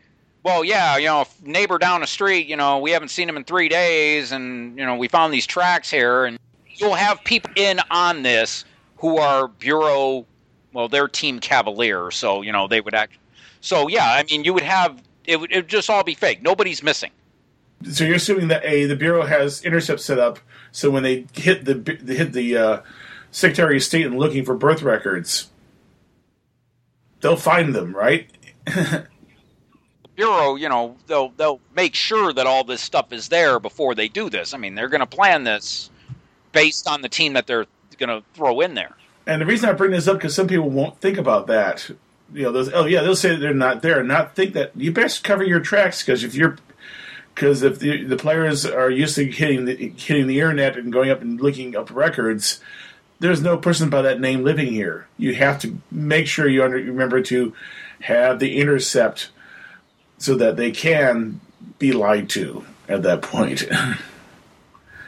well, 0.44 0.64
yeah, 0.64 0.96
you 0.96 1.06
know, 1.06 1.26
neighbor 1.42 1.76
down 1.76 2.00
the 2.00 2.06
street, 2.06 2.46
you 2.46 2.56
know, 2.56 2.78
we 2.78 2.90
haven't 2.90 3.08
seen 3.08 3.28
him 3.28 3.36
in 3.36 3.44
three 3.44 3.68
days, 3.68 4.32
and 4.32 4.78
you 4.78 4.86
know, 4.86 4.96
we 4.96 5.08
found 5.08 5.34
these 5.34 5.46
tracks 5.46 5.90
here, 5.90 6.24
and 6.24 6.38
you'll 6.68 6.94
have 6.94 7.22
people 7.24 7.50
in 7.56 7.80
on 7.90 8.22
this 8.22 8.64
who 8.96 9.18
are 9.18 9.48
bureau 9.48 10.24
well, 10.72 10.88
they're 10.88 11.08
Team 11.08 11.40
Cavalier, 11.40 12.10
so 12.10 12.42
you 12.42 12.52
know 12.52 12.68
they 12.68 12.80
would 12.80 12.94
act. 12.94 13.14
So 13.60 13.88
yeah, 13.88 14.12
I 14.12 14.24
mean, 14.24 14.44
you 14.44 14.54
would 14.54 14.62
have 14.62 15.02
it 15.24 15.38
would, 15.38 15.52
it 15.52 15.56
would 15.56 15.68
just 15.68 15.90
all 15.90 16.02
be 16.02 16.14
fake. 16.14 16.42
Nobody's 16.42 16.82
missing. 16.82 17.10
So 17.90 18.04
you're 18.04 18.16
assuming 18.16 18.48
that 18.48 18.64
a 18.64 18.86
the 18.86 18.96
bureau 18.96 19.24
has 19.24 19.62
intercept 19.64 20.00
set 20.00 20.18
up, 20.18 20.40
so 20.72 20.90
when 20.90 21.02
they 21.02 21.26
hit 21.34 21.64
the 21.64 21.74
they 21.74 22.16
hit 22.16 22.32
the 22.32 22.56
uh, 22.56 22.80
Secretary 23.30 23.76
of 23.76 23.82
State 23.82 24.06
and 24.06 24.18
looking 24.18 24.44
for 24.44 24.54
birth 24.54 24.82
records, 24.82 25.50
they'll 27.20 27.36
find 27.36 27.74
them, 27.74 27.94
right? 27.94 28.28
Bureau, 30.16 30.56
you 30.56 30.68
know, 30.68 30.96
they'll 31.06 31.28
they'll 31.36 31.60
make 31.76 31.94
sure 31.94 32.32
that 32.32 32.46
all 32.46 32.64
this 32.64 32.80
stuff 32.80 33.12
is 33.12 33.28
there 33.28 33.60
before 33.60 33.94
they 33.94 34.08
do 34.08 34.28
this. 34.28 34.52
I 34.52 34.58
mean, 34.58 34.74
they're 34.74 34.88
going 34.88 35.00
to 35.00 35.06
plan 35.06 35.44
this 35.44 35.90
based 36.50 36.88
on 36.88 37.02
the 37.02 37.08
team 37.08 37.34
that 37.34 37.46
they're 37.46 37.66
going 37.98 38.08
to 38.08 38.24
throw 38.34 38.60
in 38.60 38.74
there. 38.74 38.96
And 39.28 39.42
the 39.42 39.46
reason 39.46 39.68
I 39.68 39.74
bring 39.74 39.90
this 39.90 40.08
up 40.08 40.16
because 40.16 40.34
some 40.34 40.48
people 40.48 40.70
won't 40.70 41.00
think 41.00 41.18
about 41.18 41.48
that. 41.48 41.90
You 42.32 42.44
know, 42.44 42.52
those, 42.52 42.72
oh 42.72 42.86
yeah, 42.86 43.02
they'll 43.02 43.14
say 43.14 43.36
they're 43.36 43.52
not 43.52 43.82
there, 43.82 44.02
not 44.02 44.34
think 44.34 44.54
that 44.54 44.72
you 44.74 44.90
best 44.90 45.22
cover 45.22 45.44
your 45.44 45.60
tracks 45.60 46.02
because 46.02 46.24
if 46.24 46.34
you're 46.34 46.56
because 47.34 47.62
if 47.62 47.78
the, 47.78 48.04
the 48.04 48.16
players 48.16 48.64
are 48.64 48.90
used 48.90 49.16
to 49.16 49.30
hitting 49.30 49.66
the 49.66 49.92
hitting 49.98 50.28
the 50.28 50.40
internet 50.40 50.78
and 50.78 50.90
going 50.90 51.10
up 51.10 51.20
and 51.20 51.38
looking 51.42 51.76
up 51.76 51.90
records, 51.90 52.60
there's 53.20 53.42
no 53.42 53.58
person 53.58 53.90
by 53.90 54.00
that 54.00 54.18
name 54.18 54.44
living 54.44 54.72
here. 54.72 55.06
You 55.18 55.34
have 55.34 55.60
to 55.60 55.76
make 55.90 56.26
sure 56.26 56.48
you 56.48 56.64
under, 56.64 56.78
remember 56.78 57.20
to 57.24 57.52
have 58.00 58.38
the 58.38 58.56
intercept 58.58 59.28
so 60.16 60.36
that 60.36 60.56
they 60.56 60.70
can 60.70 61.42
be 61.78 61.92
lied 61.92 62.30
to 62.30 62.64
at 62.88 63.02
that 63.02 63.20
point. 63.20 63.64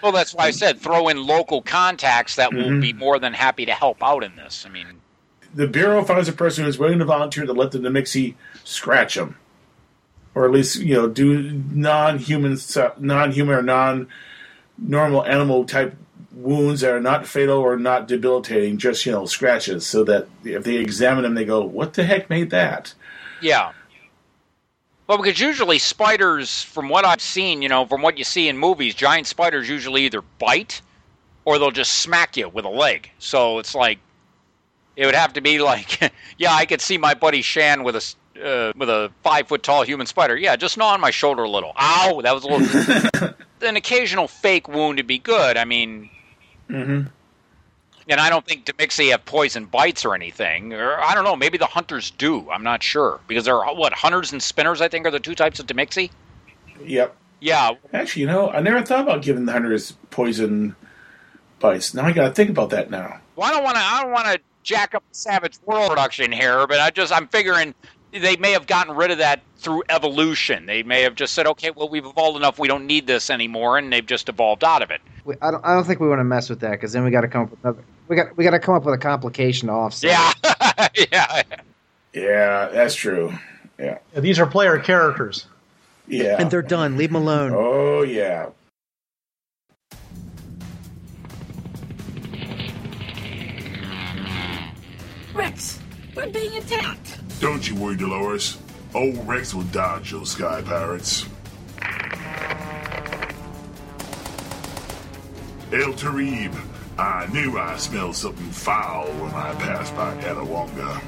Well, 0.03 0.13
that's 0.13 0.35
why 0.35 0.45
I 0.47 0.51
said 0.51 0.81
throw 0.81 1.09
in 1.09 1.23
local 1.27 1.63
contacts 1.63 2.37
that 2.37 2.53
will 2.53 2.71
Mhm. 2.71 2.81
be 2.81 2.93
more 2.93 3.19
than 3.19 3.35
happy 3.35 3.67
to 3.67 3.73
help 3.73 4.03
out 4.03 4.25
in 4.25 4.37
this. 4.37 4.65
I 4.67 4.71
mean, 4.71 4.87
the 5.55 5.67
bureau 5.67 6.05
finds 6.05 6.29
a 6.29 6.33
person 6.33 6.65
who's 6.65 6.79
willing 6.79 6.99
to 7.01 7.05
volunteer 7.05 7.45
to 7.45 7.53
let 7.53 7.73
the 7.73 7.79
Nemixi 7.79 8.35
scratch 8.65 9.17
them, 9.17 9.37
or 10.35 10.45
at 10.45 10.53
least 10.53 10.77
you 10.77 10.95
know 10.95 11.09
do 11.09 11.63
non-human, 11.73 12.59
non-human 12.99 13.55
or 13.57 13.63
non-normal 13.63 15.25
animal 15.25 15.65
type 15.65 15.95
wounds 16.33 16.81
that 16.81 16.93
are 16.93 17.01
not 17.01 17.27
fatal 17.27 17.59
or 17.59 17.77
not 17.77 18.07
debilitating, 18.07 18.79
just 18.79 19.05
you 19.05 19.13
know 19.13 19.27
scratches, 19.27 19.87
so 19.87 20.05
that 20.05 20.29
if 20.45 20.65
they 20.65 20.77
examine 20.77 21.25
them, 21.25 21.35
they 21.35 21.45
go, 21.45 21.61
"What 21.63 21.95
the 21.95 22.05
heck 22.05 22.31
made 22.31 22.51
that?" 22.51 22.95
Yeah. 23.43 23.73
Well, 25.11 25.19
because 25.19 25.41
usually 25.41 25.81
spiders, 25.81 26.63
from 26.63 26.89
what 26.89 27.05
I've 27.05 27.21
seen, 27.21 27.63
you 27.63 27.69
know, 27.69 27.85
from 27.85 28.01
what 28.01 28.17
you 28.17 28.23
see 28.23 28.49
in 28.49 28.57
movies, 28.57 28.95
giant 28.95 29.27
spiders 29.27 29.69
usually 29.69 30.05
either 30.05 30.23
bite 30.39 30.83
or 31.45 31.59
they'll 31.59 31.73
just 31.73 31.95
smack 31.95 32.37
you 32.37 32.49
with 32.49 32.65
a 32.65 32.69
leg. 32.69 33.11
So 33.19 33.59
it's 33.59 33.75
like 33.75 33.99
it 34.95 35.07
would 35.07 35.17
have 35.17 35.33
to 35.33 35.41
be 35.41 35.59
like, 35.59 36.13
yeah, 36.39 36.55
I 36.55 36.65
could 36.65 36.81
see 36.81 36.97
my 36.97 37.15
buddy 37.15 37.43
Shan 37.43 37.83
with 37.83 37.97
a 37.97 38.15
uh, 38.41 38.73
with 38.77 38.89
a 38.89 39.11
five 39.25 39.49
foot 39.49 39.65
tall 39.65 39.83
human 39.83 40.07
spider. 40.07 40.37
Yeah, 40.37 40.55
just 40.55 40.79
gnaw 40.79 40.93
on 40.93 41.01
my 41.01 41.11
shoulder 41.11 41.43
a 41.43 41.51
little. 41.51 41.73
Ow, 41.77 42.21
that 42.23 42.33
was 42.33 42.45
a 42.45 42.47
little. 42.47 43.35
An 43.63 43.75
occasional 43.75 44.29
fake 44.29 44.69
wound 44.69 44.99
would 44.99 45.09
be 45.09 45.19
good. 45.19 45.57
I 45.57 45.65
mean, 45.65 46.09
Mm-hmm. 46.71 47.09
And 48.09 48.21
I 48.21 48.31
don't 48.31 48.47
think 48.47 48.65
Demixie 48.65 49.11
have 49.11 49.25
poison 49.25 49.67
bites 49.67 50.05
or 50.05 50.15
anything. 50.15 50.73
Or 50.73 51.01
I 51.01 51.15
don't 51.15 51.25
know. 51.25 51.37
Maybe 51.37 51.59
the 51.59 51.67
hunters 51.67 52.11
do. 52.11 52.51
I'm 52.51 52.63
not 52.63 52.83
sure 52.83 53.21
because 53.27 53.45
there 53.45 53.57
are 53.57 53.75
what 53.75 53.93
hunters 53.93 54.33
and 54.33 54.43
spinners. 54.43 54.81
I 54.81 54.89
think 54.89 55.07
are 55.07 55.11
the 55.11 55.21
two 55.21 55.35
types 55.35 55.61
of 55.61 55.67
Demixie. 55.67 56.11
Yep. 56.85 57.17
Yeah. 57.41 57.73
Actually, 57.93 58.23
you 58.23 58.29
know, 58.29 58.51
I 58.51 58.61
never 58.61 58.83
thought 58.83 59.01
about 59.01 59.23
giving 59.23 59.47
the 59.47 59.53
hunters 59.53 59.93
poison 60.11 60.77
bites. 61.59 61.95
Now 61.95 62.05
I 62.05 62.13
got 62.13 62.29
to 62.29 62.35
think 62.35 62.51
about 62.51 62.71
that 62.71 62.91
now. 62.91 63.21
Well, 63.37 63.49
I 63.49 63.53
don't 63.53 63.65
want 63.65 63.77
to. 63.77 63.83
I 63.83 64.03
don't 64.03 64.13
want 64.13 64.27
to 64.27 64.41
jack 64.63 64.95
up 64.95 65.03
the 65.09 65.15
Savage 65.15 65.59
World 65.65 65.89
production 65.89 66.33
here, 66.33 66.67
but 66.67 66.81
I 66.81 66.91
just 66.91 67.13
I'm 67.13 67.29
figuring 67.29 67.75
they 68.13 68.37
may 68.37 68.53
have 68.53 68.67
gotten 68.67 68.95
rid 68.95 69.11
of 69.11 69.19
that 69.19 69.43
through 69.57 69.83
evolution. 69.89 70.67
They 70.67 70.83
may 70.83 71.03
have 71.03 71.15
just 71.15 71.35
said, 71.35 71.47
okay, 71.47 71.71
well 71.71 71.89
we've 71.89 72.05
evolved 72.05 72.37
enough, 72.37 72.59
we 72.59 72.69
don't 72.69 72.87
need 72.87 73.07
this 73.07 73.31
anymore, 73.31 73.79
and 73.79 73.93
they've 73.93 74.07
just 74.07 74.29
evolved 74.29 74.65
out 74.65 74.83
of 74.83 74.91
it. 74.91 75.01
We, 75.25 75.35
I 75.43 75.51
don't. 75.51 75.65
I 75.65 75.75
don't 75.75 75.85
think 75.85 76.01
we 76.01 76.09
want 76.09 76.21
to 76.21 76.25
mess 76.25 76.49
with 76.49 76.61
that 76.61 76.73
because 76.73 76.93
then 76.93 77.05
we 77.05 77.11
got 77.11 77.21
to 77.21 77.29
come 77.29 77.43
up 77.43 77.51
with 77.51 77.61
another. 77.63 77.85
We 78.09 78.17
got. 78.17 78.37
We 78.37 78.45
got 78.45 78.51
to 78.51 78.59
come 78.59 78.75
up 78.75 78.85
with 78.85 78.95
a 78.95 78.99
complication 78.99 79.69
to 79.69 79.75
offset. 79.75 80.11
Yeah. 80.11 80.89
yeah. 81.13 81.43
Yeah, 82.13 82.69
that's 82.69 82.95
true. 82.95 83.33
Yeah. 83.79 83.99
These 84.17 84.39
are 84.39 84.47
player 84.47 84.79
characters. 84.79 85.47
Yeah. 86.09 86.37
And 86.39 86.51
they're 86.51 86.63
done. 86.63 86.97
Leave 86.97 87.13
them 87.13 87.23
alone. 87.23 87.53
Oh 87.55 88.03
yeah. 88.03 88.51
Rex, 95.33 95.79
we're 96.17 96.29
being 96.29 96.57
attacked. 96.57 97.20
Don't 97.41 97.67
you 97.67 97.75
worry, 97.75 97.97
Dolores. 97.97 98.59
Old 98.95 99.27
Rex 99.27 99.55
will 99.55 99.63
dodge 99.65 100.11
those 100.11 100.33
sky 100.33 100.61
pirates. 100.61 101.27
El 105.73 105.95
Tarib, 105.95 106.55
I 106.99 107.27
knew 107.33 107.59
I 107.59 107.79
smelled 107.79 108.17
something 108.17 108.51
foul 108.51 109.07
when 109.07 109.33
I 109.33 109.55
passed 109.55 109.97
by 109.97 110.15
Etowonga. 110.19 111.01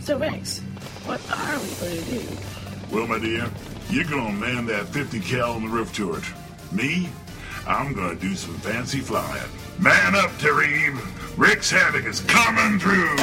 So, 0.00 0.16
Rex, 0.16 0.60
what 1.04 1.20
are 1.30 1.58
we 1.60 1.68
going 1.74 2.04
to 2.04 2.10
do? 2.10 2.36
Well, 2.90 3.06
my 3.06 3.18
dear, 3.18 3.50
you're 3.90 4.04
gonna 4.04 4.32
man 4.32 4.66
that 4.66 4.86
50 4.88 5.18
cal 5.20 5.52
on 5.52 5.62
the 5.62 5.68
roof 5.68 5.92
turret. 5.92 6.24
Me? 6.70 7.08
I'm 7.66 7.92
gonna 7.92 8.14
do 8.14 8.34
some 8.36 8.54
fancy 8.58 9.00
flying. 9.00 9.50
Man 9.80 10.14
up, 10.14 10.30
Tarib! 10.38 10.96
Rex 11.36 11.70
Havoc 11.70 12.04
is 12.04 12.20
coming 12.20 12.78
through! 12.78 13.16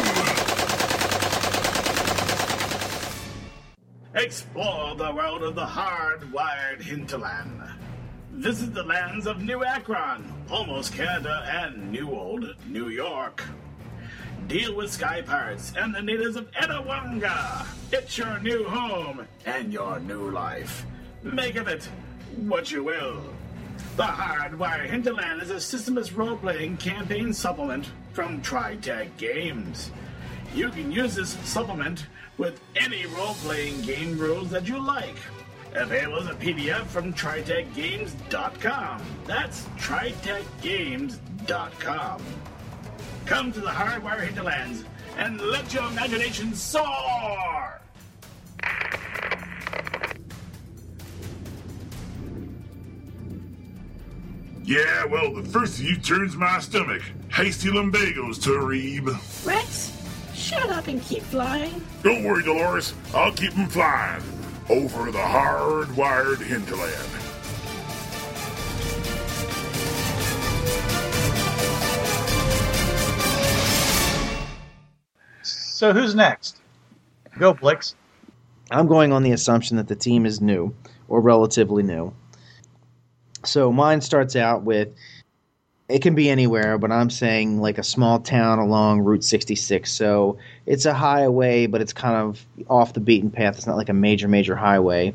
Explore 4.14 4.96
the 4.96 5.14
world 5.14 5.44
of 5.44 5.56
the 5.56 5.66
hard-wired 5.66 6.82
hinterland. 6.82 7.62
Visit 8.32 8.74
the 8.74 8.84
lands 8.84 9.26
of 9.26 9.42
New 9.42 9.64
Akron, 9.64 10.34
almost 10.50 10.94
Canada, 10.94 11.48
and 11.50 11.92
New 11.92 12.12
Old 12.12 12.56
New 12.68 12.90
York. 12.90 13.44
Deal 14.48 14.76
with 14.76 14.94
sky 14.94 15.22
pirates 15.22 15.74
and 15.78 15.94
the 15.94 16.02
natives 16.02 16.38
of 16.38 16.50
Etowonga. 16.52 17.68
It's 17.92 18.18
your 18.18 18.40
new 18.40 18.64
home 18.64 19.28
and 19.46 19.74
your 19.74 20.00
new 20.00 20.32
life. 20.32 20.86
Make 21.22 21.58
of 21.58 21.68
it 21.68 21.90
what 22.38 22.72
you 22.72 22.86
will. 22.86 23.22
The 23.98 24.04
Hardwire 24.04 24.86
Hinterland 24.86 25.42
is 25.42 25.50
a 25.50 25.56
systemless 25.56 26.16
role-playing 26.16 26.78
campaign 26.78 27.34
supplement 27.34 27.92
from 28.14 28.42
TriTac 28.42 29.18
Games. 29.18 29.92
You 30.56 30.70
can 30.70 30.94
use 30.94 31.16
this 31.16 31.32
supplement 31.44 32.06
with 32.38 32.62
any 32.78 33.06
role-playing 33.08 33.82
game 33.82 34.18
rules 34.18 34.50
that 34.52 34.66
you 34.66 34.80
like. 34.80 35.18
Available 35.74 36.20
as 36.20 36.28
a 36.28 36.36
PDF 36.36 36.86
from 36.86 37.14
TriTacGames.com. 37.14 39.02
That's 39.26 39.66
TriTacGames.com. 39.78 42.22
Come 43.28 43.52
to 43.52 43.60
the 43.60 43.68
Hardwire 43.68 44.26
Hinterlands 44.26 44.86
and 45.18 45.42
let 45.42 45.74
your 45.74 45.84
imagination 45.90 46.56
soar! 46.56 47.82
Yeah, 54.64 55.06
well, 55.06 55.34
the 55.34 55.44
first 55.44 55.80
of 55.80 55.86
you 55.86 55.98
turns 55.98 56.38
my 56.38 56.60
stomach. 56.60 57.02
Hasty 57.30 57.68
lumbagos, 57.68 58.40
Tareeb. 58.40 59.08
Rex, 59.46 59.92
shut 60.34 60.70
up 60.70 60.88
and 60.88 61.02
keep 61.02 61.22
flying. 61.24 61.82
Don't 62.04 62.24
worry, 62.24 62.44
Dolores. 62.44 62.94
I'll 63.14 63.34
keep 63.34 63.58
'em 63.58 63.68
flying. 63.68 64.24
Over 64.70 65.12
the 65.12 65.22
hard-wired 65.22 66.40
hinterland. 66.40 67.27
So 75.78 75.94
who's 75.94 76.16
next? 76.16 76.58
Go, 77.38 77.54
Blix. 77.54 77.94
I'm 78.72 78.88
going 78.88 79.14
on 79.14 79.22
the 79.22 79.34
assumption 79.34 79.78
that 79.78 79.88
the 79.88 79.96
team 79.96 80.26
is 80.26 80.42
new 80.42 80.74
or 81.08 81.22
relatively 81.22 81.84
new. 81.84 82.16
So 83.46 83.72
mine 83.72 84.02
starts 84.02 84.36
out 84.36 84.64
with 84.64 84.96
it 85.88 86.02
can 86.02 86.16
be 86.16 86.32
anywhere, 86.32 86.80
but 86.80 86.92
I'm 86.92 87.12
saying 87.12 87.62
like 87.62 87.78
a 87.78 87.84
small 87.84 88.18
town 88.18 88.58
along 88.58 89.02
Route 89.02 89.24
66. 89.24 89.92
So 89.92 90.40
it's 90.66 90.88
a 90.88 90.96
highway, 90.96 91.68
but 91.68 91.80
it's 91.80 91.94
kind 91.94 92.16
of 92.16 92.44
off 92.68 92.94
the 92.94 93.00
beaten 93.00 93.30
path. 93.30 93.58
It's 93.58 93.68
not 93.68 93.78
like 93.78 93.90
a 93.90 93.94
major, 93.94 94.28
major 94.28 94.56
highway. 94.56 95.14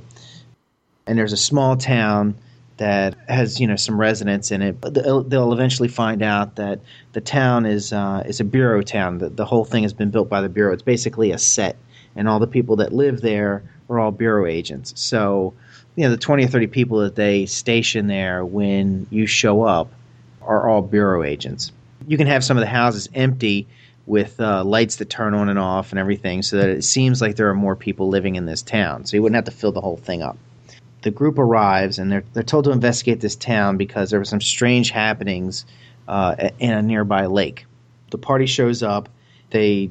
And 1.08 1.18
there's 1.18 1.32
a 1.32 1.36
small 1.36 1.76
town 1.76 2.36
that 2.82 3.14
has 3.28 3.60
you 3.60 3.66
know 3.68 3.76
some 3.76 3.98
residents 3.98 4.50
in 4.50 4.60
it. 4.60 4.82
They'll, 4.82 5.22
they'll 5.22 5.52
eventually 5.52 5.86
find 5.86 6.20
out 6.20 6.56
that 6.56 6.80
the 7.12 7.20
town 7.20 7.64
is 7.64 7.92
uh, 7.92 8.24
is 8.26 8.40
a 8.40 8.44
bureau 8.44 8.82
town. 8.82 9.18
The, 9.18 9.28
the 9.28 9.44
whole 9.44 9.64
thing 9.64 9.84
has 9.84 9.92
been 9.92 10.10
built 10.10 10.28
by 10.28 10.40
the 10.40 10.48
bureau. 10.48 10.72
It's 10.72 10.82
basically 10.82 11.30
a 11.30 11.38
set, 11.38 11.76
and 12.16 12.28
all 12.28 12.40
the 12.40 12.48
people 12.48 12.74
that 12.76 12.92
live 12.92 13.20
there 13.20 13.62
are 13.88 14.00
all 14.00 14.10
bureau 14.10 14.46
agents. 14.46 14.92
So 14.96 15.54
you 15.94 16.02
know 16.02 16.10
the 16.10 16.16
20 16.16 16.44
or 16.44 16.48
30 16.48 16.66
people 16.66 16.98
that 16.98 17.14
they 17.14 17.46
station 17.46 18.08
there 18.08 18.44
when 18.44 19.06
you 19.10 19.26
show 19.26 19.62
up 19.62 19.92
are 20.40 20.68
all 20.68 20.82
bureau 20.82 21.22
agents. 21.22 21.70
You 22.08 22.16
can 22.16 22.26
have 22.26 22.42
some 22.42 22.56
of 22.56 22.62
the 22.62 22.66
houses 22.66 23.08
empty 23.14 23.68
with 24.06 24.40
uh, 24.40 24.64
lights 24.64 24.96
that 24.96 25.08
turn 25.08 25.34
on 25.34 25.48
and 25.48 25.58
off 25.60 25.92
and 25.92 26.00
everything 26.00 26.42
so 26.42 26.56
that 26.56 26.68
it 26.68 26.82
seems 26.82 27.22
like 27.22 27.36
there 27.36 27.48
are 27.48 27.54
more 27.54 27.76
people 27.76 28.08
living 28.08 28.34
in 28.34 28.46
this 28.46 28.60
town. 28.60 29.06
So 29.06 29.16
you 29.16 29.22
wouldn't 29.22 29.36
have 29.36 29.44
to 29.44 29.52
fill 29.52 29.70
the 29.70 29.80
whole 29.80 29.96
thing 29.96 30.20
up. 30.20 30.36
The 31.02 31.10
group 31.10 31.38
arrives 31.38 31.98
and 31.98 32.10
they're, 32.10 32.24
they're 32.32 32.42
told 32.42 32.64
to 32.64 32.70
investigate 32.70 33.20
this 33.20 33.36
town 33.36 33.76
because 33.76 34.10
there 34.10 34.20
were 34.20 34.24
some 34.24 34.40
strange 34.40 34.90
happenings 34.90 35.66
uh, 36.08 36.50
in 36.58 36.72
a 36.72 36.82
nearby 36.82 37.26
lake. 37.26 37.66
The 38.10 38.18
party 38.18 38.46
shows 38.46 38.82
up, 38.82 39.08
they 39.50 39.90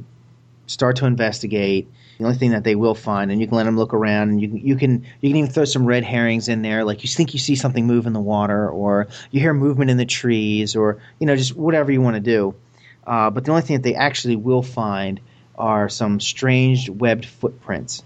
start 0.67 0.97
to 0.97 1.05
investigate. 1.05 1.87
The 2.17 2.25
only 2.25 2.37
thing 2.37 2.51
that 2.51 2.63
they 2.63 2.75
will 2.75 2.93
find, 2.93 3.31
and 3.31 3.41
you 3.41 3.47
can 3.47 3.57
let 3.57 3.63
them 3.63 3.77
look 3.77 3.95
around, 3.95 4.29
and 4.29 4.41
you 4.41 4.47
can 4.47 4.57
you 4.57 4.75
can 4.75 5.05
you 5.21 5.29
can 5.29 5.37
even 5.37 5.49
throw 5.49 5.65
some 5.65 5.87
red 5.87 6.03
herrings 6.03 6.49
in 6.49 6.61
there, 6.61 6.83
like 6.83 7.03
you 7.03 7.09
think 7.09 7.33
you 7.33 7.39
see 7.39 7.55
something 7.55 7.87
move 7.87 8.05
in 8.05 8.13
the 8.13 8.19
water, 8.19 8.69
or 8.69 9.07
you 9.31 9.39
hear 9.39 9.55
movement 9.55 9.89
in 9.89 9.97
the 9.97 10.05
trees, 10.05 10.75
or 10.75 11.01
you 11.17 11.25
know 11.25 11.35
just 11.35 11.55
whatever 11.55 11.91
you 11.91 11.99
want 11.99 12.15
to 12.15 12.21
do. 12.21 12.53
Uh, 13.07 13.31
but 13.31 13.43
the 13.43 13.51
only 13.51 13.63
thing 13.63 13.77
that 13.77 13.83
they 13.83 13.95
actually 13.95 14.35
will 14.35 14.61
find 14.61 15.19
are 15.57 15.89
some 15.89 16.19
strange 16.19 16.89
webbed 16.89 17.25
footprints 17.25 18.03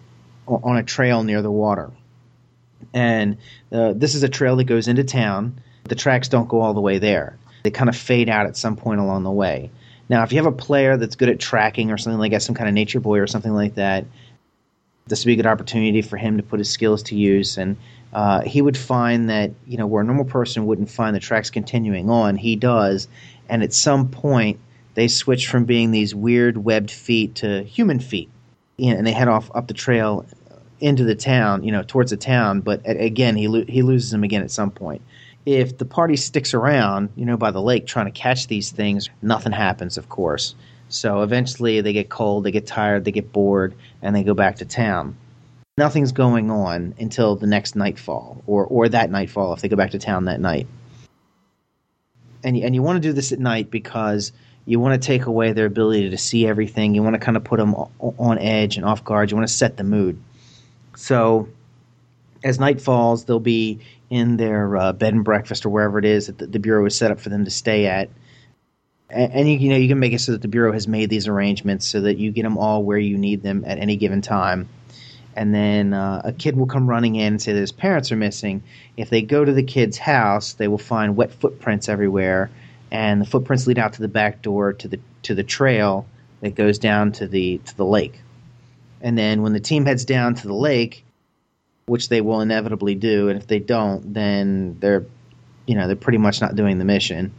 on 0.47 0.77
a 0.77 0.83
trail 0.83 1.23
near 1.23 1.41
the 1.41 1.51
water. 1.51 1.91
And 2.93 3.37
uh, 3.71 3.93
this 3.95 4.15
is 4.15 4.23
a 4.23 4.29
trail 4.29 4.55
that 4.57 4.65
goes 4.65 4.87
into 4.87 5.03
town. 5.03 5.59
The 5.85 5.95
tracks 5.95 6.27
don't 6.27 6.47
go 6.47 6.61
all 6.61 6.73
the 6.73 6.81
way 6.81 6.97
there; 6.97 7.37
they 7.63 7.71
kind 7.71 7.89
of 7.89 7.95
fade 7.95 8.29
out 8.29 8.47
at 8.47 8.57
some 8.57 8.75
point 8.75 8.99
along 8.99 9.23
the 9.23 9.31
way. 9.31 9.71
Now, 10.07 10.23
if 10.23 10.31
you 10.31 10.37
have 10.37 10.45
a 10.45 10.51
player 10.51 10.97
that's 10.97 11.15
good 11.15 11.29
at 11.29 11.39
tracking 11.39 11.91
or 11.91 11.97
something 11.97 12.19
like 12.19 12.31
that, 12.31 12.43
some 12.43 12.55
kind 12.55 12.67
of 12.67 12.75
nature 12.75 12.99
boy 12.99 13.19
or 13.19 13.27
something 13.27 13.53
like 13.53 13.75
that, 13.75 14.05
this 15.07 15.23
would 15.23 15.29
be 15.29 15.33
a 15.33 15.35
good 15.37 15.45
opportunity 15.45 16.01
for 16.01 16.17
him 16.17 16.37
to 16.37 16.43
put 16.43 16.59
his 16.59 16.69
skills 16.69 17.03
to 17.03 17.15
use. 17.15 17.57
And 17.57 17.77
uh, 18.13 18.41
he 18.41 18.61
would 18.61 18.77
find 18.77 19.29
that, 19.29 19.51
you 19.65 19.77
know, 19.77 19.87
where 19.87 20.03
a 20.03 20.05
normal 20.05 20.25
person 20.25 20.65
wouldn't 20.65 20.89
find 20.89 21.15
the 21.15 21.19
tracks 21.19 21.49
continuing 21.49 22.09
on, 22.09 22.37
he 22.37 22.55
does. 22.55 23.07
And 23.49 23.63
at 23.63 23.73
some 23.73 24.09
point, 24.09 24.59
they 24.93 25.07
switch 25.07 25.47
from 25.47 25.65
being 25.65 25.91
these 25.91 26.15
weird 26.15 26.57
webbed 26.57 26.91
feet 26.91 27.35
to 27.35 27.63
human 27.63 27.99
feet. 27.99 28.29
And 28.77 29.05
they 29.05 29.11
head 29.11 29.27
off 29.27 29.49
up 29.55 29.67
the 29.67 29.73
trail 29.73 30.25
into 30.79 31.03
the 31.03 31.15
town, 31.15 31.63
you 31.63 31.71
know, 31.71 31.83
towards 31.83 32.11
the 32.11 32.17
town. 32.17 32.61
But 32.61 32.81
again, 32.85 33.35
he, 33.35 33.47
lo- 33.47 33.65
he 33.67 33.81
loses 33.81 34.11
them 34.11 34.23
again 34.23 34.41
at 34.41 34.51
some 34.51 34.71
point 34.71 35.01
if 35.45 35.77
the 35.77 35.85
party 35.85 36.15
sticks 36.15 36.53
around, 36.53 37.09
you 37.15 37.25
know, 37.25 37.37
by 37.37 37.51
the 37.51 37.61
lake 37.61 37.85
trying 37.85 38.07
to 38.07 38.11
catch 38.11 38.47
these 38.47 38.71
things, 38.71 39.09
nothing 39.21 39.51
happens, 39.51 39.97
of 39.97 40.09
course. 40.09 40.55
So 40.89 41.21
eventually 41.21 41.81
they 41.81 41.93
get 41.93 42.09
cold, 42.09 42.43
they 42.43 42.51
get 42.51 42.65
tired, 42.65 43.05
they 43.05 43.11
get 43.11 43.31
bored, 43.31 43.75
and 44.01 44.15
they 44.15 44.23
go 44.23 44.33
back 44.33 44.57
to 44.57 44.65
town. 44.65 45.15
Nothing's 45.77 46.11
going 46.11 46.49
on 46.49 46.95
until 46.99 47.35
the 47.35 47.47
next 47.47 47.75
nightfall, 47.75 48.43
or, 48.47 48.65
or 48.65 48.89
that 48.89 49.11
nightfall 49.11 49.53
if 49.53 49.61
they 49.61 49.67
go 49.67 49.75
back 49.75 49.91
to 49.91 49.99
town 49.99 50.25
that 50.25 50.39
night. 50.39 50.67
And, 52.43 52.55
and 52.57 52.73
you 52.73 52.81
want 52.81 53.01
to 53.01 53.07
do 53.07 53.13
this 53.13 53.31
at 53.31 53.39
night 53.39 53.69
because 53.69 54.31
you 54.65 54.79
want 54.79 54.99
to 54.99 55.05
take 55.05 55.25
away 55.25 55.51
their 55.51 55.65
ability 55.65 56.09
to 56.09 56.17
see 56.17 56.47
everything. 56.47 56.95
You 56.95 57.03
want 57.03 57.15
to 57.15 57.19
kind 57.19 57.37
of 57.37 57.43
put 57.43 57.57
them 57.59 57.75
on 57.75 58.37
edge 58.39 58.77
and 58.77 58.85
off 58.85 59.03
guard. 59.03 59.29
You 59.29 59.37
want 59.37 59.47
to 59.47 59.53
set 59.53 59.77
the 59.77 59.83
mood. 59.83 60.19
So 60.95 61.49
as 62.43 62.59
night 62.59 62.81
falls, 62.81 63.25
they'll 63.25 63.39
be 63.39 63.79
in 64.09 64.37
their 64.37 64.77
uh, 64.77 64.93
bed 64.93 65.13
and 65.13 65.23
breakfast 65.23 65.65
or 65.65 65.69
wherever 65.69 65.97
it 65.99 66.05
is 66.05 66.27
that 66.27 66.37
the, 66.37 66.47
the, 66.47 66.59
bureau 66.59 66.85
is 66.85 66.95
set 66.95 67.11
up 67.11 67.19
for 67.19 67.29
them 67.29 67.43
to 67.45 67.51
stay 67.51 67.87
at. 67.87 68.09
And, 69.09 69.33
and 69.33 69.49
you, 69.49 69.57
you, 69.57 69.69
know 69.69 69.77
you 69.77 69.87
can 69.87 69.99
make 69.99 70.13
it 70.13 70.21
so 70.21 70.31
that 70.31 70.41
the 70.41 70.47
bureau 70.47 70.71
has 70.71 70.87
made 70.87 71.09
these 71.09 71.27
arrangements 71.27 71.87
so 71.87 72.01
that 72.01 72.17
you 72.17 72.31
get 72.31 72.43
them 72.43 72.57
all 72.57 72.83
where 72.83 72.99
you 72.99 73.17
need 73.17 73.41
them 73.41 73.63
at 73.65 73.79
any 73.79 73.95
given 73.95 74.21
time. 74.21 74.69
And 75.35 75.53
then 75.53 75.93
uh, 75.93 76.21
a 76.23 76.31
kid 76.31 76.55
will 76.55 76.67
come 76.67 76.87
running 76.87 77.15
in 77.15 77.33
and 77.33 77.41
say 77.41 77.51
that 77.51 77.59
his 77.59 77.71
parents 77.71 78.11
are 78.11 78.15
missing. 78.15 78.63
If 78.95 79.09
they 79.09 79.21
go 79.21 79.43
to 79.43 79.51
the 79.51 79.63
kid's 79.63 79.97
house, 79.97 80.53
they 80.53 80.67
will 80.67 80.77
find 80.77 81.17
wet 81.17 81.33
footprints 81.33 81.89
everywhere, 81.89 82.49
and 82.89 83.19
the 83.19 83.25
footprints 83.25 83.67
lead 83.67 83.77
out 83.77 83.93
to 83.93 84.01
the 84.01 84.07
back 84.07 84.41
door 84.41 84.71
to 84.71 84.87
the 84.87 84.99
to 85.23 85.35
the 85.35 85.43
trail 85.43 86.05
that 86.39 86.55
goes 86.55 86.79
down 86.79 87.11
to 87.13 87.27
the 87.27 87.57
to 87.65 87.75
the 87.75 87.83
lake. 87.83 88.21
And 89.05 89.15
then 89.15 89.43
when 89.43 89.53
the 89.53 89.59
team 89.59 89.85
heads 89.85 90.03
down 90.03 90.33
to 90.33 90.47
the 90.47 90.53
lake, 90.55 91.05
which 91.85 92.09
they 92.09 92.21
will 92.21 92.41
inevitably 92.41 92.95
do, 92.95 93.29
and 93.29 93.39
if 93.39 93.45
they 93.45 93.59
don't, 93.59 94.15
then 94.15 94.77
they're, 94.79 95.05
you 95.67 95.75
know, 95.75 95.85
they're 95.85 95.95
pretty 95.95 96.17
much 96.17 96.41
not 96.41 96.55
doing 96.55 96.79
the 96.79 96.85
mission. 96.85 97.31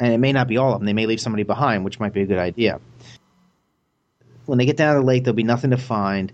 And 0.00 0.12
it 0.12 0.18
may 0.18 0.32
not 0.32 0.48
be 0.48 0.56
all 0.56 0.72
of 0.72 0.80
them; 0.80 0.86
they 0.86 0.92
may 0.92 1.06
leave 1.06 1.20
somebody 1.20 1.44
behind, 1.44 1.84
which 1.84 2.00
might 2.00 2.12
be 2.12 2.22
a 2.22 2.26
good 2.26 2.40
idea. 2.40 2.80
When 4.46 4.58
they 4.58 4.66
get 4.66 4.76
down 4.76 4.96
to 4.96 5.00
the 5.00 5.06
lake, 5.06 5.22
there'll 5.22 5.36
be 5.36 5.44
nothing 5.44 5.70
to 5.70 5.76
find, 5.76 6.32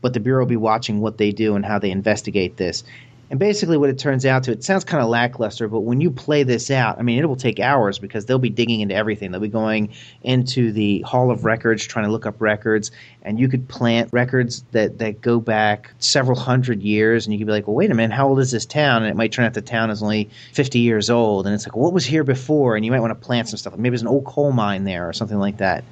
but 0.00 0.14
the 0.14 0.20
Bureau 0.20 0.44
will 0.44 0.48
be 0.48 0.56
watching 0.56 1.00
what 1.00 1.18
they 1.18 1.32
do 1.32 1.56
and 1.56 1.64
how 1.64 1.80
they 1.80 1.90
investigate 1.90 2.56
this. 2.56 2.84
And 3.30 3.38
basically, 3.40 3.78
what 3.78 3.88
it 3.88 3.98
turns 3.98 4.26
out 4.26 4.44
to, 4.44 4.52
it 4.52 4.62
sounds 4.62 4.84
kind 4.84 5.02
of 5.02 5.08
lackluster, 5.08 5.66
but 5.66 5.80
when 5.80 6.00
you 6.00 6.10
play 6.10 6.42
this 6.42 6.70
out, 6.70 6.98
I 6.98 7.02
mean, 7.02 7.18
it 7.18 7.26
will 7.26 7.36
take 7.36 7.58
hours 7.58 7.98
because 7.98 8.26
they'll 8.26 8.38
be 8.38 8.50
digging 8.50 8.80
into 8.80 8.94
everything. 8.94 9.30
They'll 9.30 9.40
be 9.40 9.48
going 9.48 9.94
into 10.22 10.72
the 10.72 11.00
Hall 11.00 11.30
of 11.30 11.44
Records, 11.44 11.84
trying 11.86 12.04
to 12.04 12.12
look 12.12 12.26
up 12.26 12.40
records, 12.40 12.90
and 13.22 13.40
you 13.40 13.48
could 13.48 13.66
plant 13.66 14.10
records 14.12 14.62
that, 14.72 14.98
that 14.98 15.22
go 15.22 15.40
back 15.40 15.92
several 15.98 16.38
hundred 16.38 16.82
years, 16.82 17.26
and 17.26 17.32
you 17.32 17.38
could 17.38 17.46
be 17.46 17.52
like, 17.52 17.66
well, 17.66 17.76
wait 17.76 17.90
a 17.90 17.94
minute, 17.94 18.14
how 18.14 18.28
old 18.28 18.40
is 18.40 18.50
this 18.50 18.66
town? 18.66 19.02
And 19.02 19.10
it 19.10 19.16
might 19.16 19.32
turn 19.32 19.46
out 19.46 19.54
the 19.54 19.62
town 19.62 19.90
is 19.90 20.02
only 20.02 20.28
50 20.52 20.80
years 20.80 21.08
old, 21.08 21.46
and 21.46 21.54
it's 21.54 21.66
like, 21.66 21.76
what 21.76 21.94
was 21.94 22.04
here 22.04 22.24
before? 22.24 22.76
And 22.76 22.84
you 22.84 22.90
might 22.90 23.00
want 23.00 23.10
to 23.10 23.26
plant 23.26 23.48
some 23.48 23.56
stuff. 23.56 23.74
Maybe 23.76 23.90
there's 23.90 24.02
an 24.02 24.08
old 24.08 24.26
coal 24.26 24.52
mine 24.52 24.84
there 24.84 25.08
or 25.08 25.14
something 25.14 25.38
like 25.38 25.56
that 25.58 25.82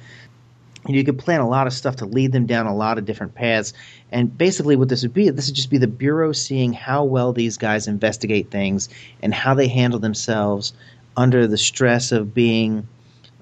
you 0.87 1.03
could 1.03 1.17
plan 1.17 1.39
a 1.39 1.47
lot 1.47 1.67
of 1.67 1.73
stuff 1.73 1.97
to 1.97 2.05
lead 2.05 2.31
them 2.31 2.45
down 2.45 2.65
a 2.65 2.75
lot 2.75 2.97
of 2.97 3.05
different 3.05 3.35
paths. 3.35 3.73
And 4.11 4.37
basically, 4.37 4.75
what 4.75 4.89
this 4.89 5.01
would 5.03 5.13
be, 5.13 5.29
this 5.29 5.47
would 5.47 5.55
just 5.55 5.69
be 5.69 5.77
the 5.77 5.87
Bureau 5.87 6.33
seeing 6.33 6.73
how 6.73 7.05
well 7.05 7.31
these 7.31 7.57
guys 7.57 7.87
investigate 7.87 8.51
things 8.51 8.89
and 9.21 9.33
how 9.33 9.53
they 9.53 9.67
handle 9.67 9.99
themselves 9.99 10.73
under 11.15 11.47
the 11.47 11.57
stress 11.57 12.11
of 12.11 12.33
being 12.33 12.87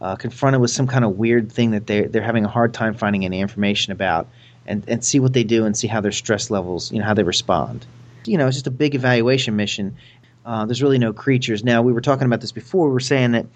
uh, 0.01 0.15
confronted 0.15 0.61
with 0.61 0.71
some 0.71 0.87
kind 0.87 1.03
of 1.03 1.17
weird 1.17 1.51
thing 1.51 1.71
that 1.71 1.87
they're, 1.87 2.07
they're 2.07 2.21
having 2.21 2.45
a 2.45 2.49
hard 2.49 2.73
time 2.73 2.93
finding 2.93 3.25
any 3.25 3.39
information 3.39 3.91
about. 3.91 4.27
And, 4.67 4.87
and 4.87 5.03
see 5.03 5.19
what 5.19 5.33
they 5.33 5.43
do 5.43 5.65
and 5.65 5.75
see 5.75 5.87
how 5.87 6.01
their 6.01 6.11
stress 6.11 6.51
levels, 6.51 6.91
you 6.91 6.99
know, 6.99 7.05
how 7.05 7.15
they 7.15 7.23
respond. 7.23 7.83
You 8.25 8.37
know, 8.37 8.45
it's 8.45 8.55
just 8.55 8.67
a 8.67 8.71
big 8.71 8.93
evaluation 8.93 9.55
mission. 9.55 9.97
Uh, 10.45 10.65
there's 10.65 10.83
really 10.83 10.99
no 10.99 11.13
creatures. 11.13 11.63
Now, 11.63 11.81
we 11.81 11.91
were 11.91 11.99
talking 11.99 12.27
about 12.27 12.41
this 12.41 12.51
before. 12.51 12.87
We 12.87 12.93
were 12.93 12.99
saying 12.99 13.31
that, 13.31 13.47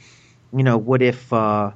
you 0.52 0.64
know, 0.64 0.80
what 0.80 1.04
if. 1.04 1.32
Uh, 1.32 1.72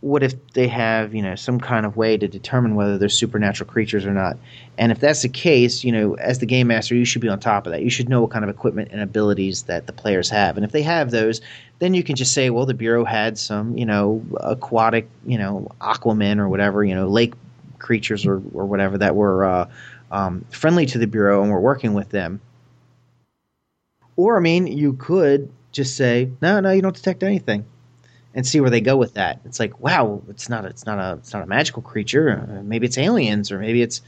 what 0.00 0.22
if 0.22 0.34
they 0.52 0.68
have 0.68 1.12
you 1.14 1.22
know 1.22 1.34
some 1.34 1.58
kind 1.58 1.84
of 1.84 1.96
way 1.96 2.16
to 2.16 2.28
determine 2.28 2.76
whether 2.76 2.98
they're 2.98 3.08
supernatural 3.08 3.68
creatures 3.68 4.06
or 4.06 4.12
not? 4.12 4.36
And 4.76 4.92
if 4.92 5.00
that's 5.00 5.22
the 5.22 5.28
case 5.28 5.82
you 5.82 5.92
know 5.92 6.14
as 6.14 6.38
the 6.38 6.46
game 6.46 6.68
master 6.68 6.94
you 6.94 7.04
should 7.04 7.22
be 7.22 7.28
on 7.28 7.40
top 7.40 7.66
of 7.66 7.72
that. 7.72 7.82
You 7.82 7.90
should 7.90 8.08
know 8.08 8.22
what 8.22 8.30
kind 8.30 8.44
of 8.44 8.50
equipment 8.50 8.90
and 8.92 9.00
abilities 9.00 9.64
that 9.64 9.86
the 9.86 9.92
players 9.92 10.30
have. 10.30 10.56
And 10.56 10.64
if 10.64 10.72
they 10.72 10.82
have 10.82 11.10
those 11.10 11.40
then 11.80 11.94
you 11.94 12.02
can 12.02 12.16
just 12.16 12.32
say 12.32 12.50
well 12.50 12.66
the 12.66 12.74
bureau 12.74 13.04
had 13.04 13.38
some 13.38 13.76
you 13.76 13.86
know 13.86 14.24
aquatic 14.38 15.08
you 15.26 15.38
know 15.38 15.68
aquaman 15.80 16.38
or 16.38 16.48
whatever 16.48 16.84
you 16.84 16.94
know 16.94 17.08
lake 17.08 17.34
creatures 17.78 18.26
or, 18.26 18.34
or 18.52 18.66
whatever 18.66 18.98
that 18.98 19.14
were 19.14 19.44
uh, 19.44 19.70
um, 20.10 20.44
friendly 20.50 20.86
to 20.86 20.98
the 20.98 21.06
bureau 21.06 21.42
and 21.42 21.50
we're 21.50 21.60
working 21.60 21.94
with 21.94 22.10
them. 22.10 22.40
Or 24.16 24.36
i 24.36 24.40
mean 24.40 24.68
you 24.68 24.92
could 24.92 25.50
just 25.72 25.96
say 25.96 26.30
no 26.40 26.60
no 26.60 26.70
you 26.70 26.82
don't 26.82 26.94
detect 26.94 27.24
anything 27.24 27.64
and 28.34 28.46
see 28.46 28.60
where 28.60 28.70
they 28.70 28.80
go 28.80 28.96
with 28.96 29.14
that. 29.14 29.40
It's 29.44 29.58
like, 29.58 29.80
wow, 29.80 30.22
it's 30.28 30.48
not 30.48 30.64
it's 30.64 30.86
not 30.86 30.98
a 30.98 31.14
it's 31.14 31.32
not 31.32 31.42
a 31.42 31.46
magical 31.46 31.82
creature. 31.82 32.46
Uh, 32.48 32.62
maybe 32.62 32.86
it's 32.86 32.98
aliens, 32.98 33.50
or 33.50 33.58
maybe 33.58 33.82
it's, 33.82 34.00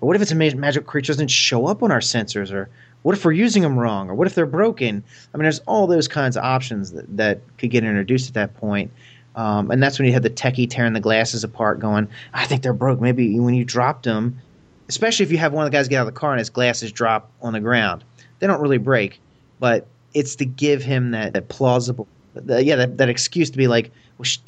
or 0.00 0.06
what 0.06 0.16
if 0.16 0.22
it's 0.22 0.30
a 0.30 0.36
ma- 0.36 0.50
magical 0.54 0.86
creature 0.86 1.12
doesn't 1.12 1.30
show 1.30 1.66
up 1.66 1.82
on 1.82 1.90
our 1.90 2.00
sensors, 2.00 2.52
or 2.52 2.68
what 3.02 3.16
if 3.16 3.24
we're 3.24 3.32
using 3.32 3.62
them 3.62 3.78
wrong, 3.78 4.10
or 4.10 4.14
what 4.14 4.26
if 4.26 4.34
they're 4.34 4.46
broken? 4.46 5.02
I 5.32 5.36
mean, 5.36 5.44
there's 5.44 5.60
all 5.60 5.86
those 5.86 6.08
kinds 6.08 6.36
of 6.36 6.44
options 6.44 6.92
that, 6.92 7.16
that 7.16 7.40
could 7.58 7.70
get 7.70 7.84
introduced 7.84 8.28
at 8.28 8.34
that 8.34 8.54
point. 8.54 8.90
Um, 9.36 9.70
and 9.70 9.80
that's 9.80 9.98
when 9.98 10.06
you 10.06 10.12
had 10.12 10.24
the 10.24 10.30
techie 10.30 10.68
tearing 10.68 10.94
the 10.94 11.00
glasses 11.00 11.44
apart, 11.44 11.78
going, 11.78 12.08
I 12.34 12.44
think 12.46 12.62
they're 12.62 12.72
broke. 12.72 13.00
Maybe 13.00 13.38
when 13.38 13.54
you 13.54 13.64
dropped 13.64 14.04
them, 14.04 14.40
especially 14.88 15.24
if 15.24 15.30
you 15.30 15.38
have 15.38 15.52
one 15.52 15.64
of 15.64 15.70
the 15.70 15.76
guys 15.76 15.86
get 15.86 15.98
out 15.98 16.08
of 16.08 16.14
the 16.14 16.18
car 16.18 16.32
and 16.32 16.40
his 16.40 16.50
glasses 16.50 16.90
drop 16.90 17.30
on 17.40 17.52
the 17.52 17.60
ground, 17.60 18.02
they 18.40 18.48
don't 18.48 18.60
really 18.60 18.78
break, 18.78 19.20
but 19.60 19.86
it's 20.12 20.34
to 20.36 20.44
give 20.44 20.82
him 20.82 21.12
that, 21.12 21.34
that 21.34 21.48
plausible 21.48 22.08
the, 22.46 22.64
yeah, 22.64 22.76
that, 22.76 22.98
that 22.98 23.08
excuse 23.08 23.50
to 23.50 23.58
be 23.58 23.68
like, 23.68 23.90
well, 24.16 24.24
sh- 24.24 24.38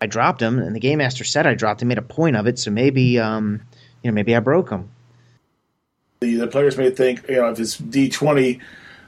I 0.00 0.06
dropped 0.06 0.42
him, 0.42 0.58
and 0.58 0.74
the 0.74 0.80
game 0.80 0.98
master 0.98 1.24
said 1.24 1.46
I 1.46 1.54
dropped 1.54 1.82
him, 1.82 1.88
made 1.88 1.98
a 1.98 2.02
point 2.02 2.36
of 2.36 2.46
it, 2.46 2.58
so 2.58 2.70
maybe, 2.70 3.18
um, 3.18 3.62
you 4.02 4.10
know, 4.10 4.14
maybe 4.14 4.36
I 4.36 4.40
broke 4.40 4.70
him. 4.70 4.90
The, 6.20 6.36
the 6.36 6.46
players 6.46 6.76
may 6.76 6.90
think, 6.90 7.26
you 7.28 7.36
know, 7.36 7.50
if 7.50 7.60
it's 7.60 7.76
D 7.76 8.08
twenty, 8.08 8.60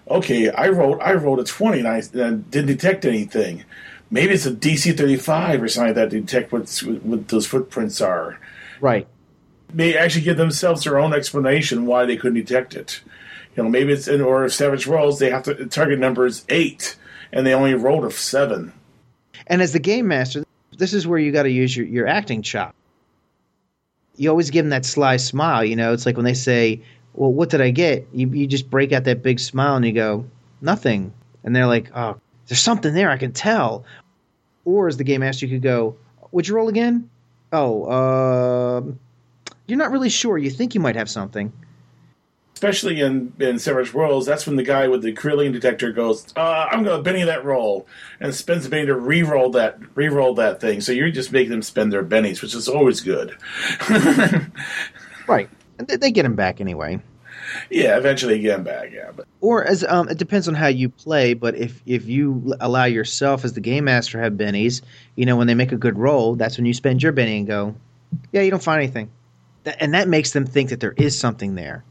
okay, 0.08 0.50
I 0.50 0.68
rolled 0.68 1.00
I 1.00 1.14
rolled 1.14 1.40
a 1.40 1.44
twenty 1.44 1.78
and 1.78 1.88
I, 1.88 2.02
and 2.14 2.50
didn't 2.50 2.66
detect 2.66 3.04
anything. 3.04 3.64
Maybe 4.10 4.34
it's 4.34 4.46
a 4.46 4.52
DC 4.52 4.96
thirty 4.96 5.16
five 5.16 5.62
or 5.62 5.68
something 5.68 5.94
like 5.94 5.96
that 5.96 6.10
to 6.10 6.20
detect 6.20 6.52
what 6.52 6.68
what 7.02 7.28
those 7.28 7.46
footprints 7.46 8.00
are. 8.00 8.38
Right. 8.80 9.06
May 9.72 9.96
actually 9.96 10.22
give 10.22 10.36
themselves 10.36 10.84
their 10.84 10.98
own 10.98 11.12
explanation 11.12 11.86
why 11.86 12.06
they 12.06 12.16
couldn't 12.16 12.42
detect 12.42 12.74
it. 12.74 13.00
You 13.56 13.62
know, 13.62 13.68
maybe 13.68 13.92
it's 13.92 14.08
in 14.08 14.20
or 14.20 14.44
if 14.44 14.54
Savage 14.54 14.86
Worlds 14.86 15.18
they 15.18 15.30
have 15.30 15.44
to 15.44 15.66
target 15.66 15.98
number 15.98 16.26
is 16.26 16.44
eight 16.48 16.96
and 17.32 17.46
they 17.46 17.54
only 17.54 17.74
rolled 17.74 18.04
a 18.04 18.10
seven. 18.10 18.72
And 19.46 19.62
as 19.62 19.72
the 19.72 19.78
game 19.78 20.08
master, 20.08 20.44
this 20.76 20.94
is 20.94 21.06
where 21.06 21.18
you 21.18 21.32
got 21.32 21.44
to 21.44 21.50
use 21.50 21.76
your, 21.76 21.86
your 21.86 22.06
acting 22.06 22.42
chop. 22.42 22.74
You 24.16 24.30
always 24.30 24.50
give 24.50 24.64
them 24.64 24.70
that 24.70 24.84
sly 24.84 25.16
smile. 25.16 25.64
You 25.64 25.76
know, 25.76 25.92
it's 25.92 26.04
like 26.04 26.16
when 26.16 26.24
they 26.24 26.34
say, 26.34 26.82
"Well, 27.14 27.32
what 27.32 27.50
did 27.50 27.60
I 27.60 27.70
get?" 27.70 28.08
You 28.12 28.28
you 28.28 28.46
just 28.46 28.68
break 28.68 28.92
out 28.92 29.04
that 29.04 29.22
big 29.22 29.38
smile 29.38 29.76
and 29.76 29.86
you 29.86 29.92
go, 29.92 30.26
"Nothing," 30.60 31.12
and 31.44 31.54
they're 31.54 31.66
like, 31.66 31.90
"Oh, 31.94 32.16
there's 32.48 32.60
something 32.60 32.94
there. 32.94 33.10
I 33.10 33.16
can 33.16 33.32
tell." 33.32 33.84
Or 34.64 34.88
as 34.88 34.96
the 34.96 35.04
game 35.04 35.20
master, 35.20 35.46
you 35.46 35.56
could 35.56 35.62
go, 35.62 35.96
"Would 36.32 36.48
you 36.48 36.54
roll 36.56 36.68
again?" 36.68 37.08
Oh, 37.52 37.84
uh, 37.84 38.82
you're 39.66 39.78
not 39.78 39.92
really 39.92 40.10
sure. 40.10 40.36
You 40.36 40.50
think 40.50 40.74
you 40.74 40.80
might 40.80 40.96
have 40.96 41.08
something 41.08 41.52
especially 42.58 43.00
in 43.00 43.32
in 43.38 43.56
Savage 43.56 43.94
Worlds, 43.94 44.26
that's 44.26 44.44
when 44.44 44.56
the 44.56 44.64
guy 44.64 44.88
with 44.88 45.02
the 45.02 45.12
Kirlian 45.12 45.52
detector 45.52 45.92
goes, 45.92 46.26
uh, 46.34 46.66
"I'm 46.72 46.82
going 46.82 46.96
to 46.96 47.02
Benny 47.02 47.22
that 47.22 47.44
roll," 47.44 47.86
and 48.18 48.34
spends 48.34 48.66
a 48.66 48.68
Benny 48.68 48.86
to 48.86 48.96
re-roll 48.96 49.50
that 49.50 49.78
re-roll 49.94 50.34
that 50.34 50.60
thing. 50.60 50.80
So 50.80 50.90
you're 50.90 51.10
just 51.10 51.30
making 51.30 51.52
them 51.52 51.62
spend 51.62 51.92
their 51.92 52.02
bennies, 52.02 52.42
which 52.42 52.56
is 52.56 52.68
always 52.68 53.00
good. 53.00 53.36
right, 55.28 55.48
and 55.78 55.86
they 55.86 56.10
get 56.10 56.24
them 56.24 56.34
back 56.34 56.60
anyway. 56.60 57.00
Yeah, 57.70 57.96
eventually 57.96 58.34
you 58.36 58.42
get 58.42 58.56
them 58.56 58.64
back. 58.64 58.90
Yeah, 58.92 59.12
but 59.14 59.28
or 59.40 59.64
as 59.64 59.84
um, 59.84 60.08
it 60.08 60.18
depends 60.18 60.48
on 60.48 60.54
how 60.54 60.66
you 60.66 60.88
play. 60.88 61.34
But 61.34 61.54
if 61.54 61.80
if 61.86 62.06
you 62.06 62.56
allow 62.58 62.86
yourself 62.86 63.44
as 63.44 63.52
the 63.52 63.60
game 63.60 63.84
master 63.84 64.20
have 64.20 64.32
bennies, 64.32 64.82
you 65.14 65.26
know 65.26 65.36
when 65.36 65.46
they 65.46 65.54
make 65.54 65.70
a 65.70 65.76
good 65.76 65.96
roll, 65.96 66.34
that's 66.34 66.56
when 66.56 66.66
you 66.66 66.74
spend 66.74 67.04
your 67.04 67.12
benny 67.12 67.38
and 67.38 67.46
go, 67.46 67.76
yeah, 68.32 68.42
you 68.42 68.50
don't 68.50 68.64
find 68.64 68.82
anything, 68.82 69.10
and 69.78 69.94
that 69.94 70.08
makes 70.08 70.32
them 70.32 70.44
think 70.44 70.70
that 70.70 70.80
there 70.80 70.94
is 70.96 71.16
something 71.16 71.54
there. 71.54 71.84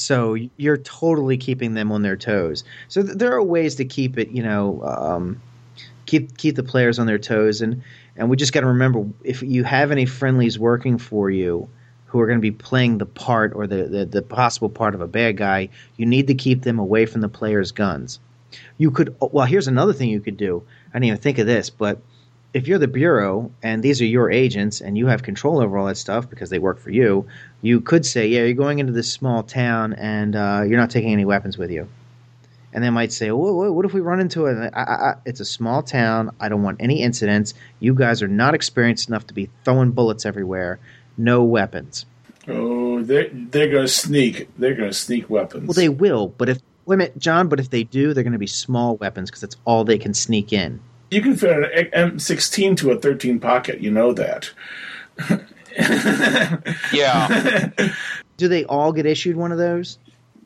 So 0.00 0.36
you're 0.56 0.76
totally 0.76 1.36
keeping 1.36 1.74
them 1.74 1.92
on 1.92 2.02
their 2.02 2.16
toes. 2.16 2.64
So 2.88 3.02
th- 3.02 3.16
there 3.16 3.32
are 3.32 3.42
ways 3.42 3.76
to 3.76 3.84
keep 3.84 4.18
it, 4.18 4.30
you 4.30 4.42
know, 4.42 4.82
um, 4.82 5.40
keep 6.06 6.36
keep 6.36 6.56
the 6.56 6.62
players 6.62 6.98
on 6.98 7.06
their 7.06 7.18
toes, 7.18 7.60
and 7.60 7.82
and 8.16 8.28
we 8.28 8.36
just 8.36 8.52
got 8.52 8.60
to 8.60 8.66
remember 8.66 9.06
if 9.22 9.42
you 9.42 9.64
have 9.64 9.90
any 9.90 10.06
friendlies 10.06 10.58
working 10.58 10.98
for 10.98 11.30
you 11.30 11.68
who 12.06 12.20
are 12.20 12.26
going 12.26 12.38
to 12.38 12.42
be 12.42 12.50
playing 12.50 12.98
the 12.98 13.06
part 13.06 13.52
or 13.54 13.68
the, 13.68 13.84
the, 13.84 14.04
the 14.04 14.20
possible 14.20 14.68
part 14.68 14.96
of 14.96 15.00
a 15.00 15.06
bad 15.06 15.36
guy, 15.36 15.68
you 15.96 16.04
need 16.04 16.26
to 16.26 16.34
keep 16.34 16.62
them 16.62 16.80
away 16.80 17.06
from 17.06 17.20
the 17.20 17.28
player's 17.28 17.70
guns. 17.70 18.18
You 18.78 18.90
could 18.90 19.14
well, 19.20 19.46
here's 19.46 19.68
another 19.68 19.92
thing 19.92 20.08
you 20.08 20.20
could 20.20 20.36
do. 20.36 20.64
I 20.88 20.94
didn't 20.94 21.04
even 21.04 21.18
think 21.18 21.38
of 21.38 21.46
this, 21.46 21.70
but 21.70 22.00
if 22.52 22.66
you're 22.66 22.78
the 22.78 22.88
bureau 22.88 23.50
and 23.62 23.82
these 23.82 24.00
are 24.00 24.06
your 24.06 24.30
agents 24.30 24.80
and 24.80 24.98
you 24.98 25.06
have 25.06 25.22
control 25.22 25.60
over 25.60 25.78
all 25.78 25.86
that 25.86 25.96
stuff 25.96 26.28
because 26.28 26.50
they 26.50 26.58
work 26.58 26.78
for 26.78 26.90
you, 26.90 27.26
you 27.62 27.80
could 27.80 28.04
say, 28.04 28.26
yeah, 28.26 28.40
you're 28.44 28.54
going 28.54 28.78
into 28.80 28.92
this 28.92 29.12
small 29.12 29.42
town 29.42 29.92
and 29.92 30.34
uh, 30.34 30.62
you're 30.66 30.78
not 30.78 30.90
taking 30.90 31.12
any 31.12 31.24
weapons 31.24 31.56
with 31.56 31.70
you. 31.70 31.88
And 32.72 32.84
they 32.84 32.90
might 32.90 33.12
say, 33.12 33.30
whoa, 33.30 33.72
what 33.72 33.84
if 33.84 33.92
we 33.92 34.00
run 34.00 34.20
into 34.20 34.46
it? 34.46 34.72
It's 35.26 35.40
a 35.40 35.44
small 35.44 35.82
town. 35.82 36.34
I 36.38 36.48
don't 36.48 36.62
want 36.62 36.76
any 36.80 37.02
incidents. 37.02 37.54
You 37.80 37.94
guys 37.94 38.22
are 38.22 38.28
not 38.28 38.54
experienced 38.54 39.08
enough 39.08 39.26
to 39.28 39.34
be 39.34 39.50
throwing 39.64 39.90
bullets 39.90 40.24
everywhere. 40.24 40.78
No 41.16 41.42
weapons. 41.42 42.06
Oh, 42.46 43.02
they're, 43.02 43.28
they're 43.32 43.70
going 43.70 43.86
to 43.86 43.92
sneak. 43.92 44.48
They're 44.56 44.74
going 44.74 44.90
to 44.90 44.94
sneak 44.94 45.28
weapons. 45.28 45.66
Well, 45.66 45.74
they 45.74 45.88
will. 45.88 46.28
But 46.28 46.48
if, 46.48 46.58
limit, 46.86 47.18
John, 47.18 47.48
but 47.48 47.58
if 47.58 47.70
they 47.70 47.82
do, 47.82 48.14
they're 48.14 48.24
going 48.24 48.34
to 48.34 48.38
be 48.38 48.46
small 48.46 48.96
weapons 48.96 49.30
because 49.30 49.40
that's 49.40 49.56
all 49.64 49.84
they 49.84 49.98
can 49.98 50.14
sneak 50.14 50.52
in 50.52 50.80
you 51.10 51.20
can 51.20 51.36
fit 51.36 51.50
an 51.94 52.12
M16 52.12 52.76
to 52.78 52.92
a 52.92 52.98
13 52.98 53.40
pocket. 53.40 53.80
You 53.80 53.90
know 53.90 54.12
that. 54.12 54.50
yeah. 56.92 57.70
Do 58.36 58.48
they 58.48 58.64
all 58.64 58.92
get 58.92 59.06
issued 59.06 59.36
one 59.36 59.52
of 59.52 59.58
those? 59.58 59.98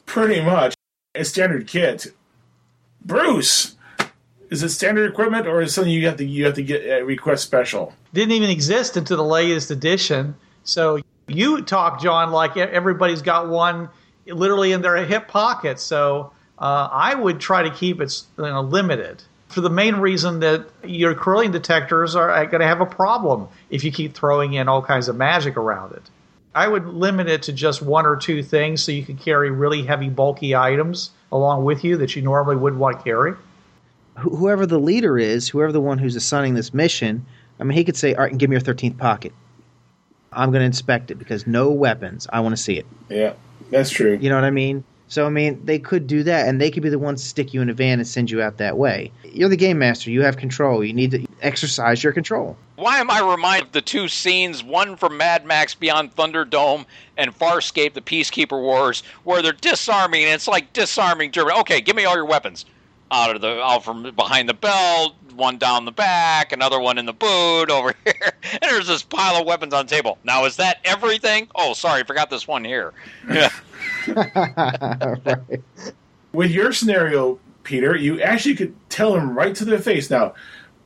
Pretty 0.06 0.40
much. 0.40 0.74
A 1.14 1.24
standard 1.24 1.66
kit. 1.66 2.08
Bruce, 3.04 3.76
is 4.50 4.62
it 4.62 4.70
standard 4.70 5.10
equipment 5.10 5.46
or 5.46 5.60
is 5.60 5.70
it 5.70 5.74
something 5.74 5.92
you 5.92 6.06
have 6.06 6.16
to 6.16 6.24
you 6.24 6.44
have 6.46 6.54
to 6.54 6.62
get 6.62 6.90
uh, 6.90 7.04
request 7.04 7.44
special? 7.44 7.92
Didn't 8.12 8.32
even 8.32 8.50
exist 8.50 8.96
until 8.96 9.18
the 9.18 9.24
latest 9.24 9.70
edition. 9.70 10.34
So 10.64 10.98
you 11.28 11.62
talk, 11.62 12.00
John, 12.00 12.32
like 12.32 12.56
everybody's 12.56 13.22
got 13.22 13.48
one 13.48 13.88
literally 14.26 14.72
in 14.72 14.82
their 14.82 14.96
hip 15.04 15.28
pocket. 15.28 15.78
So 15.78 16.32
uh, 16.58 16.88
I 16.90 17.14
would 17.14 17.38
try 17.38 17.62
to 17.62 17.70
keep 17.70 18.00
it 18.00 18.22
you 18.38 18.44
know, 18.44 18.62
limited 18.62 19.22
for 19.54 19.60
the 19.60 19.70
main 19.70 19.96
reason 19.96 20.40
that 20.40 20.66
your 20.84 21.14
Kirlian 21.14 21.52
detectors 21.52 22.16
are 22.16 22.44
going 22.46 22.60
to 22.60 22.66
have 22.66 22.80
a 22.80 22.86
problem 22.86 23.48
if 23.70 23.84
you 23.84 23.92
keep 23.92 24.14
throwing 24.14 24.54
in 24.54 24.68
all 24.68 24.82
kinds 24.82 25.08
of 25.08 25.16
magic 25.16 25.56
around 25.56 25.94
it. 25.94 26.02
I 26.54 26.68
would 26.68 26.86
limit 26.86 27.28
it 27.28 27.44
to 27.44 27.52
just 27.52 27.80
one 27.80 28.04
or 28.04 28.16
two 28.16 28.42
things 28.42 28.82
so 28.82 28.92
you 28.92 29.04
can 29.04 29.16
carry 29.16 29.50
really 29.50 29.84
heavy, 29.84 30.08
bulky 30.08 30.54
items 30.54 31.10
along 31.32 31.64
with 31.64 31.84
you 31.84 31.96
that 31.98 32.14
you 32.14 32.22
normally 32.22 32.56
wouldn't 32.56 32.80
want 32.80 32.98
to 32.98 33.04
carry. 33.04 33.34
Whoever 34.18 34.66
the 34.66 34.78
leader 34.78 35.18
is, 35.18 35.48
whoever 35.48 35.72
the 35.72 35.80
one 35.80 35.98
who's 35.98 36.14
assigning 36.14 36.54
this 36.54 36.72
mission, 36.72 37.26
I 37.58 37.64
mean, 37.64 37.76
he 37.76 37.84
could 37.84 37.96
say, 37.96 38.14
"All 38.14 38.22
right, 38.22 38.36
give 38.36 38.50
me 38.50 38.54
your 38.54 38.60
thirteenth 38.60 38.98
pocket." 38.98 39.32
I'm 40.32 40.50
going 40.50 40.60
to 40.60 40.66
inspect 40.66 41.10
it 41.10 41.16
because 41.16 41.46
no 41.46 41.70
weapons. 41.70 42.26
I 42.32 42.40
want 42.40 42.56
to 42.56 42.62
see 42.62 42.78
it. 42.78 42.86
Yeah, 43.08 43.34
that's 43.70 43.90
true. 43.90 44.18
You 44.20 44.28
know 44.28 44.36
what 44.36 44.44
I 44.44 44.50
mean? 44.50 44.84
So 45.14 45.26
I 45.26 45.28
mean, 45.28 45.64
they 45.64 45.78
could 45.78 46.08
do 46.08 46.24
that, 46.24 46.48
and 46.48 46.60
they 46.60 46.72
could 46.72 46.82
be 46.82 46.88
the 46.88 46.98
ones 46.98 47.22
to 47.22 47.28
stick 47.28 47.54
you 47.54 47.62
in 47.62 47.70
a 47.70 47.72
van 47.72 48.00
and 48.00 48.08
send 48.08 48.32
you 48.32 48.42
out 48.42 48.56
that 48.56 48.78
way. 48.78 49.12
You're 49.22 49.48
the 49.48 49.56
game 49.56 49.78
master. 49.78 50.10
You 50.10 50.22
have 50.22 50.36
control. 50.36 50.82
You 50.82 50.92
need 50.92 51.12
to 51.12 51.24
exercise 51.40 52.02
your 52.02 52.12
control. 52.12 52.56
Why 52.74 52.98
am 52.98 53.12
I 53.12 53.20
reminded 53.20 53.68
of 53.68 53.72
the 53.74 53.80
two 53.80 54.08
scenes, 54.08 54.64
one 54.64 54.96
from 54.96 55.16
Mad 55.16 55.46
Max 55.46 55.72
Beyond 55.72 56.16
Thunderdome 56.16 56.84
and 57.16 57.32
Farscape, 57.38 57.92
the 57.92 58.00
Peacekeeper 58.00 58.60
Wars, 58.60 59.04
where 59.22 59.40
they're 59.40 59.52
disarming, 59.52 60.24
and 60.24 60.32
it's 60.32 60.48
like 60.48 60.72
disarming 60.72 61.30
Germany. 61.30 61.60
Okay, 61.60 61.80
give 61.80 61.94
me 61.94 62.06
all 62.06 62.16
your 62.16 62.24
weapons. 62.24 62.64
Out 63.12 63.36
of 63.36 63.40
the 63.40 63.62
out 63.62 63.84
from 63.84 64.10
behind 64.16 64.48
the 64.48 64.54
belt, 64.54 65.14
one 65.36 65.58
down 65.58 65.84
the 65.84 65.92
back, 65.92 66.52
another 66.52 66.80
one 66.80 66.98
in 66.98 67.06
the 67.06 67.12
boot 67.12 67.70
over 67.70 67.94
here, 68.04 68.32
and 68.42 68.60
there's 68.62 68.86
this 68.86 69.02
pile 69.02 69.40
of 69.40 69.46
weapons 69.46 69.74
on 69.74 69.86
the 69.86 69.94
table. 69.94 70.18
Now 70.24 70.44
is 70.44 70.56
that 70.56 70.78
everything? 70.84 71.48
Oh, 71.54 71.74
sorry, 71.74 72.04
forgot 72.04 72.30
this 72.30 72.46
one 72.46 72.64
here. 72.64 72.92
Yeah. 73.28 73.50
right. 74.08 75.62
With 76.32 76.50
your 76.50 76.72
scenario, 76.72 77.38
Peter, 77.62 77.96
you 77.96 78.20
actually 78.20 78.56
could 78.56 78.74
tell 78.90 79.12
them 79.12 79.36
right 79.36 79.54
to 79.54 79.64
their 79.64 79.78
face. 79.78 80.10
Now, 80.10 80.34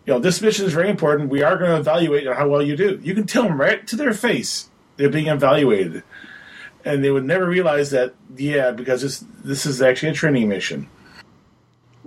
you 0.06 0.12
know 0.14 0.18
this 0.20 0.40
mission 0.40 0.66
is 0.66 0.72
very 0.72 0.88
important. 0.88 1.30
We 1.30 1.42
are 1.42 1.56
going 1.56 1.70
to 1.70 1.76
evaluate 1.76 2.26
how 2.26 2.48
well 2.48 2.62
you 2.62 2.76
do. 2.76 3.00
You 3.02 3.14
can 3.14 3.26
tell 3.26 3.42
them 3.44 3.60
right 3.60 3.86
to 3.88 3.96
their 3.96 4.14
face 4.14 4.68
they're 4.98 5.08
being 5.08 5.28
evaluated, 5.28 6.02
and 6.84 7.02
they 7.02 7.10
would 7.10 7.24
never 7.24 7.46
realize 7.46 7.90
that. 7.92 8.14
Yeah, 8.36 8.72
because 8.72 9.00
this 9.00 9.24
this 9.42 9.64
is 9.64 9.80
actually 9.80 10.10
a 10.10 10.14
training 10.14 10.48
mission. 10.48 10.88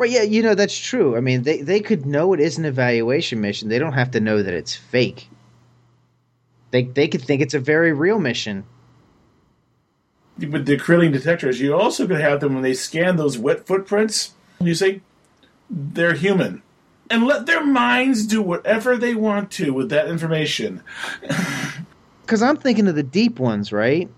Right, 0.02 0.10
yeah, 0.10 0.24
you 0.24 0.42
know 0.42 0.56
that's 0.56 0.76
true. 0.76 1.16
I 1.16 1.20
mean, 1.20 1.44
they 1.44 1.62
they 1.62 1.80
could 1.80 2.08
know 2.08 2.34
it 2.34 2.40
is 2.40 2.58
an 2.58 2.66
evaluation 2.66 3.40
mission. 3.40 3.70
They 3.70 3.78
don't 3.78 3.94
have 3.94 4.10
to 4.12 4.20
know 4.20 4.42
that 4.42 4.52
it's 4.52 4.76
fake. 4.76 5.30
They 6.72 6.86
they 6.86 7.08
could 7.08 7.22
think 7.22 7.40
it's 7.40 7.54
a 7.54 7.60
very 7.60 7.94
real 7.94 8.20
mission. 8.20 8.64
With 10.40 10.66
the 10.66 10.80
Kirlian 10.80 11.14
detectors, 11.14 11.62
you 11.62 11.76
also 11.76 12.08
could 12.08 12.20
have 12.20 12.40
them 12.40 12.56
when 12.56 12.64
they 12.64 12.74
scan 12.74 13.18
those 13.18 13.38
wet 13.38 13.68
footprints. 13.68 14.34
You 14.60 14.74
say 14.74 15.02
they're 15.70 16.16
human, 16.16 16.64
and 17.12 17.28
let 17.28 17.46
their 17.46 17.64
minds 17.64 18.26
do 18.26 18.42
whatever 18.42 18.98
they 18.98 19.14
want 19.14 19.52
to 19.52 19.72
with 19.72 19.90
that 19.92 20.08
information. 20.08 20.82
Because 22.22 22.44
I'm 22.44 22.56
thinking 22.56 22.88
of 22.88 22.96
the 22.96 23.04
deep 23.04 23.42
ones, 23.42 23.74
right? 23.74 24.10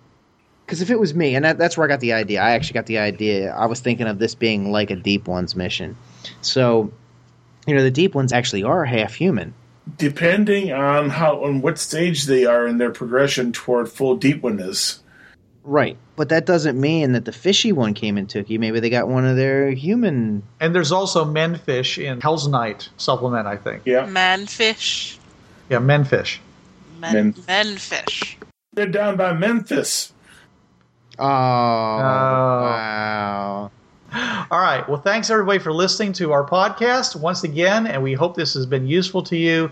Because 0.66 0.82
if 0.82 0.89
it 0.89 0.99
was 0.99 1.14
me, 1.14 1.36
and 1.36 1.43
that, 1.43 1.57
that's 1.57 1.78
where 1.78 1.86
I 1.86 1.89
got 1.89 1.99
the 1.99 2.14
idea. 2.14 2.41
I 2.41 2.51
actually 2.51 2.74
got 2.74 2.86
the 2.86 2.97
idea. 2.97 3.53
I 3.53 3.66
was 3.66 3.80
thinking 3.82 4.07
of 4.07 4.20
this 4.20 4.34
being 4.34 4.72
like 4.72 4.91
a 4.91 4.95
deep 4.95 5.28
ones 5.28 5.55
mission. 5.55 5.97
So, 6.41 6.91
you 7.68 7.76
know, 7.76 7.84
the 7.84 7.91
deep 7.91 8.16
ones 8.16 8.32
actually 8.32 8.64
are 8.64 8.86
half 8.86 9.14
human. 9.14 9.53
Depending 9.97 10.72
on 10.72 11.09
how 11.09 11.43
on 11.43 11.61
what 11.61 11.78
stage 11.78 12.24
they 12.24 12.45
are 12.45 12.66
in 12.66 12.78
their 12.78 12.91
progression 12.91 13.51
toward 13.51 13.89
full 13.89 14.16
deep 14.16 14.41
oneness. 14.41 14.99
Right. 15.66 15.97
But 16.16 16.30
that 16.30 16.45
doesn't 16.45 16.80
mean 16.80 17.14
that 17.14 17.26
the 17.26 17.32
fishy 17.32 17.72
one 17.72 17.93
came 17.93 18.18
and 18.18 18.30
took 18.30 18.49
you. 18.49 18.59
Maybe 18.59 18.80
they 18.80 18.89
got 18.89 19.07
one 19.07 19.26
of 19.26 19.36
their 19.36 19.72
human. 19.72 20.43
And 20.59 20.74
there's 20.76 20.91
also 20.91 21.26
menfish 21.26 22.01
in 22.01 22.22
Hell's 22.22 22.47
Night 22.47 22.89
supplement, 22.97 23.47
I 23.47 23.57
think. 23.57 23.82
Yeah, 23.86 24.05
Manfish. 24.05 25.18
Yeah, 25.70 25.80
menfish. 25.80 26.39
Men, 26.99 27.14
Men- 27.14 27.34
menfish. 27.34 28.36
they're 28.74 28.86
down 28.88 29.18
by 29.18 29.34
Memphis. 29.34 30.12
Oh, 31.20 31.26
wow. 31.26 33.72
All 34.51 34.59
right. 34.59 34.88
Well, 34.88 35.01
thanks 35.01 35.30
everybody 35.30 35.59
for 35.59 35.72
listening 35.72 36.14
to 36.14 36.32
our 36.32 36.43
podcast 36.43 37.16
once 37.16 37.43
again, 37.43 37.88
and 37.88 38.03
we 38.03 38.14
hope 38.14 38.36
this 38.36 38.53
has 38.53 38.66
been 38.66 38.88
useful 38.88 39.24
to 39.24 39.38
you 39.38 39.72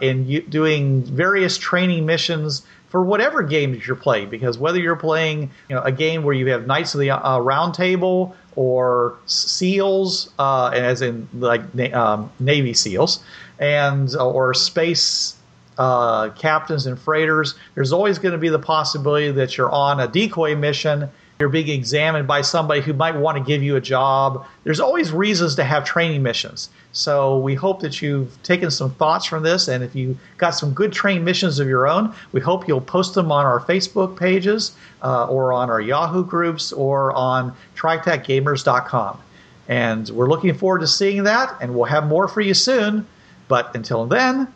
in 0.00 0.26
you 0.26 0.42
doing 0.42 1.02
various 1.04 1.56
training 1.56 2.04
missions 2.04 2.62
for 2.88 3.02
whatever 3.02 3.42
game 3.42 3.72
that 3.72 3.86
you're 3.86 3.96
playing. 3.96 4.28
Because 4.28 4.58
whether 4.58 4.78
you're 4.78 4.96
playing, 4.96 5.50
you 5.68 5.76
know, 5.76 5.82
a 5.82 5.92
game 5.92 6.22
where 6.22 6.34
you 6.34 6.46
have 6.48 6.66
Knights 6.66 6.94
of 6.94 7.00
the 7.00 7.10
uh, 7.10 7.38
Round 7.38 7.74
Table 7.74 8.34
or 8.56 9.16
SEALs, 9.26 10.32
uh, 10.38 10.70
as 10.74 11.02
in 11.02 11.28
like 11.34 11.74
na- 11.74 11.98
um, 11.98 12.32
Navy 12.40 12.72
SEALs, 12.72 13.22
and 13.58 14.14
uh, 14.14 14.28
or 14.28 14.54
space 14.54 15.35
uh, 15.78 16.30
captains 16.30 16.86
and 16.86 16.98
freighters, 16.98 17.54
there's 17.74 17.92
always 17.92 18.18
going 18.18 18.32
to 18.32 18.38
be 18.38 18.48
the 18.48 18.58
possibility 18.58 19.30
that 19.30 19.56
you're 19.56 19.70
on 19.70 20.00
a 20.00 20.08
decoy 20.08 20.56
mission. 20.56 21.08
You're 21.38 21.50
being 21.50 21.68
examined 21.68 22.26
by 22.26 22.40
somebody 22.40 22.80
who 22.80 22.94
might 22.94 23.14
want 23.14 23.36
to 23.36 23.44
give 23.44 23.62
you 23.62 23.76
a 23.76 23.80
job. 23.80 24.46
There's 24.64 24.80
always 24.80 25.12
reasons 25.12 25.54
to 25.56 25.64
have 25.64 25.84
training 25.84 26.22
missions. 26.22 26.70
So 26.92 27.38
we 27.38 27.54
hope 27.54 27.80
that 27.80 28.00
you've 28.00 28.42
taken 28.42 28.70
some 28.70 28.94
thoughts 28.94 29.26
from 29.26 29.42
this, 29.42 29.68
and 29.68 29.84
if 29.84 29.94
you 29.94 30.16
got 30.38 30.50
some 30.50 30.72
good 30.72 30.94
training 30.94 31.24
missions 31.24 31.58
of 31.58 31.68
your 31.68 31.86
own, 31.86 32.14
we 32.32 32.40
hope 32.40 32.66
you'll 32.66 32.80
post 32.80 33.12
them 33.12 33.30
on 33.30 33.44
our 33.44 33.60
Facebook 33.60 34.18
pages, 34.18 34.74
uh, 35.02 35.26
or 35.26 35.52
on 35.52 35.68
our 35.68 35.80
Yahoo 35.80 36.24
groups, 36.24 36.72
or 36.72 37.12
on 37.12 37.54
TriTacGames.com. 37.76 39.20
And 39.68 40.08
we're 40.08 40.28
looking 40.28 40.54
forward 40.54 40.78
to 40.78 40.86
seeing 40.86 41.24
that, 41.24 41.54
and 41.60 41.74
we'll 41.74 41.84
have 41.84 42.06
more 42.06 42.28
for 42.28 42.40
you 42.40 42.54
soon. 42.54 43.06
But 43.48 43.74
until 43.74 44.06
then, 44.06 44.48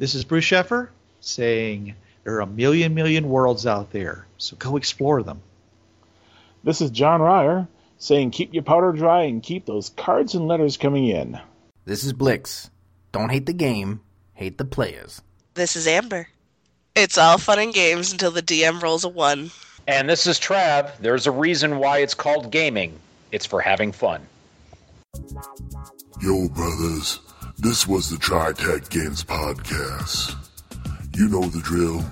this 0.00 0.14
is 0.14 0.24
Bruce 0.24 0.46
Sheffer 0.46 0.88
saying 1.20 1.94
there 2.24 2.34
are 2.36 2.40
a 2.40 2.46
million, 2.46 2.94
million 2.94 3.28
worlds 3.28 3.66
out 3.66 3.92
there, 3.92 4.26
so 4.38 4.56
go 4.56 4.78
explore 4.78 5.22
them. 5.22 5.42
This 6.64 6.80
is 6.80 6.90
John 6.90 7.20
Ryer 7.20 7.68
saying 7.98 8.30
keep 8.30 8.54
your 8.54 8.62
powder 8.62 8.92
dry 8.92 9.24
and 9.24 9.42
keep 9.42 9.66
those 9.66 9.90
cards 9.90 10.34
and 10.34 10.48
letters 10.48 10.78
coming 10.78 11.06
in. 11.06 11.38
This 11.84 12.02
is 12.02 12.14
Blix. 12.14 12.70
Don't 13.12 13.28
hate 13.28 13.44
the 13.44 13.52
game, 13.52 14.00
hate 14.32 14.56
the 14.56 14.64
players. 14.64 15.20
This 15.52 15.76
is 15.76 15.86
Amber. 15.86 16.28
It's 16.94 17.18
all 17.18 17.36
fun 17.36 17.58
and 17.58 17.74
games 17.74 18.10
until 18.10 18.30
the 18.30 18.42
DM 18.42 18.82
rolls 18.82 19.04
a 19.04 19.08
one. 19.08 19.50
And 19.86 20.08
this 20.08 20.26
is 20.26 20.40
Trav. 20.40 20.96
There's 20.98 21.26
a 21.26 21.30
reason 21.30 21.76
why 21.76 21.98
it's 21.98 22.14
called 22.14 22.50
gaming. 22.50 22.98
It's 23.32 23.44
for 23.44 23.60
having 23.60 23.92
fun. 23.92 24.26
Yo, 26.22 26.48
brothers, 26.48 27.18
this 27.60 27.86
was 27.86 28.08
the 28.08 28.16
TriTac 28.16 28.88
Games 28.88 29.22
Podcast. 29.22 30.34
You 31.14 31.28
know 31.28 31.42
the 31.42 31.60
drill. 31.60 32.02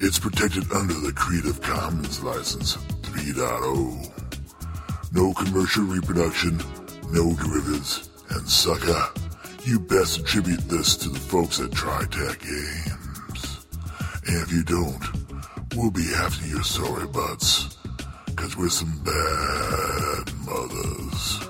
It's 0.00 0.18
protected 0.18 0.72
under 0.72 0.94
the 0.94 1.12
Creative 1.12 1.60
Commons 1.60 2.22
License 2.22 2.78
3.0. 3.02 5.12
No 5.12 5.34
commercial 5.34 5.84
reproduction, 5.84 6.56
no 7.10 7.34
derivatives, 7.34 8.08
and 8.30 8.48
sucker, 8.48 9.04
you 9.64 9.78
best 9.78 10.20
attribute 10.20 10.66
this 10.68 10.96
to 10.96 11.10
the 11.10 11.18
folks 11.18 11.60
at 11.60 11.68
TriTac 11.70 12.40
Games. 12.40 13.66
And 14.28 14.42
if 14.42 14.50
you 14.50 14.64
don't, 14.64 15.04
we'll 15.76 15.90
be 15.90 16.10
after 16.16 16.46
your 16.46 16.64
sorry 16.64 17.06
butts, 17.08 17.76
cause 18.34 18.56
we're 18.56 18.70
some 18.70 18.98
bad 19.04 20.32
mothers. 20.46 21.49